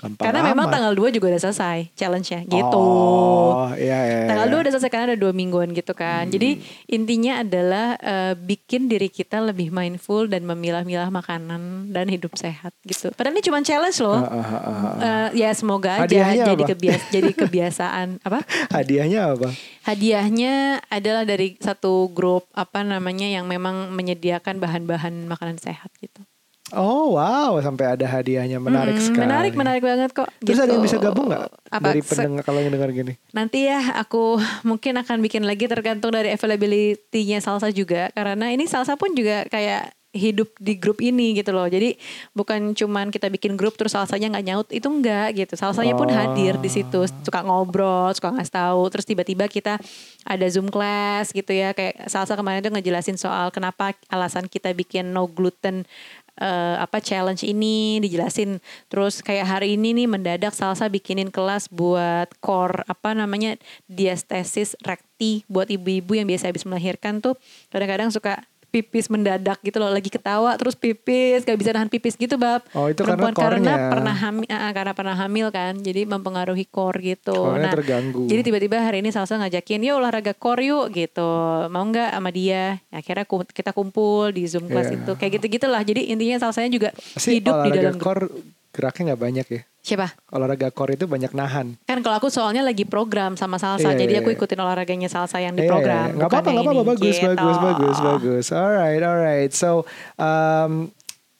Gampang 0.00 0.24
Karena 0.24 0.40
memang 0.40 0.64
amat. 0.64 0.72
tanggal 0.72 0.92
2 0.96 1.12
juga 1.12 1.26
udah 1.28 1.42
selesai 1.44 1.92
challenge-nya 1.92 2.48
gitu. 2.48 2.80
Oh, 2.80 3.68
iya, 3.76 4.00
iya, 4.00 4.18
Tanggal 4.24 4.48
iya. 4.48 4.54
2 4.56 4.62
udah 4.64 4.72
selesai 4.72 4.88
karena 4.88 5.04
ada 5.12 5.18
dua 5.20 5.32
mingguan 5.36 5.76
gitu 5.76 5.92
kan. 5.92 6.24
Jadi 6.32 6.56
intinya 6.88 7.44
adalah 7.44 8.00
eh, 8.00 8.32
bikin 8.32 8.88
diri 8.88 9.12
kita 9.12 9.44
lebih 9.44 9.68
mindful 9.68 10.24
dan 10.24 10.48
memilah-milah 10.48 11.12
makanan 11.12 11.92
dan 11.92 12.08
hidup 12.08 12.32
sehat 12.40 12.72
gitu. 12.88 13.12
Padahal 13.12 13.36
ini 13.36 13.44
cuma 13.44 13.60
challenge 13.60 14.00
loh. 14.00 14.24
Ah, 14.24 14.32
ah, 14.32 14.40
ah, 14.40 14.64
ah. 14.64 14.94
Eh, 15.28 15.44
ya 15.44 15.52
semoga 15.52 16.00
aja 16.00 16.08
Hadiahnya 16.08 16.44
jadi 16.48 16.62
apa? 16.64 16.70
kebias 16.72 17.02
jadi 17.12 17.30
kebiasaan 17.44 18.06
apa? 18.24 18.40
Hadiahnya 18.72 19.20
apa? 19.36 19.48
Hadiahnya 19.84 20.80
adalah 20.88 21.28
dari 21.28 21.60
satu 21.60 22.08
grup 22.08 22.48
apa 22.56 22.80
namanya 22.80 23.28
yang 23.28 23.44
memang 23.44 23.92
menyediakan 23.92 24.56
bahan-bahan 24.56 25.28
makanan 25.28 25.60
sehat 25.60 25.92
gitu. 26.00 26.24
Oh 26.72 27.12
wow, 27.12 27.58
sampai 27.58 27.84
ada 27.90 28.06
hadiahnya 28.06 28.56
menarik 28.56 28.94
Mm, 28.94 29.02
sekali. 29.02 29.22
Menarik, 29.22 29.52
menarik 29.52 29.82
banget 29.82 30.10
kok. 30.12 30.28
Terus 30.38 30.54
gitu. 30.54 30.64
ada 30.64 30.72
yang 30.72 30.84
bisa 30.84 30.96
gabung 30.96 31.26
nggak 31.26 31.44
dari 31.76 32.00
pendengar 32.00 32.42
kalau 32.42 32.58
yang 32.58 32.70
dengar 32.70 32.90
gini? 32.90 33.12
Nanti 33.30 33.66
ya 33.66 33.96
aku 33.96 34.38
mungkin 34.68 34.94
akan 34.96 35.18
bikin 35.20 35.42
lagi 35.42 35.66
tergantung 35.66 36.10
dari 36.10 36.30
availability-nya 36.30 37.38
salsa 37.38 37.68
juga 37.70 38.08
karena 38.10 38.48
ini 38.48 38.64
salsa 38.64 38.94
pun 38.94 39.10
juga 39.12 39.44
kayak 39.46 39.90
hidup 40.10 40.50
di 40.58 40.74
grup 40.74 40.98
ini 40.98 41.38
gitu 41.38 41.54
loh. 41.54 41.70
Jadi 41.70 41.94
bukan 42.32 42.74
cuman 42.74 43.14
kita 43.14 43.30
bikin 43.30 43.54
grup 43.54 43.78
terus 43.78 43.94
salsanya 43.94 44.26
nggak 44.28 44.42
nyaut 44.44 44.68
itu 44.68 44.82
enggak 44.82 45.38
gitu. 45.38 45.54
Salsanya 45.54 45.94
pun 45.94 46.06
Oh. 46.06 46.12
hadir 46.12 46.58
di 46.58 46.66
situ, 46.66 46.98
suka 47.22 47.46
ngobrol, 47.46 48.10
suka 48.10 48.34
ngasih 48.34 48.50
tahu. 48.50 48.90
Terus 48.90 49.06
tiba-tiba 49.06 49.46
kita 49.46 49.78
ada 50.26 50.46
Zoom 50.50 50.66
class 50.66 51.30
gitu 51.30 51.54
ya. 51.54 51.70
Kayak 51.70 52.10
salsa 52.10 52.34
kemarin 52.34 52.58
tuh 52.58 52.74
ngejelasin 52.74 53.14
soal 53.14 53.54
kenapa 53.54 53.94
alasan 54.10 54.50
kita 54.50 54.74
bikin 54.74 55.14
no 55.14 55.30
gluten 55.30 55.86
eh, 56.40 56.76
apa 56.80 56.98
challenge 56.98 57.44
ini 57.46 58.00
dijelasin. 58.02 58.58
Terus 58.88 59.20
kayak 59.20 59.46
hari 59.46 59.76
ini 59.76 59.94
nih 59.94 60.08
mendadak 60.10 60.56
salsa 60.56 60.88
bikinin 60.88 61.30
kelas 61.30 61.68
buat 61.70 62.32
core 62.42 62.82
apa 62.88 63.14
namanya 63.14 63.60
diastasis 63.86 64.74
rekti 64.82 65.44
buat 65.46 65.68
ibu-ibu 65.68 66.16
yang 66.16 66.26
biasa 66.26 66.50
habis 66.50 66.66
melahirkan 66.66 67.22
tuh. 67.22 67.36
Kadang-kadang 67.70 68.10
suka 68.10 68.49
pipis 68.70 69.06
mendadak 69.06 69.58
gitu 69.60 69.76
loh 69.76 69.88
lagi 69.88 70.06
ketawa 70.06 70.54
terus 70.54 70.72
pipis 70.72 71.42
gak 71.42 71.54
bisa 71.54 71.70
nahan 71.70 71.86
pipis 71.86 72.14
gitu 72.14 72.34
bab 72.34 72.62
Oh, 72.70 72.86
itu 72.86 73.00
karena 73.00 73.18
Perempuan 73.20 73.34
karena 73.34 73.58
core-nya. 73.60 73.90
pernah 73.90 74.14
hamil 74.14 74.46
karena 74.70 74.92
pernah 74.92 75.16
hamil 75.16 75.46
kan 75.48 75.72
jadi 75.76 76.06
mempengaruhi 76.06 76.64
core 76.64 76.98
gitu 77.04 77.34
Core-nya 77.34 77.70
terganggu. 77.70 78.24
jadi 78.24 78.40
tiba-tiba 78.40 78.78
hari 78.78 78.98
ini 78.98 79.10
salsa 79.10 79.36
ngajakin 79.36 79.82
yuk 79.82 79.98
olahraga 79.98 80.32
core 80.32 80.62
yuk 80.64 80.86
gitu 80.90 81.30
mau 81.66 81.82
nggak 81.82 82.10
sama 82.12 82.30
dia 82.30 82.64
akhirnya 82.88 83.22
kita 83.44 83.70
kumpul 83.70 84.30
di 84.30 84.46
zoom 84.46 84.64
class 84.64 84.86
Iya. 84.86 84.96
itu 84.96 85.12
kayak 85.12 85.32
gitu 85.36 85.46
gitulah 85.52 85.82
jadi 85.82 86.06
intinya 86.06 86.38
salsanya 86.38 86.70
juga 86.70 86.88
Pasti 86.94 87.36
hidup 87.36 87.54
di 87.62 87.70
dalam 87.72 87.96
core 87.96 88.30
geraknya 88.70 89.02
nggak 89.10 89.20
banyak 89.20 89.46
ya. 89.48 89.62
Siapa 89.80 90.12
Olahraga 90.28 90.68
core 90.68 90.94
itu 90.94 91.04
banyak 91.04 91.32
nahan. 91.32 91.74
kan 91.80 91.98
kalau 92.00 92.16
aku 92.16 92.28
soalnya 92.28 92.60
lagi 92.60 92.84
program 92.84 93.34
sama 93.34 93.56
salsa 93.56 93.90
Iya, 93.90 93.98
jadi 93.98 94.12
iya, 94.12 94.20
aku 94.20 94.30
iya. 94.30 94.36
ikutin 94.36 94.58
olahraganya 94.58 95.08
salsa 95.08 95.38
yang 95.38 95.52
di 95.52 95.64
Iya, 95.64 95.70
program 95.70 96.06
iya. 96.06 96.14
Nggak 96.14 96.28
apa-apa, 96.28 96.36
bukan 96.36 96.52
nggak 96.52 96.60
yang 96.60 96.74
apa-apa. 96.76 96.92
Bagus, 96.92 97.14
Gitu. 97.14 97.26
bagus, 97.26 97.56
bagus, 97.58 97.96
bagus. 97.98 98.46
Alright, 98.50 99.02
alright. 99.02 99.50
So, 99.50 99.88
um, 100.16 100.72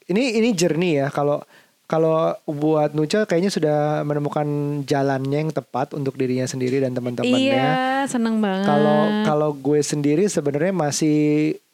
ini 0.07 0.37
ini 0.37 0.49
journey 0.51 0.97
ya. 0.97 1.09
Kalau 1.09 1.45
kalau 1.85 2.17
buat 2.45 2.95
Nucha 2.95 3.27
kayaknya 3.27 3.51
sudah 3.51 3.79
menemukan 4.01 4.47
jalannya 4.85 5.39
yang 5.41 5.51
tepat 5.51 5.91
untuk 5.93 6.15
dirinya 6.15 6.47
sendiri 6.47 6.79
dan 6.79 6.95
teman-temannya. 6.95 7.35
iya 7.51 7.75
seneng 8.07 8.39
banget 8.39 8.63
Kalau 8.65 8.99
kalau 9.27 9.51
gue 9.53 9.81
sendiri 9.81 10.25
sebenarnya 10.25 10.71
masih 10.71 11.19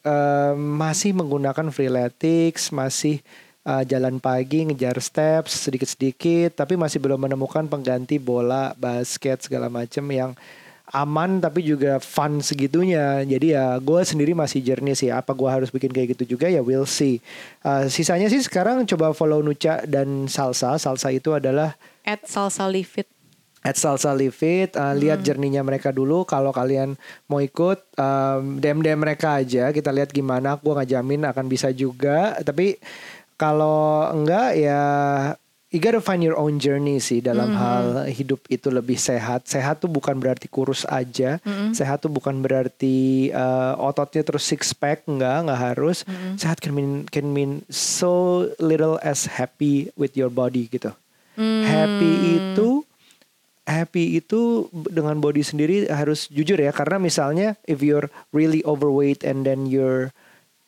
em, 0.00 0.56
masih 0.56 1.12
menggunakan 1.12 1.68
freeletics, 1.68 2.72
masih 2.72 3.20
uh, 3.66 3.82
jalan 3.82 4.22
pagi 4.22 4.62
ngejar 4.70 4.96
steps 5.02 5.66
sedikit-sedikit, 5.66 6.54
tapi 6.54 6.78
masih 6.78 7.02
belum 7.02 7.18
menemukan 7.18 7.66
pengganti 7.66 8.22
bola, 8.22 8.72
basket 8.78 9.42
segala 9.42 9.66
macam 9.66 10.06
yang 10.08 10.32
aman 10.94 11.42
tapi 11.42 11.66
juga 11.66 11.98
fun 11.98 12.38
segitunya. 12.38 13.26
Jadi 13.26 13.58
ya 13.58 13.74
gue 13.82 14.00
sendiri 14.06 14.32
masih 14.38 14.62
journey 14.62 14.94
sih. 14.94 15.10
Apa 15.10 15.34
gue 15.34 15.50
harus 15.50 15.74
bikin 15.74 15.90
kayak 15.90 16.14
gitu 16.14 16.38
juga 16.38 16.46
ya 16.46 16.62
we'll 16.62 16.86
see. 16.86 17.18
Uh, 17.66 17.90
sisanya 17.90 18.30
sih 18.30 18.38
sekarang 18.38 18.86
coba 18.86 19.10
follow 19.10 19.42
Nucha 19.42 19.82
dan 19.82 20.30
Salsa. 20.30 20.78
Salsa 20.78 21.10
itu 21.10 21.34
adalah 21.34 21.74
at 22.06 22.22
salsa 22.30 22.70
live 22.70 23.02
it 23.02 23.10
at 23.66 23.74
Salsa 23.74 24.14
Live 24.14 24.38
It, 24.46 24.78
uh, 24.78 24.94
lihat 24.94 25.26
jerninya 25.26 25.58
mereka 25.66 25.90
dulu. 25.90 26.22
Kalau 26.22 26.54
kalian 26.54 26.94
mau 27.26 27.42
ikut, 27.42 27.98
um, 27.98 28.62
DM 28.62 28.78
DM 28.78 28.94
mereka 29.02 29.42
aja. 29.42 29.74
Kita 29.74 29.90
lihat 29.90 30.14
gimana. 30.14 30.54
Gue 30.62 30.70
nggak 30.70 30.90
jamin 30.94 31.26
akan 31.26 31.44
bisa 31.50 31.74
juga. 31.74 32.38
Tapi 32.46 32.78
kalau 33.36 34.08
enggak 34.12 34.56
ya, 34.56 34.82
you 35.68 35.78
gotta 35.80 36.00
find 36.00 36.24
your 36.24 36.40
own 36.40 36.56
journey 36.56 36.96
sih 36.96 37.20
dalam 37.20 37.52
hal 37.52 38.08
hidup 38.08 38.40
itu 38.48 38.72
lebih 38.72 38.96
sehat. 38.96 39.44
Sehat 39.44 39.84
tuh 39.84 39.92
bukan 39.92 40.16
berarti 40.16 40.48
kurus 40.48 40.88
aja. 40.88 41.36
Sehat 41.76 42.00
tuh 42.00 42.12
bukan 42.12 42.40
berarti 42.40 43.28
uh, 43.30 43.76
ototnya 43.76 44.24
terus 44.24 44.48
six 44.48 44.72
pack. 44.72 45.04
Enggak, 45.04 45.46
nggak 45.46 45.60
harus. 45.72 46.08
Sehat 46.40 46.64
can 46.64 46.72
mean 46.72 47.04
can 47.08 47.28
mean 47.30 47.60
so 47.68 48.44
little 48.56 48.96
as 49.04 49.28
happy 49.28 49.92
with 50.00 50.16
your 50.16 50.32
body 50.32 50.72
gitu. 50.72 50.96
Happy 51.36 52.40
itu 52.40 52.88
happy 53.66 54.22
itu 54.22 54.70
dengan 54.70 55.18
body 55.18 55.42
sendiri 55.42 55.90
harus 55.90 56.30
jujur 56.30 56.54
ya 56.56 56.70
karena 56.70 57.02
misalnya 57.02 57.58
if 57.66 57.82
you're 57.82 58.06
really 58.30 58.62
overweight 58.62 59.26
and 59.26 59.42
then 59.42 59.66
you're 59.66 60.14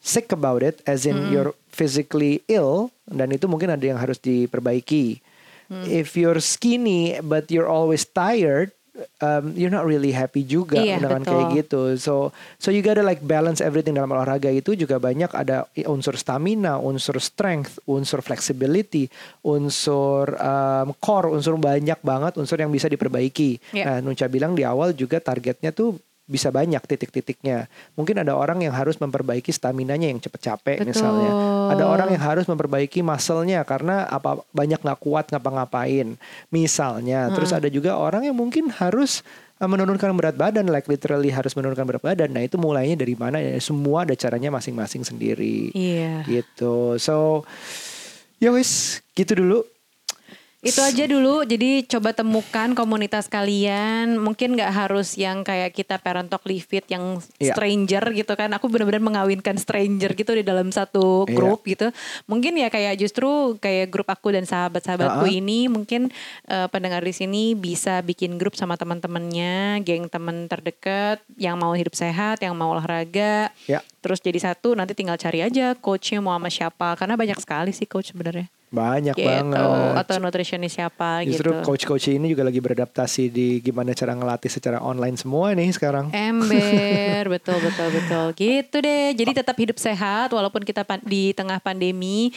sick 0.08 0.32
about 0.32 0.64
it 0.64 0.80
as 0.88 1.04
in 1.04 1.28
you're 1.28 1.52
physically 1.68 2.40
ill 2.48 2.88
dan 3.04 3.28
itu 3.28 3.44
mungkin 3.44 3.68
ada 3.68 3.84
yang 3.84 4.00
harus 4.00 4.16
diperbaiki. 4.16 5.20
If 5.68 6.16
you're 6.16 6.40
skinny 6.40 7.20
but 7.20 7.52
you're 7.52 7.68
always 7.68 8.08
tired 8.08 8.72
um, 9.20 9.54
you're 9.54 9.72
not 9.72 9.86
really 9.86 10.10
happy 10.10 10.42
juga 10.42 10.80
Iya, 10.80 10.98
dengan 10.98 11.22
betul. 11.22 11.30
kayak 11.30 11.46
gitu. 11.64 11.82
So 12.00 12.14
so 12.58 12.72
you 12.72 12.82
gotta 12.82 13.04
like 13.04 13.22
balance 13.22 13.62
everything 13.62 13.94
dalam 13.94 14.10
olahraga 14.10 14.50
itu 14.50 14.74
juga 14.74 14.98
banyak 14.98 15.30
ada 15.30 15.66
unsur 15.86 16.18
stamina, 16.18 16.80
unsur 16.80 17.20
strength, 17.22 17.78
unsur 17.86 18.24
flexibility, 18.24 19.06
unsur 19.44 20.34
um, 20.38 20.94
core, 20.98 21.30
unsur 21.30 21.54
banyak 21.58 21.98
banget 22.00 22.32
unsur 22.38 22.58
yang 22.58 22.72
bisa 22.72 22.88
diperbaiki. 22.88 23.60
Iya. 23.74 23.84
Nah, 23.84 23.98
Nunca 24.02 24.26
bilang 24.26 24.56
di 24.56 24.64
awal 24.64 24.94
juga 24.94 25.20
targetnya 25.20 25.70
tuh 25.70 25.98
bisa 26.28 26.52
banyak 26.52 26.84
titik-titiknya. 26.84 27.72
Mungkin 27.96 28.20
ada 28.20 28.36
orang 28.36 28.60
yang 28.60 28.76
harus 28.76 29.00
memperbaiki 29.00 29.48
staminanya 29.48 30.12
yang 30.12 30.20
cepet 30.20 30.40
capek 30.44 30.78
Betul. 30.84 30.92
misalnya. 30.92 31.30
Ada 31.72 31.84
orang 31.88 32.08
yang 32.12 32.22
harus 32.22 32.44
memperbaiki 32.44 33.00
muscle-nya 33.00 33.64
karena 33.64 34.04
apa 34.04 34.44
banyak 34.52 34.84
nggak 34.84 35.00
kuat 35.00 35.32
ngapa-ngapain. 35.32 36.20
Misalnya, 36.52 37.32
terus 37.32 37.50
ada 37.56 37.72
juga 37.72 37.96
orang 37.96 38.28
yang 38.28 38.36
mungkin 38.36 38.68
harus 38.68 39.24
uh, 39.56 39.64
menurunkan 39.64 40.12
berat 40.12 40.36
badan, 40.36 40.68
like 40.68 40.84
literally 40.84 41.32
harus 41.32 41.56
menurunkan 41.56 41.88
berat 41.88 42.04
badan. 42.04 42.28
Nah 42.28 42.44
itu 42.44 42.60
mulainya 42.60 43.00
dari 43.00 43.16
mana? 43.16 43.40
Ya, 43.40 43.56
semua 43.58 44.04
ada 44.04 44.12
caranya 44.12 44.52
masing-masing 44.52 45.08
sendiri. 45.08 45.72
Iya. 45.72 46.28
Gitu. 46.28 47.00
So, 47.00 47.48
ya 48.36 48.52
wis, 48.52 49.00
gitu 49.16 49.32
dulu. 49.32 49.64
Itu 50.68 50.80
aja 50.84 51.04
dulu. 51.08 51.42
Jadi 51.42 51.88
coba 51.88 52.12
temukan 52.12 52.76
komunitas 52.76 53.26
kalian. 53.26 54.20
Mungkin 54.20 54.54
nggak 54.54 54.72
harus 54.72 55.16
yang 55.16 55.40
kayak 55.40 55.72
kita 55.72 55.96
parent 55.96 56.28
talk 56.28 56.44
live 56.44 56.68
it 56.72 56.84
yang 56.92 57.18
Iya. 57.40 57.56
stranger 57.56 58.04
gitu 58.12 58.32
kan. 58.36 58.52
Aku 58.52 58.68
benar-benar 58.68 59.00
mengawinkan 59.00 59.56
stranger 59.56 60.12
gitu 60.12 60.36
di 60.36 60.44
dalam 60.44 60.68
satu 60.68 61.24
Iya. 61.24 61.32
grup 61.32 61.60
gitu. 61.64 61.88
Mungkin 62.28 62.60
ya 62.60 62.68
kayak 62.68 63.00
justru 63.00 63.56
kayak 63.56 63.88
grup 63.88 64.08
aku 64.08 64.30
dan 64.30 64.44
sahabat-sahabatku 64.44 65.24
Uh-uh. 65.24 65.38
ini 65.40 65.66
mungkin 65.66 66.12
eh, 66.44 66.68
pendengar 66.68 67.00
di 67.00 67.16
sini 67.16 67.56
bisa 67.56 68.04
bikin 68.04 68.36
grup 68.36 68.52
sama 68.52 68.76
teman-temannya, 68.76 69.80
geng 69.82 70.08
teman 70.08 70.46
terdekat 70.46 71.24
yang 71.40 71.56
mau 71.56 71.72
hidup 71.72 71.96
sehat, 71.96 72.40
yang 72.44 72.52
mau 72.52 72.76
olahraga. 72.76 73.48
Ya. 73.64 73.80
Terus 74.04 74.20
jadi 74.20 74.38
satu 74.38 74.76
nanti 74.76 74.92
tinggal 74.92 75.16
cari 75.16 75.42
aja 75.42 75.74
coachnya 75.74 76.20
mau 76.20 76.36
sama 76.36 76.52
siapa 76.52 76.94
karena 76.94 77.16
banyak 77.16 77.38
sekali 77.40 77.72
sih 77.72 77.88
coach 77.88 78.12
sebenarnya 78.12 78.46
Banyak 78.68 79.14
gitu 79.14 79.24
banget. 79.24 79.96
atau 79.96 80.14
nutritionist 80.18 80.74
siapa 80.74 81.24
Justru 81.24 81.50
gitu. 81.50 81.64
coach-coach 81.64 82.08
ini 82.10 82.30
juga 82.30 82.44
lagi 82.44 82.60
beradaptasi 82.60 83.28
di 83.28 83.48
gimana 83.58 83.92
cara 83.92 84.12
ngelatih 84.12 84.48
secara 84.48 84.78
online 84.78 85.16
semua 85.16 85.52
nih 85.52 85.72
sekarang. 85.72 86.12
Ember, 86.12 87.24
betul 87.34 87.56
betul 87.58 87.88
betul. 87.90 88.26
Gitu 88.32 88.76
deh. 88.78 89.12
Jadi 89.12 89.30
tetap 89.34 89.56
hidup 89.56 89.76
sehat 89.76 90.28
walaupun 90.30 90.62
kita 90.62 90.84
di 91.02 91.32
tengah 91.32 91.56
pandemi. 91.58 92.28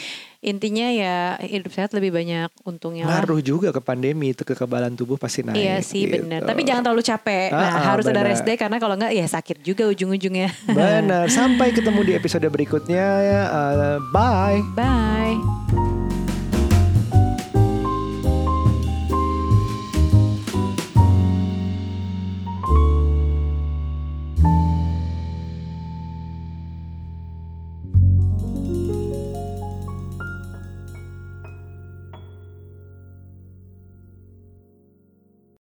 Intinya 0.42 0.90
ya 0.90 1.16
hidup 1.38 1.70
sehat 1.70 1.94
lebih 1.94 2.10
banyak 2.10 2.50
untungnya. 2.64 3.06
Ngaruh 3.06 3.38
juga 3.38 3.70
ke 3.70 3.78
pandemi 3.78 4.34
itu 4.34 4.42
kekebalan 4.42 4.90
tubuh 4.92 5.14
pasti 5.14 5.46
naik. 5.46 5.54
Iya 5.54 5.76
sih 5.78 6.02
gitu. 6.02 6.18
benar. 6.18 6.42
Tapi 6.42 6.60
jangan 6.62 6.82
terlalu 6.82 7.04
capek. 7.04 7.54
Nah, 7.54 7.62
Ah, 7.62 7.94
harus 7.94 8.02
ada 8.04 8.18
benar. 8.18 8.26
rest 8.26 8.42
day 8.42 8.58
karena 8.58 8.82
kalau 8.82 8.98
enggak 8.98 9.14
ya 9.14 9.22
sakit 9.22 9.62
juga 9.62 9.86
ujung-ujungnya. 9.86 10.50
Benar. 10.66 11.30
Sampai 11.30 11.70
ketemu 11.70 12.00
di 12.02 12.12
episode 12.12 12.42
berikutnya. 12.44 13.06
ya. 13.22 13.42
Uh, 13.46 13.98
bye. 14.10 14.58
Bye. 14.74 16.01